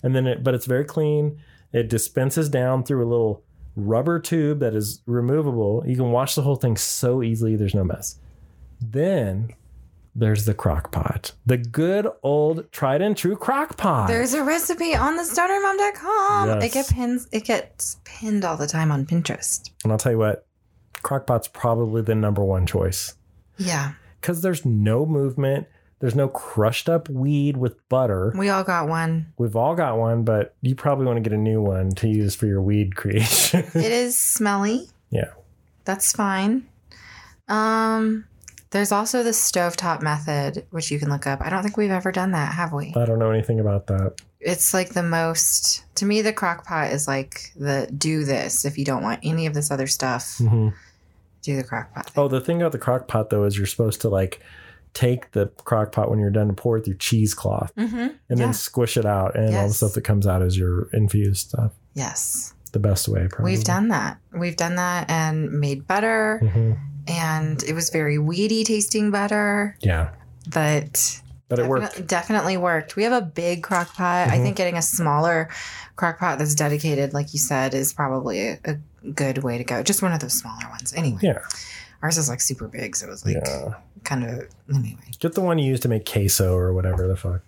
And 0.03 0.16
then 0.16 0.28
it, 0.28 0.43
but 0.43 0.53
it's 0.53 0.68
very 0.68 0.86
clean. 0.86 1.39
It 1.74 1.89
dispenses 1.89 2.47
down 2.47 2.84
through 2.84 3.03
a 3.03 3.10
little 3.10 3.43
rubber 3.76 4.20
tube 4.20 4.60
that 4.60 4.76
is 4.76 5.01
removable. 5.05 5.84
You 5.86 5.95
can 5.95 6.12
wash 6.12 6.36
the 6.36 6.43
whole 6.43 6.55
thing 6.55 6.78
so 6.78 7.24
easily. 7.24 7.55
There's 7.55 7.76
no 7.76 7.84
mess. 7.84 8.20
Then 8.80 9.53
there's 10.20 10.45
the 10.45 10.53
crock 10.55 10.91
pot, 10.91 11.32
the 11.45 11.57
good 11.57 12.07
old 12.24 12.72
tried 12.72 13.01
and 13.03 13.15
true 13.15 13.36
crock 13.36 13.78
pot. 13.78 14.07
There's 14.07 14.34
a 14.34 14.43
recipe 14.43 14.95
on 14.95 15.15
the 15.15 15.22
stonermom.com. 15.24 16.49
It 16.49 16.63
Yes. 16.63 16.74
gets 16.74 16.91
pins 16.93 17.28
it 17.32 17.45
gets 17.45 17.97
pinned 18.03 18.43
all 18.43 18.57
the 18.57 18.68
time 18.68 18.91
on 18.91 19.05
Pinterest. 19.05 19.70
and 19.84 19.91
I'll 19.91 19.97
tell 19.99 20.11
you 20.13 20.18
what, 20.18 20.45
crock 21.03 21.28
pot's 21.28 21.47
probably 21.47 22.01
the 22.01 22.15
number 22.15 22.43
one 22.43 22.65
choice 22.65 23.13
Yeah. 23.57 23.91
because 24.20 24.41
there's 24.41 24.65
no 24.65 25.05
movement. 25.05 25.68
There's 25.99 26.15
no 26.15 26.28
crushed 26.28 26.89
up 26.89 27.09
weed 27.09 27.57
with 27.57 27.88
butter. 27.89 28.32
We 28.38 28.49
all 28.49 28.63
got 28.63 28.88
one. 28.88 29.34
We've 29.39 29.55
all 29.55 29.74
got 29.76 29.97
one, 29.97 30.24
but 30.24 30.53
you 30.61 30.76
probably 30.76 31.05
want 31.07 31.18
to 31.18 31.22
get 31.28 31.34
a 31.34 31.41
new 31.41 31.59
one 31.61 31.89
to 31.95 32.07
use 32.07 32.36
for 32.36 32.45
your 32.45 32.61
weed 32.61 32.95
creation. 32.95 33.65
It 33.74 33.91
is 33.91 34.15
smelly. 34.18 34.89
yeah. 35.09 35.32
That's 35.86 36.11
fine. 36.11 36.68
Um 37.47 38.26
there's 38.72 38.91
also 38.91 39.24
the 39.24 39.32
stovetop 39.32 40.01
method, 40.01 40.65
which 40.72 40.91
you 40.91 40.99
can 40.99 41.09
look 41.09 41.26
up. 41.28 41.41
I 41.41 41.49
don't 41.49 41.63
think 41.63 41.78
we've 41.78 41.91
ever 41.91 42.11
done 42.11 42.32
that, 42.32 42.53
have 42.53 42.74
we? 42.74 42.93
I 42.95 43.05
don't 43.05 43.20
know 43.20 43.32
anything 43.32 43.59
about 43.59 43.88
that. 43.88 44.13
It's 44.39 44.74
like 44.74 44.89
the 44.89 45.03
most 45.03 45.84
to 45.95 46.05
me 46.05 46.22
the 46.22 46.32
crock 46.34 46.65
pot 46.65 46.91
is 46.91 47.07
like 47.07 47.51
the 47.55 47.89
do 47.97 48.24
this 48.24 48.65
if 48.65 48.78
you 48.78 48.86
don't 48.86 49.01
want 49.03 49.20
any 49.24 49.45
of 49.47 49.53
this 49.53 49.72
other 49.72 49.88
stuff. 49.88 50.38
Mhm. 50.39 50.74
Do 51.41 51.55
the 51.55 51.63
crock 51.63 51.93
pot. 51.93 52.11
Oh, 52.15 52.28
the 52.28 52.41
thing 52.41 52.61
about 52.61 52.72
the 52.72 52.78
crock 52.78 53.07
pot 53.07 53.30
though 53.30 53.43
is 53.45 53.57
you're 53.57 53.65
supposed 53.68 54.01
to 54.01 54.09
like 54.09 54.41
take 54.93 55.32
the 55.32 55.47
crock 55.63 55.91
pot 55.91 56.09
when 56.09 56.20
you're 56.20 56.30
done 56.30 56.49
and 56.49 56.57
pour 56.57 56.78
it 56.78 56.86
through 56.86 56.95
cheesecloth 56.97 57.72
Mm-hmm. 57.76 57.97
and 57.97 58.11
Yeah. 58.30 58.36
then 58.36 58.53
squish 58.53 58.97
it 58.97 59.05
out 59.05 59.36
and 59.36 59.55
all 59.55 59.68
the 59.68 59.74
stuff 59.74 59.93
that 59.93 60.01
comes 60.03 60.26
out 60.28 60.41
is 60.41 60.57
your 60.57 60.88
infused 60.93 61.49
stuff. 61.49 61.72
Yes. 61.93 62.53
The 62.74 62.80
best 62.80 63.07
way, 63.07 63.28
probably. 63.30 63.53
We've 63.53 63.63
done 63.63 63.88
that. 63.89 64.18
We've 64.34 64.57
done 64.57 64.76
that 64.76 65.09
and 65.09 65.51
made 65.51 65.88
butter 65.88 66.39
hmm 66.39 66.74
and 67.08 67.62
it 67.64 67.74
was 67.74 67.89
very 67.89 68.18
weedy 68.18 68.64
tasting 68.64 69.12
butter, 69.12 69.78
Yeah, 69.82 70.10
but 70.53 71.22
but 71.49 71.60
it 71.60 71.68
worked. 71.68 72.05
Definitely 72.08 72.58
worked. 72.58 72.95
We 72.95 73.03
have 73.03 73.14
a 73.14 73.22
big 73.26 73.64
crock 73.64 73.93
pot. 73.93 74.28
I 74.30 74.38
Mhm. 74.38 74.43
think 74.43 74.58
getting 74.58 74.76
a 74.78 74.82
smaller 74.82 75.49
crock 75.95 76.20
pot 76.20 76.39
that's 76.39 76.55
dedicated, 76.55 77.14
like 77.14 77.34
you 77.34 77.39
said, 77.39 77.74
is 77.74 77.93
probably 77.93 78.47
a, 78.49 78.60
a 78.66 78.76
good 79.12 79.39
way 79.39 79.58
to 79.58 79.64
go. 79.64 79.82
Just 79.82 80.01
one 80.01 80.12
of 80.12 80.20
those 80.20 80.34
smaller 80.38 80.68
ones. 80.70 80.93
Anyway. 80.95 81.20
Yeah, 81.22 81.39
Ours 82.03 82.18
is 82.18 82.28
like 82.30 82.41
super 82.41 82.68
big, 82.68 82.95
so 82.95 83.08
it 83.08 83.10
was 83.10 83.26
like 83.26 83.36
yeah. 83.43 83.76
kind 84.03 84.24
of 84.26 84.47
anyway. 84.74 84.97
Get 85.20 85.34
the 85.36 85.41
one 85.41 85.58
you 85.58 85.66
use 85.70 85.80
to 85.82 85.88
make 85.88 86.05
queso 86.05 86.53
or 86.53 86.74
whatever 86.74 87.08
the 87.08 87.16
fuck. 87.16 87.41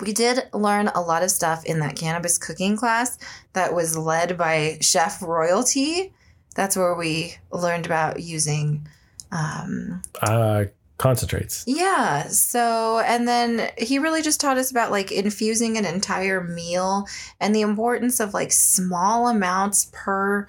We 0.00 0.12
did 0.12 0.42
learn 0.52 0.88
a 0.88 1.00
lot 1.00 1.22
of 1.22 1.30
stuff 1.30 1.64
in 1.64 1.78
that 1.78 1.96
cannabis 1.96 2.36
cooking 2.36 2.76
class 2.76 3.16
that 3.54 3.72
was 3.72 3.96
led 3.96 4.36
by 4.36 4.76
Chef 4.82 5.22
Royalty. 5.22 6.12
That's 6.58 6.76
where 6.76 6.96
we 6.96 7.36
learned 7.52 7.86
about 7.86 8.20
using 8.20 8.88
um 9.30 10.02
Uh, 10.20 10.64
concentrates. 10.96 11.62
yeah, 11.68 12.26
so 12.26 12.98
and 12.98 13.28
then 13.28 13.70
he 13.78 14.00
really 14.00 14.22
just 14.22 14.40
taught 14.40 14.58
us 14.58 14.72
about 14.72 14.90
like 14.90 15.12
infusing 15.12 15.78
an 15.78 15.84
entire 15.84 16.42
meal 16.42 17.06
and 17.38 17.54
the 17.54 17.60
importance 17.60 18.18
of 18.18 18.34
like 18.34 18.50
small 18.50 19.28
amounts 19.28 19.88
per 19.92 20.48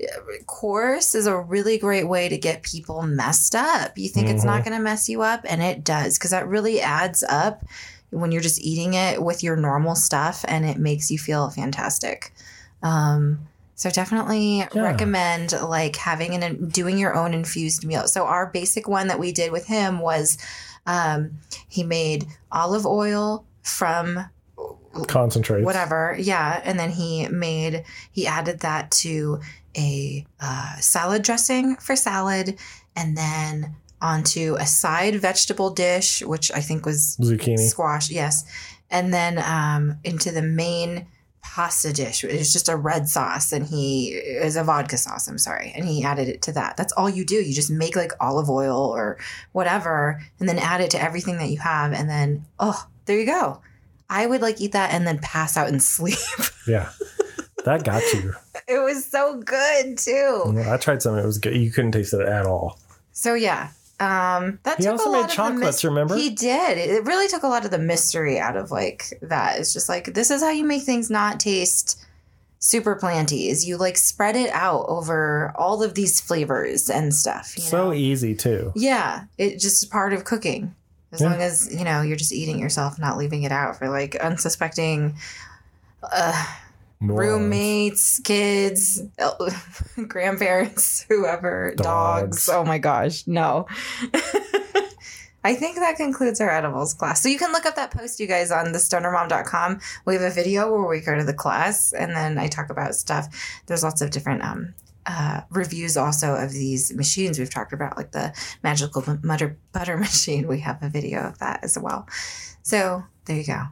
uh, 0.00 0.06
course 0.46 1.16
is 1.16 1.26
a 1.26 1.36
really 1.36 1.76
great 1.76 2.06
way 2.08 2.28
to 2.28 2.38
get 2.38 2.62
people 2.62 3.02
messed 3.02 3.56
up. 3.56 3.98
You 3.98 4.08
think 4.08 4.28
it's 4.28 4.44
not 4.44 4.62
going 4.64 4.76
to 4.76 4.82
mess 4.82 5.08
you 5.08 5.22
up 5.22 5.40
and 5.48 5.60
it 5.60 5.82
does 5.82 6.18
cuz 6.18 6.30
that 6.30 6.46
really 6.46 6.80
adds 6.80 7.24
up 7.28 7.64
when 8.10 8.30
you're 8.30 8.40
just 8.50 8.60
eating 8.60 8.94
it 8.94 9.20
with 9.20 9.42
your 9.42 9.56
normal 9.56 9.96
stuff 9.96 10.44
and 10.46 10.64
it 10.64 10.78
makes 10.78 11.10
you 11.10 11.18
feel 11.18 11.50
fantastic. 11.50 12.32
Um 12.80 13.48
so 13.78 13.88
definitely 13.90 14.58
Yeah. 14.74 14.82
recommend 14.82 15.52
like 15.52 15.94
having 15.94 16.34
and 16.34 16.70
doing 16.72 16.98
your 16.98 17.14
own 17.14 17.32
infused 17.32 17.86
meal. 17.86 18.08
So 18.08 18.24
our 18.26 18.46
basic 18.50 18.88
one 18.88 19.06
that 19.06 19.20
we 19.20 19.30
did 19.30 19.52
with 19.52 19.66
him 19.66 20.00
was 20.00 20.36
um 20.84 21.38
he 21.68 21.84
made 21.84 22.26
olive 22.50 22.84
oil 22.84 23.44
from 23.62 24.26
concentrate 25.06 25.62
whatever 25.64 26.16
yeah 26.18 26.60
and 26.64 26.76
then 26.78 26.90
he 26.90 27.28
made 27.28 27.84
he 28.10 28.26
added 28.26 28.60
that 28.60 28.90
to 28.90 29.38
a 29.76 30.24
uh, 30.40 30.76
salad 30.80 31.22
dressing 31.22 31.76
for 31.76 31.94
salad 31.94 32.58
and 32.96 33.16
then 33.16 33.76
onto 34.02 34.56
a 34.58 34.66
side 34.66 35.14
vegetable 35.16 35.70
dish 35.70 36.20
which 36.22 36.50
i 36.52 36.60
think 36.60 36.84
was 36.84 37.16
Zucchini. 37.20 37.58
squash 37.58 38.10
yes 38.10 38.44
and 38.90 39.12
then 39.14 39.38
um, 39.38 39.98
into 40.02 40.32
the 40.32 40.42
main 40.42 41.06
pasta 41.42 41.92
dish. 41.92 42.24
It's 42.24 42.52
just 42.52 42.68
a 42.68 42.76
red 42.76 43.08
sauce 43.08 43.52
and 43.52 43.66
he 43.66 44.10
is 44.10 44.56
a 44.56 44.64
vodka 44.64 44.96
sauce 44.96 45.28
i'm 45.28 45.38
sorry. 45.38 45.72
And 45.74 45.84
he 45.86 46.04
added 46.04 46.28
it 46.28 46.42
to 46.42 46.52
that. 46.52 46.76
That's 46.76 46.92
all 46.92 47.08
you 47.08 47.24
do. 47.24 47.36
You 47.36 47.54
just 47.54 47.70
make 47.70 47.96
like 47.96 48.12
olive 48.20 48.50
oil 48.50 48.76
or 48.78 49.18
whatever 49.52 50.20
and 50.40 50.48
then 50.48 50.58
add 50.58 50.80
it 50.80 50.90
to 50.92 51.02
everything 51.02 51.38
that 51.38 51.48
you 51.50 51.58
have 51.58 51.92
and 51.92 52.08
then 52.08 52.44
oh 52.58 52.86
there 53.06 53.18
you 53.18 53.26
go. 53.26 53.60
I 54.10 54.26
would 54.26 54.40
like 54.42 54.60
eat 54.60 54.72
that 54.72 54.92
and 54.92 55.06
then 55.06 55.18
pass 55.18 55.56
out 55.56 55.68
and 55.68 55.82
sleep. 55.96 56.18
Yeah, 56.66 56.90
that 57.64 57.84
got 57.84 58.02
you. 58.12 58.34
it 58.66 58.78
was 58.82 59.04
so 59.06 59.36
good 59.40 59.98
too. 59.98 60.62
I 60.66 60.76
tried 60.76 61.02
some. 61.02 61.16
It 61.18 61.24
was 61.26 61.38
good. 61.38 61.56
You 61.56 61.70
couldn't 61.70 61.92
taste 61.92 62.12
it 62.14 62.20
at 62.20 62.46
all. 62.46 62.78
so 63.12 63.34
yeah 63.34 63.70
um 64.00 64.58
that 64.62 64.76
He 64.78 64.84
took 64.84 64.92
also 64.92 65.08
a 65.10 65.12
made 65.12 65.18
lot 65.18 65.24
of 65.24 65.30
the 65.30 65.34
chocolates, 65.36 65.84
remember? 65.84 66.16
he 66.16 66.30
did 66.30 66.78
it 66.78 67.04
really 67.04 67.26
took 67.28 67.42
a 67.42 67.48
lot 67.48 67.64
of 67.64 67.70
the 67.72 67.78
mystery 67.78 68.38
out 68.38 68.56
of 68.56 68.70
like 68.70 69.12
that 69.22 69.58
it's 69.58 69.72
just 69.72 69.88
like 69.88 70.14
this 70.14 70.30
is 70.30 70.40
how 70.42 70.50
you 70.50 70.64
make 70.64 70.82
things 70.84 71.10
not 71.10 71.40
taste 71.40 72.00
super 72.60 72.96
planties. 72.96 73.64
You 73.68 73.76
like 73.76 73.96
spread 73.96 74.34
it 74.34 74.50
out 74.50 74.84
over 74.88 75.52
all 75.56 75.80
of 75.84 75.94
these 75.94 76.20
flavors 76.20 76.90
and 76.90 77.14
stuff. 77.14 77.54
You 77.56 77.62
So 77.62 77.86
know? 77.86 77.92
easy 77.92 78.34
too. 78.34 78.72
yeah, 78.74 79.26
it 79.38 79.60
just 79.60 79.88
part 79.92 80.12
of 80.12 80.24
cooking. 80.24 80.74
As 81.12 81.20
Yeah. 81.20 81.30
long 81.30 81.40
as 81.40 81.72
you 81.72 81.84
know 81.84 82.02
you're 82.02 82.16
just 82.16 82.32
eating 82.32 82.58
yourself, 82.58 82.98
not 82.98 83.16
leaving 83.16 83.44
it 83.44 83.52
out 83.52 83.78
for 83.78 83.88
like 83.88 84.16
unsuspecting 84.16 85.14
uh. 86.02 86.46
Roommates, 87.00 88.20
kids, 88.20 89.02
grandparents, 90.08 91.06
whoever, 91.08 91.74
dogs. 91.76 92.46
Dogs. 92.46 92.48
Oh 92.48 92.64
my 92.64 92.78
gosh, 92.78 93.26
no. 93.26 93.66
I 95.44 95.54
think 95.54 95.76
that 95.76 95.96
concludes 95.96 96.40
our 96.40 96.50
edibles 96.50 96.94
class. 96.94 97.22
So 97.22 97.28
you 97.28 97.38
can 97.38 97.52
look 97.52 97.64
up 97.64 97.76
that 97.76 97.92
post, 97.92 98.18
you 98.18 98.26
guys, 98.26 98.50
on 98.50 98.66
thestonermom.com. 98.66 99.80
We 100.04 100.14
have 100.14 100.22
a 100.22 100.30
video 100.30 100.70
where 100.70 100.86
we 100.86 101.00
go 101.00 101.16
to 101.16 101.24
the 101.24 101.32
class 101.32 101.92
and 101.92 102.14
then 102.14 102.38
I 102.38 102.48
talk 102.48 102.70
about 102.70 102.94
stuff. 102.94 103.28
There's 103.66 103.84
lots 103.84 104.02
of 104.02 104.10
different 104.10 104.42
um, 104.42 104.74
uh, 105.06 105.42
reviews 105.50 105.96
also 105.96 106.34
of 106.34 106.52
these 106.52 106.92
machines 106.92 107.38
we've 107.38 107.50
talked 107.50 107.72
about, 107.72 107.96
like 107.96 108.10
the 108.10 108.34
magical 108.62 109.00
butter, 109.00 109.56
butter 109.72 109.96
machine. 109.98 110.48
We 110.48 110.60
have 110.60 110.82
a 110.82 110.88
video 110.88 111.20
of 111.20 111.38
that 111.38 111.60
as 111.62 111.78
well. 111.78 112.06
So 112.62 113.04
there 113.24 113.36
you 113.36 113.46
go. 113.46 113.62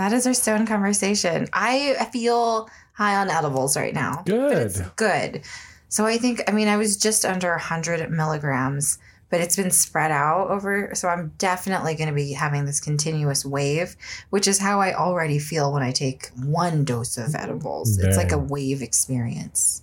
That 0.00 0.14
is 0.14 0.26
our 0.26 0.32
stone 0.32 0.66
conversation. 0.66 1.46
I 1.52 2.08
feel 2.10 2.70
high 2.94 3.16
on 3.16 3.28
edibles 3.28 3.76
right 3.76 3.92
now. 3.92 4.22
Good. 4.24 4.72
good. 4.96 5.42
So 5.90 6.06
I 6.06 6.16
think, 6.16 6.42
I 6.48 6.52
mean, 6.52 6.68
I 6.68 6.78
was 6.78 6.96
just 6.96 7.26
under 7.26 7.50
100 7.50 8.10
milligrams, 8.10 8.96
but 9.28 9.42
it's 9.42 9.56
been 9.56 9.70
spread 9.70 10.10
out 10.10 10.48
over. 10.48 10.94
So 10.94 11.08
I'm 11.08 11.34
definitely 11.36 11.96
going 11.96 12.08
to 12.08 12.14
be 12.14 12.32
having 12.32 12.64
this 12.64 12.80
continuous 12.80 13.44
wave, 13.44 13.94
which 14.30 14.48
is 14.48 14.58
how 14.58 14.80
I 14.80 14.94
already 14.94 15.38
feel 15.38 15.70
when 15.70 15.82
I 15.82 15.92
take 15.92 16.30
one 16.34 16.82
dose 16.86 17.18
of 17.18 17.34
edibles. 17.34 17.98
It's 17.98 18.16
like 18.16 18.32
a 18.32 18.38
wave 18.38 18.80
experience. 18.80 19.82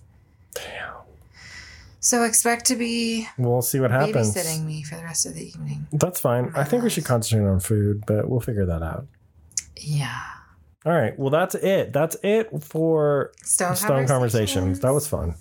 Damn. 0.52 0.94
So 2.00 2.24
expect 2.24 2.64
to 2.66 2.74
be 2.74 3.28
We'll 3.38 3.62
see 3.62 3.78
what 3.78 3.92
happens. 3.92 4.34
babysitting 4.34 4.64
me 4.64 4.82
for 4.82 4.96
the 4.96 5.04
rest 5.04 5.26
of 5.26 5.34
the 5.34 5.46
evening. 5.46 5.86
That's 5.92 6.18
fine. 6.18 6.50
I 6.56 6.64
think 6.64 6.82
we 6.82 6.90
should 6.90 7.04
concentrate 7.04 7.48
on 7.48 7.60
food, 7.60 8.02
but 8.04 8.28
we'll 8.28 8.40
figure 8.40 8.66
that 8.66 8.82
out. 8.82 9.06
Yeah. 9.80 10.14
All 10.84 10.92
right. 10.92 11.18
Well, 11.18 11.30
that's 11.30 11.54
it. 11.54 11.92
That's 11.92 12.16
it 12.22 12.48
for 12.62 13.32
Stone, 13.42 13.76
Stone 13.76 14.06
Conversations. 14.06 14.80
That 14.80 14.92
was 14.92 15.06
fun. 15.06 15.34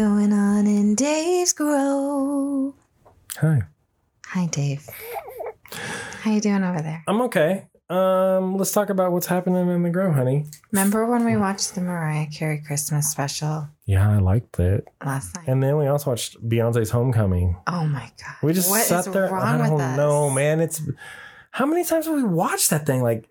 Going 0.00 0.32
on 0.32 0.66
in 0.66 0.94
Dave's 0.94 1.52
Grove? 1.52 2.72
Hi. 3.36 3.60
Hi, 4.28 4.46
Dave. 4.46 4.88
How 6.22 6.30
you 6.30 6.40
doing 6.40 6.64
over 6.64 6.80
there? 6.80 7.04
I'm 7.06 7.20
okay. 7.22 7.66
Um, 7.90 8.56
let's 8.56 8.72
talk 8.72 8.88
about 8.88 9.12
what's 9.12 9.26
happening 9.26 9.68
in 9.68 9.82
the 9.82 9.90
grow, 9.90 10.10
honey. 10.10 10.46
Remember 10.72 11.04
when 11.04 11.26
we 11.26 11.36
watched 11.36 11.74
the 11.74 11.82
Mariah 11.82 12.28
Carey 12.28 12.62
Christmas 12.66 13.10
special 13.10 13.68
Yeah, 13.84 14.10
I 14.10 14.16
liked 14.20 14.58
it. 14.58 14.88
last 15.04 15.36
night? 15.36 15.46
And 15.48 15.62
then 15.62 15.76
we 15.76 15.86
also 15.86 16.08
watched 16.12 16.42
Beyonce's 16.48 16.88
Homecoming. 16.88 17.56
oh 17.66 17.84
my 17.86 18.10
god! 18.24 18.36
We 18.42 18.54
just 18.54 18.70
What 18.70 18.82
sat 18.86 19.04
there. 19.12 19.34
I 19.36 19.58
don't 19.58 19.78
us? 19.78 19.96
know, 19.98 20.30
man. 20.30 20.60
It's 20.60 20.80
how 21.50 21.66
many 21.66 21.84
times 21.84 22.06
have 22.06 22.14
we 22.14 22.22
watched 22.24 22.70
that 22.70 22.86
thing? 22.86 23.02
Like 23.02 23.28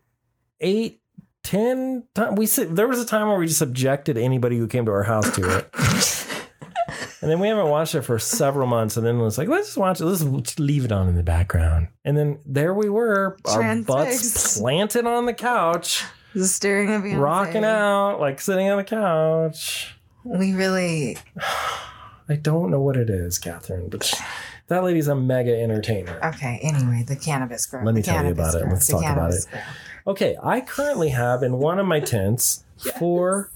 eight, 0.59 1.01
ten 1.41 2.03
times. 2.13 2.37
We 2.37 2.45
sit, 2.45 2.75
there 2.75 2.87
was 2.87 2.99
a 2.99 3.07
time 3.07 3.27
where 3.27 3.39
we 3.39 3.47
just 3.47 3.57
subjected 3.57 4.19
anybody 4.19 4.59
who 4.59 4.67
came 4.67 4.85
to 4.85 4.91
our 4.91 5.03
house 5.03 5.33
to 5.35 5.57
it. 5.57 5.69
And 7.21 7.29
then 7.29 7.39
we 7.39 7.47
haven't 7.49 7.67
watched 7.67 7.95
it 7.95 8.03
for 8.03 8.17
several 8.17 8.65
months. 8.67 8.95
And 8.95 9.05
then 9.05 9.17
it 9.19 9.21
was 9.23 9.37
like, 9.37 9.47
let's 9.49 9.67
just 9.67 9.77
watch 9.77 9.99
it. 9.99 10.05
Let's 10.05 10.23
just 10.23 10.59
leave 10.59 10.85
it 10.85 10.91
on 10.91 11.07
in 11.09 11.15
the 11.15 11.23
background. 11.23 11.89
And 12.05 12.17
then 12.17 12.39
there 12.45 12.73
we 12.73 12.87
were, 12.89 13.37
our 13.45 13.81
butts 13.81 14.57
planted 14.57 15.05
on 15.05 15.25
the 15.25 15.33
couch, 15.33 16.03
Just 16.33 16.55
staring 16.55 16.89
at 16.91 17.01
Beyonce. 17.01 17.19
rocking 17.19 17.65
out, 17.65 18.19
like 18.19 18.39
sitting 18.39 18.69
on 18.69 18.77
the 18.77 18.83
couch. 18.85 19.95
We 20.23 20.53
really. 20.53 21.17
I 22.29 22.35
don't 22.35 22.69
know 22.69 22.79
what 22.79 22.95
it 22.95 23.09
is, 23.09 23.37
Catherine, 23.39 23.89
but 23.89 24.13
that 24.67 24.83
lady's 24.83 25.07
a 25.07 25.15
mega 25.15 25.59
entertainer. 25.59 26.19
Okay. 26.23 26.59
Anyway, 26.61 27.03
the 27.07 27.15
cannabis 27.15 27.65
grow. 27.65 27.83
Let 27.83 27.95
me 27.95 28.01
tell 28.01 28.23
you 28.23 28.31
about 28.31 28.55
it. 28.55 28.65
Let's 28.67 28.87
talk 28.87 29.01
about 29.03 29.33
it. 29.33 29.45
grow. 29.51 29.61
Okay, 30.07 30.37
I 30.41 30.61
currently 30.61 31.09
have 31.09 31.43
in 31.43 31.57
one 31.57 31.79
of 31.79 31.85
my 31.85 31.99
tents 31.99 32.63
four 32.97 33.51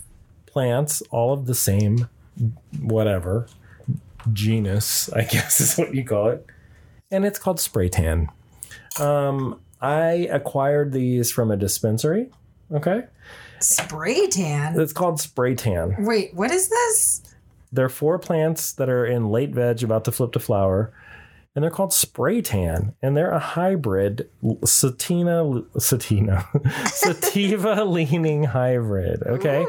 plants, 0.47 1.01
all 1.11 1.33
of 1.33 1.45
the 1.45 1.55
same, 1.55 2.09
whatever 2.81 3.47
genus, 4.31 5.11
I 5.11 5.23
guess 5.23 5.59
is 5.61 5.75
what 5.77 5.93
you 5.93 6.03
call 6.05 6.29
it, 6.29 6.45
and 7.11 7.25
it's 7.25 7.39
called 7.39 7.59
spray 7.59 7.89
tan. 7.89 8.29
Um, 8.99 9.59
I 9.81 10.27
acquired 10.31 10.91
these 10.93 11.31
from 11.31 11.51
a 11.51 11.57
dispensary. 11.57 12.29
Okay, 12.71 13.03
Spray 13.59 14.27
tan. 14.27 14.79
it's 14.79 14.93
called 14.93 15.19
spray 15.19 15.55
tan. 15.55 15.95
Wait, 16.05 16.33
what 16.33 16.51
is 16.51 16.69
this? 16.69 17.21
They're 17.71 17.89
four 17.89 18.19
plants 18.19 18.73
that 18.73 18.89
are 18.89 19.05
in 19.05 19.29
late 19.29 19.49
veg, 19.51 19.83
about 19.83 20.05
to 20.05 20.11
flip 20.11 20.31
to 20.33 20.39
flower, 20.39 20.93
and 21.55 21.61
they're 21.63 21.69
called 21.69 21.93
spray 21.93 22.41
tan, 22.41 22.95
and 23.01 23.15
they're 23.15 23.29
a 23.31 23.37
hybrid 23.39 24.27
satina 24.43 25.63
satina 25.75 26.87
sativa 26.87 27.83
leaning 27.85 28.45
hybrid. 28.45 29.21
Okay. 29.23 29.63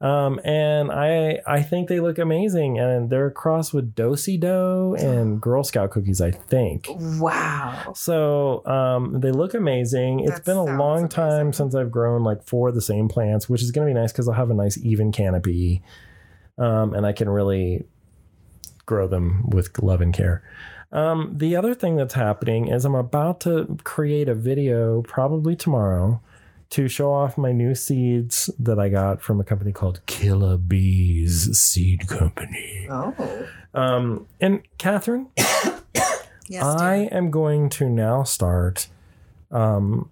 Um, 0.00 0.40
and 0.44 0.90
I 0.90 1.40
I 1.46 1.62
think 1.62 1.88
they 1.88 2.00
look 2.00 2.18
amazing, 2.18 2.78
and 2.78 3.08
they're 3.08 3.28
a 3.28 3.30
cross 3.30 3.72
with 3.72 3.94
dosi 3.94 4.38
Dough 4.40 4.96
and 4.98 5.40
Girl 5.40 5.62
Scout 5.62 5.90
cookies. 5.92 6.20
I 6.20 6.32
think. 6.32 6.88
Wow. 6.90 7.92
So 7.94 8.66
um, 8.66 9.20
they 9.20 9.30
look 9.30 9.54
amazing. 9.54 10.20
It's 10.20 10.32
That 10.40 10.44
been 10.44 10.56
a 10.56 10.64
long 10.64 11.08
time 11.08 11.32
amazing. 11.32 11.52
since 11.52 11.74
I've 11.76 11.92
grown 11.92 12.24
like 12.24 12.42
four 12.44 12.68
of 12.70 12.74
the 12.74 12.82
same 12.82 13.08
plants, 13.08 13.48
which 13.48 13.62
is 13.62 13.70
going 13.70 13.86
to 13.86 13.94
be 13.94 13.98
nice 13.98 14.10
because 14.12 14.26
I'll 14.26 14.34
have 14.34 14.50
a 14.50 14.54
nice 14.54 14.76
even 14.78 15.12
canopy, 15.12 15.82
um, 16.58 16.94
and 16.94 17.06
I 17.06 17.12
can 17.12 17.28
really 17.28 17.84
grow 18.84 19.06
them 19.06 19.48
with 19.50 19.70
love 19.80 20.00
and 20.00 20.12
care. 20.12 20.42
Um, 20.92 21.32
the 21.36 21.56
other 21.56 21.74
thing 21.74 21.96
that's 21.96 22.14
happening 22.14 22.68
is 22.68 22.84
I'm 22.84 22.94
about 22.94 23.40
to 23.40 23.78
create 23.84 24.28
a 24.28 24.34
video, 24.34 25.02
probably 25.02 25.56
tomorrow, 25.56 26.20
to 26.70 26.88
show 26.88 27.12
off 27.12 27.36
my 27.38 27.52
new 27.52 27.74
seeds 27.74 28.50
that 28.58 28.78
I 28.78 28.88
got 28.88 29.20
from 29.22 29.40
a 29.40 29.44
company 29.44 29.72
called 29.72 30.04
Killer 30.06 30.56
Bees 30.56 31.56
Seed 31.58 32.08
Company. 32.08 32.86
Oh. 32.90 33.46
Um, 33.74 34.26
and 34.40 34.62
Catherine, 34.78 35.28
Yes. 36.48 36.64
I 36.64 37.08
am 37.12 37.30
going 37.30 37.70
to 37.70 37.88
now 37.88 38.24
start 38.24 38.88
um, 39.50 40.10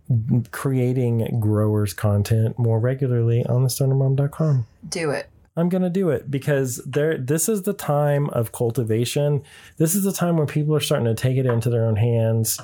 creating 0.50 1.40
growers 1.40 1.92
content 1.92 2.58
more 2.58 2.78
regularly 2.78 3.44
on 3.44 3.62
the 3.62 3.68
stonermom.com. 3.68 4.66
do 4.88 5.10
it. 5.10 5.28
I'm 5.56 5.68
going 5.68 5.82
to 5.82 5.90
do 5.90 6.10
it 6.10 6.30
because 6.30 6.76
there 6.86 7.18
this 7.18 7.48
is 7.48 7.62
the 7.62 7.72
time 7.72 8.28
of 8.30 8.52
cultivation. 8.52 9.42
This 9.78 9.94
is 9.94 10.04
the 10.04 10.12
time 10.12 10.36
when 10.36 10.46
people 10.46 10.74
are 10.74 10.80
starting 10.80 11.06
to 11.06 11.14
take 11.14 11.36
it 11.36 11.46
into 11.46 11.70
their 11.70 11.84
own 11.86 11.96
hands 11.96 12.60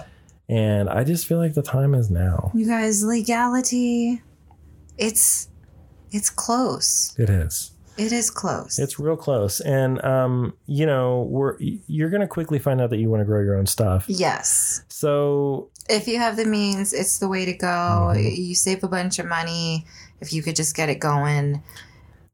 and 0.48 0.88
I 0.88 1.02
just 1.02 1.26
feel 1.26 1.38
like 1.38 1.54
the 1.54 1.62
time 1.62 1.94
is 1.94 2.10
now. 2.10 2.52
You 2.54 2.66
guys, 2.66 3.02
legality. 3.04 4.22
It's 4.98 5.48
it's 6.12 6.30
close. 6.30 7.14
It 7.18 7.28
is. 7.28 7.72
It 7.98 8.12
is 8.12 8.30
close. 8.30 8.78
It's 8.78 8.98
real 9.00 9.16
close 9.16 9.60
and 9.60 10.02
um 10.04 10.54
you 10.66 10.86
know, 10.86 11.22
we're 11.28 11.56
you're 11.60 12.10
going 12.10 12.20
to 12.20 12.28
quickly 12.28 12.58
find 12.58 12.80
out 12.80 12.90
that 12.90 12.98
you 12.98 13.10
want 13.10 13.20
to 13.20 13.24
grow 13.24 13.42
your 13.42 13.58
own 13.58 13.66
stuff. 13.66 14.04
yes. 14.08 14.84
So 14.88 15.70
If 15.88 16.06
you 16.06 16.18
have 16.18 16.36
the 16.36 16.44
means, 16.46 16.92
it's 16.92 17.18
the 17.18 17.28
way 17.28 17.44
to 17.44 17.52
go. 17.52 17.66
Mhm. 18.14 18.36
You 18.36 18.54
save 18.54 18.84
a 18.84 18.88
bunch 18.88 19.18
of 19.18 19.26
money 19.26 19.86
if 20.20 20.32
you 20.32 20.42
could 20.42 20.56
just 20.56 20.76
get 20.76 20.88
it 20.88 21.00
going. 21.00 21.62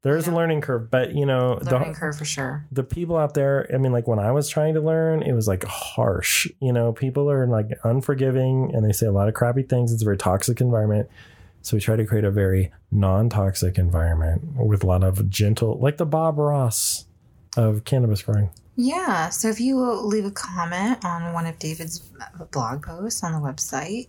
There's 0.03 0.27
a 0.27 0.33
learning 0.33 0.61
curve, 0.61 0.91
but 0.91 1.15
you 1.15 1.25
know, 1.25 1.59
Learning 1.63 1.93
the, 1.93 1.99
curve 1.99 2.19
for 2.19 2.25
sure. 2.25 2.67
the 2.73 2.83
people 2.83 3.17
out 3.17 3.35
there, 3.35 3.69
I 3.73 3.79
mean, 3.79 3.93
like 3.93 4.09
when 4.09 4.19
I 4.19 4.33
was 4.33 4.49
trying 4.49 4.75
to 4.75 4.81
learn, 4.81 5.23
it 5.23 5.33
was 5.33 5.47
like 5.47 5.65
harsh. 5.65 6.49
You 6.61 6.73
know, 6.73 6.93
people 6.93 7.31
are 7.31 7.47
like 7.47 7.79
unforgiving 7.85 8.73
and 8.75 8.85
they 8.85 8.93
say 8.93 9.07
a 9.07 9.13
lot 9.13 9.29
of 9.29 9.35
crappy 9.35 9.63
things. 9.63 9.93
It's 9.93 10.03
a 10.03 10.05
very 10.05 10.19
toxic 10.19 10.61
environment. 10.61 11.09
So 11.63 11.77
we 11.77 11.81
try 11.81 11.95
to 11.95 12.05
create 12.05 12.25
a 12.25 12.31
very 12.33 12.73
non 12.91 13.29
toxic 13.29 13.79
environment 13.79 14.57
with 14.57 14.83
a 14.83 14.87
lot 14.87 15.05
of 15.05 15.31
gentle, 15.31 15.79
like 15.79 15.97
the 15.97 16.07
Bob 16.07 16.37
Ross 16.37 17.07
of 17.57 17.85
cannabis 17.85 18.23
growing. 18.23 18.51
Yeah. 18.75 19.29
So 19.29 19.49
if 19.49 19.61
you 19.61 19.81
leave 19.81 20.25
a 20.25 20.31
comment 20.33 21.05
on 21.05 21.33
one 21.33 21.47
of 21.47 21.59
David's 21.61 22.11
uh, 22.21 22.45
blog 22.47 22.83
posts 22.83 23.23
on 23.23 23.33
the 23.33 23.39
website, 23.39 24.09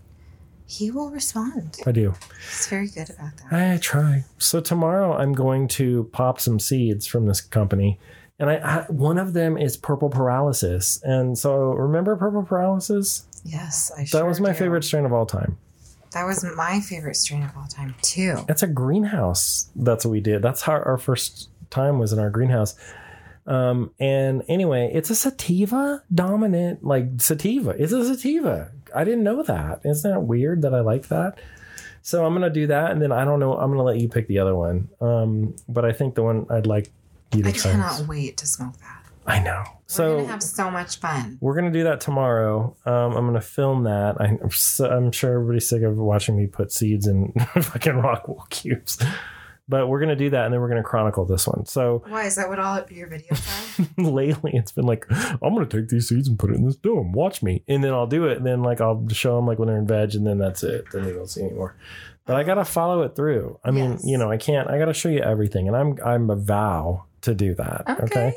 he 0.73 0.89
will 0.89 1.09
respond. 1.11 1.77
I 1.85 1.91
do. 1.91 2.13
He's 2.49 2.67
very 2.67 2.87
good 2.87 3.09
about 3.09 3.31
that. 3.37 3.53
I 3.53 3.77
try. 3.77 4.25
So 4.37 4.59
tomorrow 4.59 5.15
I'm 5.15 5.33
going 5.33 5.67
to 5.69 6.05
pop 6.11 6.39
some 6.39 6.59
seeds 6.59 7.05
from 7.05 7.27
this 7.27 7.41
company. 7.41 7.99
And 8.39 8.49
I, 8.49 8.55
I 8.55 8.85
one 8.89 9.19
of 9.19 9.33
them 9.33 9.57
is 9.57 9.77
purple 9.77 10.09
paralysis. 10.09 10.99
And 11.03 11.37
so 11.37 11.73
remember 11.73 12.15
purple 12.15 12.43
paralysis? 12.43 13.25
Yes, 13.45 13.91
I 13.95 14.05
should. 14.05 14.17
That 14.17 14.21
sure 14.21 14.27
was 14.27 14.39
my 14.39 14.51
do. 14.51 14.57
favorite 14.57 14.83
strain 14.83 15.05
of 15.05 15.13
all 15.13 15.25
time. 15.25 15.57
That 16.13 16.25
was 16.25 16.43
my 16.55 16.79
favorite 16.79 17.15
strain 17.15 17.43
of 17.43 17.51
all 17.55 17.67
time 17.67 17.95
too. 18.01 18.43
It's 18.49 18.63
a 18.63 18.67
greenhouse. 18.67 19.69
That's 19.75 20.05
what 20.05 20.11
we 20.11 20.21
did. 20.21 20.41
That's 20.41 20.61
how 20.63 20.73
our 20.73 20.97
first 20.97 21.49
time 21.69 21.99
was 21.99 22.13
in 22.13 22.19
our 22.19 22.29
greenhouse. 22.29 22.75
Um, 23.45 23.91
and 23.99 24.43
anyway, 24.47 24.91
it's 24.93 25.09
a 25.09 25.15
sativa 25.15 26.01
dominant, 26.13 26.83
like 26.83 27.05
sativa. 27.17 27.71
It's 27.71 27.91
a 27.91 28.05
sativa. 28.05 28.71
I 28.95 29.03
didn't 29.03 29.23
know 29.23 29.43
that. 29.43 29.81
Isn't 29.83 30.11
that 30.11 30.21
weird 30.21 30.61
that 30.63 30.73
I 30.73 30.79
like 30.81 31.07
that? 31.07 31.39
So 32.01 32.25
I'm 32.25 32.33
gonna 32.33 32.49
do 32.49 32.67
that, 32.67 32.91
and 32.91 33.01
then 33.01 33.11
I 33.11 33.23
don't 33.25 33.39
know. 33.39 33.57
I'm 33.57 33.71
gonna 33.71 33.83
let 33.83 33.99
you 33.99 34.09
pick 34.09 34.27
the 34.27 34.39
other 34.39 34.55
one. 34.55 34.89
Um, 34.99 35.55
but 35.69 35.85
I 35.85 35.93
think 35.93 36.15
the 36.15 36.23
one 36.23 36.45
I'd 36.49 36.67
like 36.67 36.91
you 37.33 37.43
to 37.43 37.49
I 37.49 37.51
cannot 37.53 38.07
wait 38.07 38.37
to 38.37 38.47
smoke 38.47 38.77
that. 38.79 38.99
I 39.25 39.39
know. 39.39 39.63
We're 39.65 39.71
So 39.87 40.17
gonna 40.17 40.27
have 40.27 40.43
so 40.43 40.69
much 40.69 40.99
fun. 40.99 41.37
we're 41.39 41.55
gonna 41.55 41.71
do 41.71 41.83
that 41.85 42.01
tomorrow. 42.01 42.75
Um, 42.85 43.15
I'm 43.15 43.25
gonna 43.25 43.39
film 43.39 43.83
that. 43.83 44.19
I, 44.19 44.25
I'm, 44.41 44.51
so, 44.51 44.89
I'm 44.89 45.13
sure 45.13 45.35
everybody's 45.35 45.69
sick 45.69 45.81
of 45.83 45.95
watching 45.97 46.35
me 46.35 46.45
put 46.47 46.73
seeds 46.73 47.07
in 47.07 47.31
fucking 47.61 47.95
rock 47.95 48.27
wool 48.27 48.45
cubes, 48.49 49.01
but 49.69 49.87
we're 49.87 49.99
gonna 49.99 50.15
do 50.15 50.29
that, 50.31 50.45
and 50.45 50.53
then 50.53 50.59
we're 50.61 50.67
gonna 50.69 50.83
chronicle 50.83 51.25
this 51.25 51.47
one. 51.47 51.65
So 51.65 52.03
Why 52.07 52.25
is 52.25 52.35
that 52.35 52.49
what 52.49 52.59
all 52.59 52.83
your 52.91 53.07
videos 53.07 53.97
are? 53.97 54.01
lately, 54.11 54.51
it's 54.53 54.71
been 54.71 54.85
like, 54.85 55.05
I'm 55.09 55.53
gonna 55.53 55.65
take 55.65 55.89
these 55.89 56.07
seeds 56.09 56.27
and 56.27 56.37
put 56.37 56.49
it 56.51 56.55
in 56.55 56.65
this 56.65 56.75
dome. 56.75 57.11
Watch 57.13 57.41
me, 57.41 57.63
and 57.67 57.83
then 57.83 57.93
I'll 57.93 58.07
do 58.07 58.25
it, 58.27 58.37
and 58.37 58.45
then 58.45 58.61
like 58.61 58.81
I'll 58.81 59.07
show 59.09 59.35
them 59.35 59.47
like 59.47 59.59
when 59.59 59.67
they're 59.67 59.77
in 59.77 59.87
veg, 59.87 60.15
and 60.15 60.25
then 60.27 60.37
that's 60.37 60.63
it. 60.63 60.85
Then 60.91 61.03
they 61.05 61.13
don't 61.13 61.29
see 61.29 61.41
anymore. 61.43 61.75
But 62.25 62.37
I 62.37 62.43
gotta 62.43 62.65
follow 62.65 63.01
it 63.03 63.15
through. 63.15 63.59
I 63.65 63.71
mean, 63.71 63.91
Yes. 63.91 64.05
you 64.05 64.17
know, 64.17 64.31
I 64.31 64.37
can't. 64.37 64.69
I 64.69 64.77
gotta 64.79 64.93
show 64.93 65.09
you 65.09 65.19
everything, 65.19 65.67
and 65.67 65.75
I'm 65.77 65.97
I'm 66.05 66.29
a 66.29 66.35
vow 66.35 67.03
to 67.21 67.33
do 67.33 67.53
that. 67.55 67.83
Okay. 67.89 68.03
okay? 68.03 68.33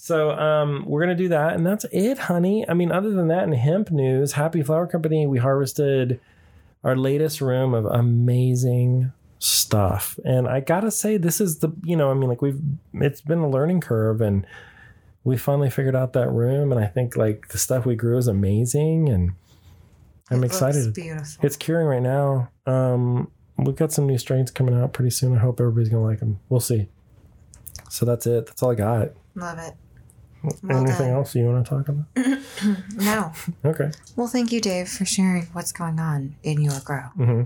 So 0.00 0.30
um, 0.30 0.84
we're 0.86 1.00
gonna 1.00 1.14
do 1.14 1.28
that, 1.30 1.54
and 1.54 1.66
that's 1.66 1.84
it, 1.90 2.18
honey. 2.18 2.64
I 2.68 2.74
mean, 2.74 2.92
other 2.92 3.10
than 3.10 3.28
that, 3.28 3.42
in 3.44 3.52
hemp 3.52 3.90
news, 3.90 4.32
Happy 4.32 4.62
Flower 4.62 4.86
Company, 4.86 5.26
we 5.26 5.38
harvested 5.38 6.20
our 6.84 6.94
latest 6.96 7.40
room 7.40 7.74
of 7.74 7.84
amazing 7.86 9.12
stuff, 9.38 10.18
and 10.24 10.48
I 10.48 10.60
gotta 10.60 10.90
say, 10.90 11.16
this 11.16 11.40
is 11.40 11.58
the 11.58 11.70
you 11.84 11.96
know, 11.96 12.10
I 12.10 12.14
mean, 12.14 12.28
like 12.28 12.42
we've 12.42 12.60
it's 12.94 13.20
been 13.20 13.38
a 13.40 13.48
learning 13.48 13.80
curve, 13.80 14.20
and 14.20 14.46
we 15.24 15.36
finally 15.36 15.70
figured 15.70 15.94
out 15.96 16.12
that 16.14 16.30
room, 16.30 16.72
and 16.72 16.80
I 16.80 16.86
think 16.86 17.16
like 17.16 17.48
the 17.48 17.58
stuff 17.58 17.84
we 17.86 17.94
grew 17.96 18.16
is 18.18 18.26
amazing, 18.28 19.08
and 19.08 19.32
I'm 20.30 20.42
It 20.42 20.46
excited. 20.46 20.94
beautiful. 20.94 21.44
It's 21.44 21.56
curing 21.56 21.86
right 21.86 22.02
now. 22.02 22.50
Um, 22.66 23.30
we've 23.56 23.76
got 23.76 23.92
some 23.92 24.06
new 24.06 24.18
strains 24.18 24.50
coming 24.50 24.74
out 24.74 24.92
pretty 24.92 25.10
soon. 25.10 25.34
I 25.36 25.38
hope 25.40 25.60
everybody's 25.60 25.88
gonna 25.88 26.04
like 26.04 26.20
them. 26.20 26.40
We'll 26.48 26.60
see. 26.60 26.88
So 27.90 28.04
that's 28.04 28.26
it. 28.26 28.46
That's 28.46 28.62
all 28.62 28.72
I 28.72 28.74
got. 28.74 29.10
Love 29.34 29.58
it. 29.58 29.74
Well 30.42 30.78
Anything 30.82 31.06
done. 31.08 31.10
else 31.16 31.34
you 31.34 31.44
want 31.46 31.64
to 31.64 31.68
talk 31.70 31.88
about? 31.88 32.06
No. 32.96 33.32
Okay. 33.64 33.90
Well, 34.16 34.26
thank 34.28 34.50
you, 34.52 34.60
Dave, 34.60 34.88
for 34.88 35.04
sharing 35.04 35.44
what's 35.52 35.70
going 35.72 35.98
on 36.00 36.34
in 36.42 36.60
your 36.60 36.78
grow. 36.84 37.02
hmm 37.16 37.42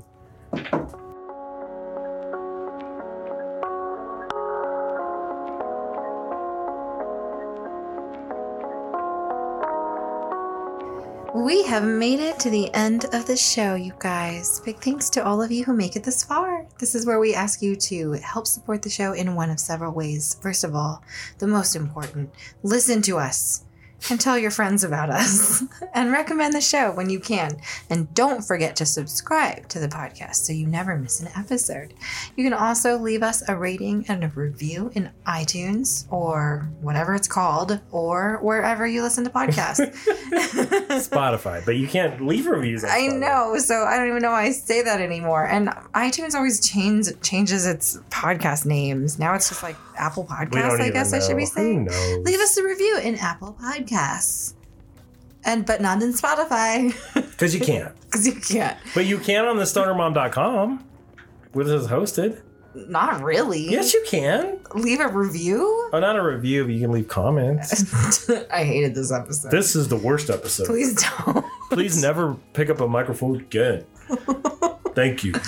We 11.52 11.64
have 11.64 11.84
made 11.84 12.18
it 12.18 12.40
to 12.40 12.48
the 12.48 12.72
end 12.72 13.04
of 13.12 13.26
the 13.26 13.36
show, 13.36 13.74
you 13.74 13.92
guys. 13.98 14.60
Big 14.60 14.78
thanks 14.78 15.10
to 15.10 15.22
all 15.22 15.42
of 15.42 15.52
you 15.52 15.66
who 15.66 15.74
make 15.74 15.96
it 15.96 16.02
this 16.02 16.24
far. 16.24 16.64
This 16.78 16.94
is 16.94 17.04
where 17.04 17.20
we 17.20 17.34
ask 17.34 17.60
you 17.60 17.76
to 17.76 18.12
help 18.12 18.46
support 18.46 18.80
the 18.80 18.88
show 18.88 19.12
in 19.12 19.34
one 19.34 19.50
of 19.50 19.60
several 19.60 19.92
ways. 19.92 20.38
First 20.40 20.64
of 20.64 20.74
all, 20.74 21.04
the 21.40 21.46
most 21.46 21.76
important 21.76 22.30
listen 22.62 23.02
to 23.02 23.18
us 23.18 23.64
and 24.10 24.20
tell 24.20 24.38
your 24.38 24.50
friends 24.50 24.84
about 24.84 25.10
us 25.10 25.62
and 25.94 26.12
recommend 26.12 26.54
the 26.54 26.60
show 26.60 26.92
when 26.92 27.10
you 27.10 27.20
can. 27.20 27.60
And 27.90 28.12
don't 28.14 28.42
forget 28.42 28.76
to 28.76 28.86
subscribe 28.86 29.68
to 29.68 29.78
the 29.78 29.88
podcast 29.88 30.36
so 30.36 30.52
you 30.52 30.66
never 30.66 30.96
miss 30.96 31.20
an 31.20 31.28
episode. 31.36 31.94
You 32.36 32.44
can 32.44 32.52
also 32.52 32.98
leave 32.98 33.22
us 33.22 33.46
a 33.48 33.56
rating 33.56 34.04
and 34.08 34.24
a 34.24 34.28
review 34.28 34.90
in 34.94 35.10
iTunes 35.26 36.06
or 36.10 36.68
whatever 36.80 37.14
it's 37.14 37.28
called 37.28 37.80
or 37.90 38.38
wherever 38.42 38.86
you 38.86 39.02
listen 39.02 39.24
to 39.24 39.30
podcasts. 39.30 39.92
Spotify, 40.32 41.64
but 41.64 41.76
you 41.76 41.86
can't 41.88 42.26
leave 42.26 42.46
reviews. 42.46 42.84
I 42.84 43.06
know, 43.08 43.56
so 43.58 43.84
I 43.84 43.96
don't 43.96 44.08
even 44.08 44.22
know 44.22 44.30
why 44.30 44.44
I 44.44 44.50
say 44.52 44.82
that 44.82 45.00
anymore. 45.00 45.46
And 45.46 45.68
iTunes 45.94 46.34
always 46.34 46.66
change, 46.66 47.08
changes 47.22 47.66
its 47.66 47.98
podcast 48.10 48.66
names. 48.66 49.18
Now 49.18 49.34
it's 49.34 49.48
just 49.48 49.62
like 49.62 49.76
Apple 49.96 50.24
Podcasts, 50.24 50.80
I 50.80 50.90
guess 50.90 51.12
know. 51.12 51.18
I 51.18 51.20
should 51.20 51.36
be 51.36 51.46
saying. 51.46 51.88
Leave 52.24 52.40
us 52.40 52.56
a 52.56 52.64
review 52.64 52.98
in 53.02 53.16
Apple 53.16 53.56
Podcasts. 53.60 54.54
And 55.44 55.66
but 55.66 55.80
not 55.80 56.02
in 56.02 56.12
Spotify. 56.12 56.94
because 57.14 57.54
you 57.54 57.60
can't. 57.60 57.94
Because 58.02 58.26
you 58.26 58.34
can't. 58.34 58.78
But 58.94 59.06
you 59.06 59.18
can 59.18 59.44
on 59.44 59.56
the 59.56 59.64
stonermom.com, 59.64 60.84
where 61.52 61.64
this 61.64 61.82
is 61.82 61.88
hosted. 61.88 62.40
Not 62.74 63.22
really. 63.22 63.68
Yes, 63.70 63.92
you 63.92 64.02
can. 64.06 64.58
Leave 64.74 65.00
a 65.00 65.08
review? 65.08 65.90
Oh, 65.92 66.00
not 66.00 66.16
a 66.16 66.22
review, 66.22 66.64
but 66.64 66.72
you 66.72 66.80
can 66.80 66.90
leave 66.92 67.06
comments. 67.08 68.30
I 68.50 68.64
hated 68.64 68.94
this 68.94 69.12
episode. 69.12 69.50
this 69.50 69.76
is 69.76 69.88
the 69.88 69.96
worst 69.96 70.30
episode. 70.30 70.66
Please 70.66 70.94
don't. 70.94 71.44
Please 71.70 72.00
never 72.00 72.34
pick 72.54 72.70
up 72.70 72.80
a 72.80 72.88
microphone 72.88 73.40
again. 73.40 73.84
Thank 74.94 75.24
you. 75.24 75.34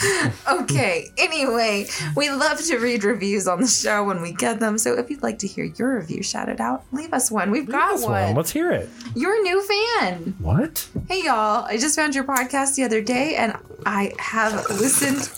Okay, 0.48 1.10
anyway, 1.18 1.86
we 2.16 2.30
love 2.30 2.58
to 2.64 2.78
read 2.78 3.04
reviews 3.04 3.46
on 3.46 3.60
the 3.60 3.66
show 3.66 4.04
when 4.04 4.22
we 4.22 4.32
get 4.32 4.60
them. 4.60 4.78
So 4.78 4.94
if 4.98 5.10
you'd 5.10 5.22
like 5.22 5.38
to 5.40 5.46
hear 5.46 5.64
your 5.64 5.96
review 5.98 6.22
shouted 6.22 6.60
out, 6.60 6.84
leave 6.92 7.12
us 7.12 7.30
one. 7.30 7.50
We've 7.50 7.68
got 7.68 7.92
This 7.96 8.02
one. 8.04 8.12
one. 8.28 8.34
Let's 8.34 8.50
hear 8.50 8.70
it. 8.72 8.88
You're 9.14 9.38
a 9.38 9.42
new 9.42 9.62
fan. 9.62 10.34
What? 10.38 10.88
Hey, 11.08 11.22
y'all. 11.24 11.64
I 11.64 11.76
just 11.76 11.96
found 11.96 12.14
your 12.14 12.24
podcast 12.24 12.76
the 12.76 12.84
other 12.84 13.02
day 13.02 13.36
and 13.36 13.56
I 13.84 14.14
have 14.18 14.54
listened 14.70 15.28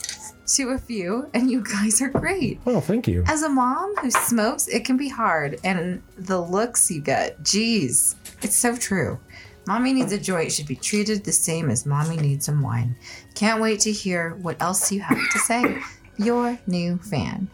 to 0.55 0.69
a 0.69 0.77
few, 0.77 1.29
and 1.33 1.51
you 1.51 1.61
guys 1.61 2.01
are 2.01 2.07
great. 2.09 2.61
Oh, 2.65 2.79
thank 2.79 3.05
you. 3.07 3.23
As 3.27 3.43
a 3.43 3.49
mom 3.49 3.93
who 3.97 4.09
smokes, 4.09 4.67
it 4.69 4.85
can 4.85 4.95
be 4.95 5.09
hard, 5.09 5.59
and 5.65 6.01
the 6.17 6.39
looks 6.39 6.89
you 6.89 7.01
get, 7.01 7.43
geez, 7.43 8.15
it's 8.41 8.55
so 8.55 8.77
true. 8.77 9.19
Mommy 9.67 9.91
needs 9.91 10.13
a 10.13 10.17
joint 10.17 10.53
should 10.53 10.65
be 10.67 10.77
treated 10.77 11.25
the 11.25 11.33
same 11.33 11.69
as 11.69 11.85
mommy 11.85 12.15
needs 12.15 12.45
some 12.45 12.61
wine. 12.61 12.95
Can't 13.37 13.61
wait 13.61 13.81
to 13.81 13.91
hear 13.91 14.31
what 14.41 14.59
else 14.59 14.91
you 14.91 15.01
have 15.01 15.19
to 15.31 15.37
say. 15.37 15.79
Your 16.17 16.57
new 16.65 16.97
fan. 16.97 17.49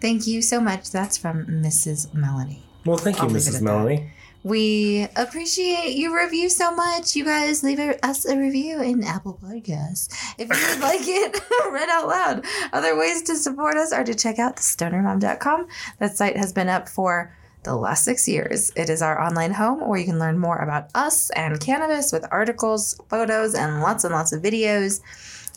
Thank 0.00 0.26
you 0.26 0.42
so 0.42 0.60
much. 0.60 0.90
That's 0.90 1.16
from 1.16 1.46
Mrs. 1.46 2.12
Melanie. 2.12 2.64
Well, 2.84 2.96
thank 2.96 3.18
you, 3.18 3.22
I'll 3.22 3.30
Mrs. 3.30 3.62
Melanie. 3.62 4.10
We 4.42 5.06
appreciate 5.14 5.96
your 5.96 6.20
review 6.20 6.48
so 6.48 6.74
much. 6.74 7.14
You 7.14 7.24
guys 7.24 7.62
leave 7.62 7.78
us 7.78 8.24
a 8.24 8.36
review 8.36 8.82
in 8.82 9.04
Apple 9.04 9.38
Podcasts 9.40 10.08
if 10.38 10.48
you 10.48 10.68
would 10.70 10.80
like 10.80 11.02
it 11.02 11.40
read 11.70 11.88
out 11.88 12.08
loud. 12.08 12.44
Other 12.72 12.98
ways 12.98 13.22
to 13.22 13.36
support 13.36 13.76
us 13.76 13.92
are 13.92 14.02
to 14.02 14.16
check 14.16 14.40
out 14.40 14.56
the 14.56 14.62
thestonermom.com. 14.62 15.68
That 16.00 16.16
site 16.16 16.36
has 16.36 16.52
been 16.52 16.68
up 16.68 16.88
for 16.88 17.32
the 17.68 17.76
last 17.76 18.04
six 18.04 18.26
years. 18.26 18.72
It 18.76 18.88
is 18.88 19.02
our 19.02 19.20
online 19.20 19.52
home 19.52 19.86
where 19.86 19.98
you 19.98 20.06
can 20.06 20.18
learn 20.18 20.38
more 20.38 20.56
about 20.56 20.88
us 20.94 21.28
and 21.30 21.60
cannabis 21.60 22.12
with 22.12 22.24
articles, 22.30 22.98
photos, 23.10 23.54
and 23.54 23.82
lots 23.82 24.04
and 24.04 24.14
lots 24.14 24.32
of 24.32 24.42
videos. 24.42 25.02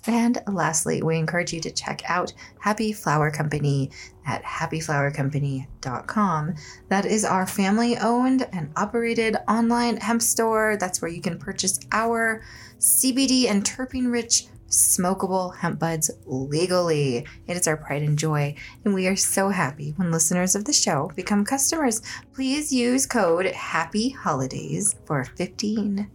And 0.08 0.42
lastly, 0.48 1.02
we 1.02 1.18
encourage 1.18 1.54
you 1.54 1.62
to 1.62 1.72
check 1.72 2.02
out 2.10 2.34
Happy 2.60 2.92
Flower 2.92 3.32
Company 3.32 3.92
at 4.26 4.44
happyflowercompany.com. 4.44 6.56
That 6.90 7.06
is 7.06 7.24
our 7.24 7.48
family 7.48 7.98
owned 7.98 8.46
and 8.52 8.74
operated 8.76 9.38
online 9.48 9.96
hemp 9.98 10.22
store. 10.22 10.76
That's 10.78 11.02
where 11.02 11.12
you 11.12 11.22
can 11.22 11.40
purchase 11.40 11.80
our 11.94 12.44
CBD 12.80 13.50
and 13.50 13.64
terpene 13.64 14.12
rich 14.12 14.48
smokable 14.72 15.56
hemp 15.56 15.80
buds 15.80 16.10
legally. 16.26 17.26
It 17.48 17.58
is 17.58 17.68
our 17.68 17.78
pride 17.78 18.02
and 18.02 18.18
joy, 18.18 18.56
and 18.84 18.94
we 18.94 19.08
are 19.08 19.16
so 19.16 19.50
happy 19.50 19.94
when 19.98 20.12
listeners 20.12 20.56
of 20.56 20.66
the 20.66 20.74
show 20.74 21.12
become 21.16 21.46
customers. 21.46 22.02
Please 22.34 22.74
use 22.74 23.06
code 23.06 23.46
Happy 23.46 24.10
Holidays 24.10 24.96
for 25.06 25.26
15 25.26 26.10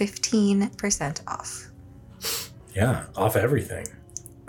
15% 0.00 1.20
off. 1.28 1.70
Yeah, 2.74 3.04
off 3.16 3.36
everything. 3.36 3.86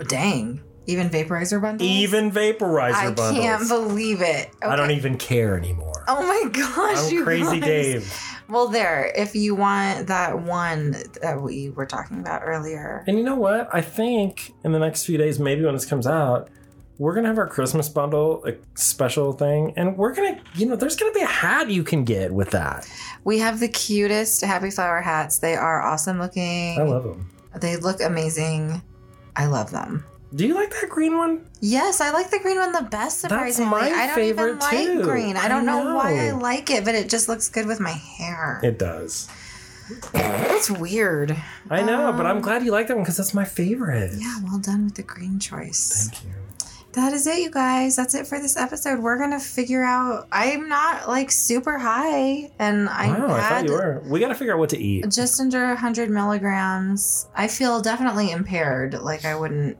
Dang. 0.08 0.62
Even 0.86 1.10
vaporizer 1.10 1.60
bundles? 1.60 1.88
Even 1.88 2.30
vaporizer 2.30 2.94
I 2.94 3.10
bundles. 3.10 3.38
I 3.38 3.48
can't 3.48 3.68
believe 3.68 4.20
it. 4.20 4.50
I 4.62 4.74
don't 4.76 4.90
even 4.90 5.16
care 5.16 5.56
anymore. 5.56 6.04
Oh 6.08 6.26
my 6.26 6.50
gosh, 6.50 7.06
I'm 7.06 7.12
you 7.12 7.24
crazy 7.24 7.60
guys. 7.60 7.68
Dave. 7.68 8.31
Well, 8.52 8.68
there, 8.68 9.10
if 9.16 9.34
you 9.34 9.54
want 9.54 10.08
that 10.08 10.42
one 10.42 10.94
that 11.22 11.40
we 11.40 11.70
were 11.70 11.86
talking 11.86 12.20
about 12.20 12.42
earlier. 12.44 13.02
And 13.06 13.16
you 13.16 13.24
know 13.24 13.34
what? 13.34 13.70
I 13.72 13.80
think 13.80 14.52
in 14.62 14.72
the 14.72 14.78
next 14.78 15.06
few 15.06 15.16
days, 15.16 15.38
maybe 15.38 15.64
when 15.64 15.72
this 15.72 15.86
comes 15.86 16.06
out, 16.06 16.50
we're 16.98 17.14
gonna 17.14 17.28
have 17.28 17.38
our 17.38 17.48
Christmas 17.48 17.88
bundle 17.88 18.44
a 18.44 18.52
special 18.74 19.32
thing, 19.32 19.72
and 19.76 19.96
we're 19.96 20.12
gonna, 20.12 20.38
you 20.54 20.66
know, 20.66 20.76
there's 20.76 20.96
gonna 20.96 21.14
be 21.14 21.22
a 21.22 21.26
hat 21.26 21.70
you 21.70 21.82
can 21.82 22.04
get 22.04 22.30
with 22.30 22.50
that. 22.50 22.86
We 23.24 23.38
have 23.38 23.58
the 23.58 23.68
cutest 23.68 24.44
Happy 24.44 24.70
Flower 24.70 25.00
hats. 25.00 25.38
They 25.38 25.54
are 25.56 25.80
awesome 25.80 26.18
looking. 26.18 26.78
I 26.78 26.82
love 26.82 27.04
them. 27.04 27.30
They 27.58 27.76
look 27.76 28.02
amazing. 28.02 28.82
I 29.34 29.46
love 29.46 29.70
them. 29.70 30.04
Do 30.34 30.46
you 30.46 30.54
like 30.54 30.70
that 30.70 30.88
green 30.88 31.16
one? 31.18 31.46
Yes, 31.60 32.00
I 32.00 32.10
like 32.10 32.30
the 32.30 32.38
green 32.38 32.56
one 32.58 32.72
the 32.72 32.82
best. 32.82 33.22
That's 33.22 33.32
Surprisingly, 33.32 33.70
my 33.70 33.90
I 33.90 34.06
don't 34.06 34.14
favorite, 34.14 34.44
even 34.54 34.58
like 34.60 34.86
too. 34.86 35.02
green. 35.02 35.36
I 35.36 35.44
I 35.44 35.48
don't 35.48 35.66
know. 35.66 35.94
why 35.94 36.26
I 36.28 36.30
like 36.30 36.70
it, 36.70 36.84
but 36.84 36.94
it 36.94 37.08
just 37.10 37.28
looks 37.28 37.48
good 37.50 37.66
with 37.66 37.80
my 37.80 37.90
hair. 37.92 38.60
It 38.62 38.78
does. 38.78 39.28
it's 40.14 40.70
weird. 40.70 41.36
I 41.68 41.82
know, 41.82 42.12
but 42.16 42.24
I'm 42.26 42.36
Um, 42.36 42.42
glad 42.42 42.64
you 42.64 42.72
like 42.72 42.86
that 42.86 42.94
one 42.96 43.04
because 43.04 43.18
that's 43.18 43.34
my 43.34 43.44
favorite. 43.44 44.12
Yeah, 44.16 44.38
well 44.44 44.58
done 44.58 44.84
with 44.86 44.94
the 44.94 45.02
green 45.02 45.38
choice. 45.38 46.08
Thank 46.10 46.24
you. 46.24 46.30
That 46.92 47.12
is 47.14 47.26
it, 47.26 47.38
you 47.38 47.50
guys. 47.50 47.96
That's 47.96 48.14
it 48.14 48.26
for 48.26 48.38
this 48.38 48.56
episode. 48.56 49.00
We're 49.00 49.18
gonna 49.18 49.40
figure 49.40 49.82
out. 49.82 50.28
I'm 50.32 50.68
not 50.68 51.08
like 51.08 51.30
super 51.30 51.78
high, 51.78 52.50
and 52.58 52.88
I 52.88 53.08
wow, 53.08 53.34
I 53.34 53.40
thought 53.48 53.64
you 53.64 53.72
were. 53.72 54.02
We 54.06 54.20
got 54.20 54.28
to 54.28 54.34
figure 54.34 54.52
out 54.52 54.58
what 54.58 54.70
to 54.70 54.78
eat. 54.78 55.08
just 55.10 55.40
under 55.40 55.66
100 55.68 56.10
milligrams. 56.10 57.28
I 57.34 57.48
feel 57.48 57.80
definitely 57.80 58.30
impaired. 58.30 58.94
Like 58.94 59.24
I 59.24 59.34
wouldn't 59.34 59.78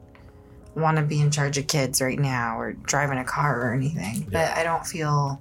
want 0.74 0.96
to 0.96 1.02
be 1.02 1.20
in 1.20 1.30
charge 1.30 1.58
of 1.58 1.66
kids 1.66 2.00
right 2.00 2.18
now 2.18 2.58
or 2.58 2.72
driving 2.72 3.18
a 3.18 3.24
car 3.24 3.60
or 3.68 3.74
anything. 3.74 4.26
But 4.30 4.56
I 4.56 4.62
don't 4.62 4.86
feel, 4.86 5.40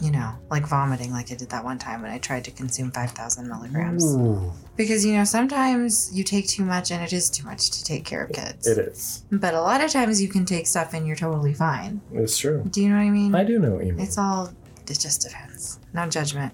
you 0.00 0.10
know, 0.10 0.32
like 0.50 0.66
vomiting 0.66 1.12
like 1.12 1.32
I 1.32 1.34
did 1.34 1.48
that 1.50 1.64
one 1.64 1.78
time 1.78 2.02
when 2.02 2.10
I 2.10 2.18
tried 2.18 2.44
to 2.44 2.50
consume 2.50 2.90
5,000 2.90 3.48
milligrams. 3.48 4.04
Ooh, 4.04 4.52
Because, 4.76 5.04
you 5.04 5.14
know, 5.14 5.24
sometimes 5.24 6.10
you 6.12 6.24
take 6.24 6.46
too 6.48 6.64
much 6.64 6.90
and 6.90 7.02
it 7.02 7.12
is 7.12 7.30
too 7.30 7.44
much 7.46 7.70
to 7.70 7.84
take 7.84 8.04
care 8.04 8.24
of 8.24 8.32
kids. 8.32 8.66
it 8.66 8.76
is. 8.78 9.24
But 9.32 9.54
a 9.54 9.60
lot 9.60 9.82
of 9.82 9.90
times 9.90 10.20
you 10.20 10.28
can 10.28 10.44
take 10.44 10.66
stuff 10.66 10.92
and 10.94 11.06
you're 11.06 11.16
totally 11.16 11.54
fine. 11.54 12.00
It's 12.12 12.36
true. 12.36 12.64
Do 12.70 12.82
you 12.82 12.90
know 12.90 12.96
what 12.96 13.02
I 13.02 13.10
mean? 13.10 13.34
I 13.34 13.44
do 13.44 13.58
know 13.58 13.72
what 13.76 13.86
you 13.86 13.92
mean. 13.94 14.04
It's 14.04 14.18
all, 14.18 14.52
it 14.82 14.98
just 14.98 15.22
depends. 15.22 15.78
No 15.94 16.06
judgment. 16.08 16.52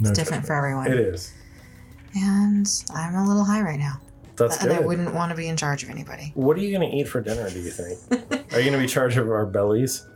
No 0.00 0.10
It's 0.10 0.18
different 0.18 0.44
judgment. 0.44 0.46
for 0.46 0.54
everyone. 0.54 0.86
It 0.86 0.98
is. 0.98 1.32
And 2.14 2.66
I'm 2.94 3.14
a 3.14 3.26
little 3.26 3.44
high 3.44 3.60
right 3.60 3.78
now. 3.78 4.00
That's 4.36 4.58
and 4.58 4.68
good. 4.68 4.78
I 4.78 4.80
wouldn't 4.80 5.14
want 5.14 5.30
to 5.30 5.36
be 5.36 5.48
in 5.48 5.56
charge 5.56 5.82
of 5.82 5.90
anybody. 5.90 6.32
What 6.34 6.56
are 6.56 6.60
you 6.60 6.76
going 6.76 6.90
to 6.90 6.96
eat 6.96 7.08
for 7.08 7.20
dinner, 7.20 7.48
do 7.50 7.60
you 7.60 7.70
think? 7.70 7.98
are 8.52 8.58
you 8.58 8.70
going 8.70 8.72
to 8.72 8.78
be 8.78 8.86
charged 8.86 9.16
of 9.16 9.28
our 9.28 9.46
bellies? 9.46 10.06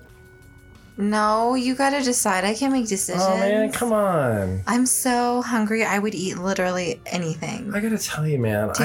No, 1.00 1.54
you 1.54 1.74
got 1.74 1.90
to 1.90 2.02
decide. 2.02 2.44
I 2.44 2.54
can't 2.54 2.72
make 2.72 2.86
decisions. 2.86 3.24
Oh, 3.26 3.38
man, 3.38 3.72
come 3.72 3.92
on. 3.92 4.62
I'm 4.66 4.84
so 4.84 5.40
hungry. 5.40 5.82
I 5.82 5.98
would 5.98 6.14
eat 6.14 6.36
literally 6.36 7.00
anything. 7.06 7.72
I 7.74 7.80
got 7.80 7.88
to 7.90 7.98
tell 7.98 8.26
you, 8.26 8.38
man. 8.38 8.70
You 8.78 8.84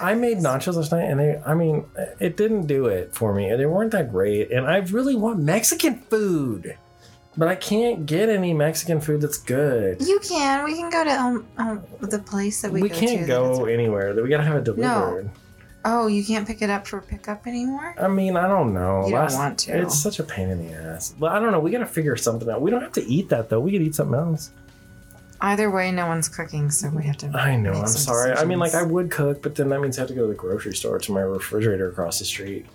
I, 0.00 0.12
I 0.12 0.14
made 0.14 0.38
nachos 0.38 0.76
last 0.76 0.92
night, 0.92 1.02
and 1.02 1.20
they, 1.20 1.38
I 1.44 1.54
mean, 1.54 1.84
it 2.18 2.38
didn't 2.38 2.66
do 2.66 2.86
it 2.86 3.14
for 3.14 3.34
me. 3.34 3.54
They 3.54 3.66
weren't 3.66 3.90
that 3.92 4.10
great, 4.10 4.50
and 4.50 4.66
I 4.66 4.78
really 4.78 5.14
want 5.14 5.40
Mexican 5.40 5.98
food, 5.98 6.78
but 7.36 7.48
I 7.48 7.54
can't 7.54 8.06
get 8.06 8.28
any 8.28 8.52
Mexican 8.52 9.00
food 9.00 9.20
that's 9.20 9.38
good. 9.38 10.00
you 10.02 10.18
can. 10.20 10.64
We 10.64 10.74
can 10.74 10.90
go 10.90 11.04
to 11.04 11.10
um, 11.10 11.46
um 11.58 11.82
the 12.00 12.18
place 12.18 12.62
that 12.62 12.72
we, 12.72 12.82
We, 12.82 12.88
go 12.88 12.94
can't 12.96 13.20
to. 13.22 13.26
go 13.26 13.64
that 13.64 13.72
anywhere. 13.72 14.14
We 14.22 14.28
gotta 14.28 14.44
have 14.44 14.56
it 14.56 14.64
delivered. 14.64 15.26
No. 15.26 15.30
Oh, 15.82 16.08
you 16.08 16.22
can't 16.22 16.46
pick 16.46 16.60
it 16.60 16.68
up 16.68 16.86
for 16.86 17.00
pickup 17.00 17.46
anymore. 17.46 17.94
I 17.98 18.06
mean, 18.08 18.36
I 18.36 18.46
don't 18.46 18.74
know. 18.74 19.06
You 19.06 19.12
don't 19.12 19.32
want 19.32 19.58
to. 19.60 19.78
It's 19.80 19.98
such 19.98 20.18
a 20.18 20.22
pain 20.24 20.50
in 20.50 20.66
the 20.68 20.74
ass. 20.74 21.14
But 21.18 21.32
I 21.32 21.40
don't 21.40 21.52
know. 21.52 21.60
We 21.60 21.70
gotta 21.70 21.86
figure 21.86 22.16
something 22.16 22.48
out. 22.50 22.60
We 22.60 22.70
don't 22.70 22.82
have 22.82 22.92
to 22.92 23.04
eat 23.04 23.28
that 23.30 23.48
though. 23.48 23.60
We 23.60 23.72
could 23.72 23.82
eat 23.82 23.94
something 23.94 24.14
else. 24.18 24.50
Either 25.42 25.70
way, 25.70 25.90
no 25.90 26.06
one's 26.06 26.28
cooking, 26.28 26.70
so 26.70 26.90
we 26.90 27.02
have 27.04 27.16
to. 27.18 27.28
I 27.28 27.56
know. 27.56 27.72
I'm 27.72 27.86
sorry. 27.86 28.32
I 28.34 28.44
mean, 28.44 28.58
like 28.58 28.74
I 28.74 28.82
would 28.82 29.10
cook, 29.10 29.40
but 29.42 29.54
then 29.54 29.70
that 29.70 29.80
means 29.80 29.96
I 29.96 30.02
have 30.02 30.08
to 30.08 30.14
go 30.14 30.22
to 30.22 30.28
the 30.28 30.34
grocery 30.34 30.74
store 30.74 30.98
to 30.98 31.12
my 31.12 31.22
refrigerator 31.22 31.88
across 31.88 32.18
the 32.18 32.26
street. 32.26 32.66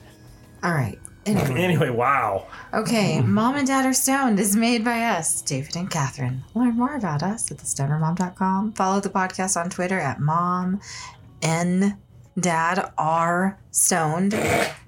All 0.64 0.72
right. 0.72 0.98
Anyway. 1.26 1.62
Anyway, 1.66 1.90
wow. 1.90 2.46
Okay, 2.74 3.20
Mom 3.22 3.56
and 3.56 3.68
Dad 3.68 3.86
Are 3.86 3.94
Stoned 3.94 4.40
is 4.40 4.56
made 4.56 4.84
by 4.86 5.02
us, 5.02 5.42
David 5.42 5.76
and 5.76 5.90
Catherine. 5.90 6.44
Learn 6.54 6.78
more 6.78 6.96
about 6.96 7.24
us 7.24 7.50
at 7.52 7.58
thestonermom.com. 7.58 8.74
Follow 8.74 9.00
the 9.00 9.10
podcast 9.10 9.60
on 9.60 9.70
Twitter 9.70 10.00
at 10.00 10.20
Mom 10.20 10.80
and 11.42 11.96
Dad 12.40 12.92
Are 12.98 13.58
Stoned. 13.72 14.36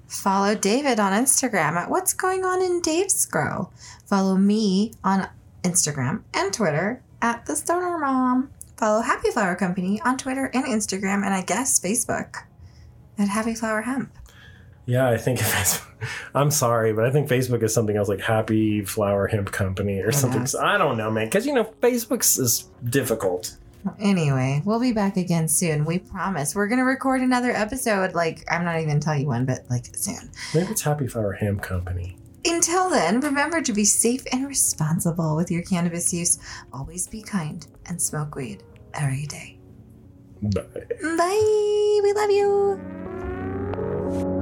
Follow 0.06 0.54
David 0.54 1.00
on 1.00 1.12
Instagram 1.12 1.72
at 1.72 1.90
What's 1.90 2.12
Going 2.14 2.44
On 2.44 2.62
in 2.62 2.80
Dave's 2.80 3.26
Grow. 3.26 3.70
Follow 4.06 4.36
me 4.36 4.92
on 5.02 5.28
Instagram 5.64 6.22
and 6.32 6.52
Twitter 6.52 7.02
at 7.20 7.46
The 7.46 7.56
Stoner 7.56 7.98
Mom. 7.98 8.50
Follow 8.76 9.02
Happy 9.02 9.30
Flower 9.30 9.56
Company 9.56 10.00
on 10.04 10.16
Twitter 10.16 10.46
and 10.54 10.64
Instagram 10.64 11.24
and 11.24 11.34
I 11.34 11.42
guess 11.42 11.80
Facebook 11.80 12.44
at 13.18 13.28
Happy 13.28 13.54
Flower 13.54 13.82
Hemp. 13.82 14.12
Yeah, 14.88 15.06
I 15.06 15.18
think 15.18 15.38
Facebook, 15.38 16.08
I'm 16.34 16.50
sorry, 16.50 16.94
but 16.94 17.04
I 17.04 17.10
think 17.10 17.28
Facebook 17.28 17.62
is 17.62 17.74
something 17.74 17.94
else 17.94 18.08
like 18.08 18.20
Happy 18.20 18.82
Flower 18.82 19.26
Hemp 19.26 19.52
Company 19.52 20.00
or 20.00 20.12
something. 20.12 20.40
Yes. 20.40 20.54
I 20.54 20.78
don't 20.78 20.96
know, 20.96 21.10
man. 21.10 21.26
Because 21.26 21.46
you 21.46 21.52
know, 21.52 21.64
Facebook's 21.82 22.38
is 22.38 22.70
difficult. 22.88 23.58
Anyway, 24.00 24.62
we'll 24.64 24.80
be 24.80 24.92
back 24.92 25.18
again 25.18 25.46
soon. 25.46 25.84
We 25.84 25.98
promise. 25.98 26.54
We're 26.54 26.68
gonna 26.68 26.86
record 26.86 27.20
another 27.20 27.50
episode. 27.50 28.14
Like 28.14 28.44
I'm 28.50 28.64
not 28.64 28.80
even 28.80 28.98
tell 28.98 29.14
you 29.14 29.26
when, 29.26 29.44
but 29.44 29.60
like 29.68 29.94
soon. 29.94 30.30
Maybe 30.54 30.70
it's 30.70 30.80
Happy 30.80 31.06
Flower 31.06 31.32
Hemp 31.32 31.60
Company. 31.60 32.16
Until 32.46 32.88
then, 32.88 33.20
remember 33.20 33.60
to 33.60 33.74
be 33.74 33.84
safe 33.84 34.24
and 34.32 34.48
responsible 34.48 35.36
with 35.36 35.50
your 35.50 35.62
cannabis 35.62 36.14
use. 36.14 36.38
Always 36.72 37.06
be 37.06 37.20
kind 37.20 37.66
and 37.86 38.00
smoke 38.00 38.36
weed 38.36 38.62
every 38.94 39.26
day. 39.26 39.58
Bye. 40.40 40.62
Bye. 41.02 42.00
We 42.02 42.12
love 42.14 42.30
you. 42.30 44.37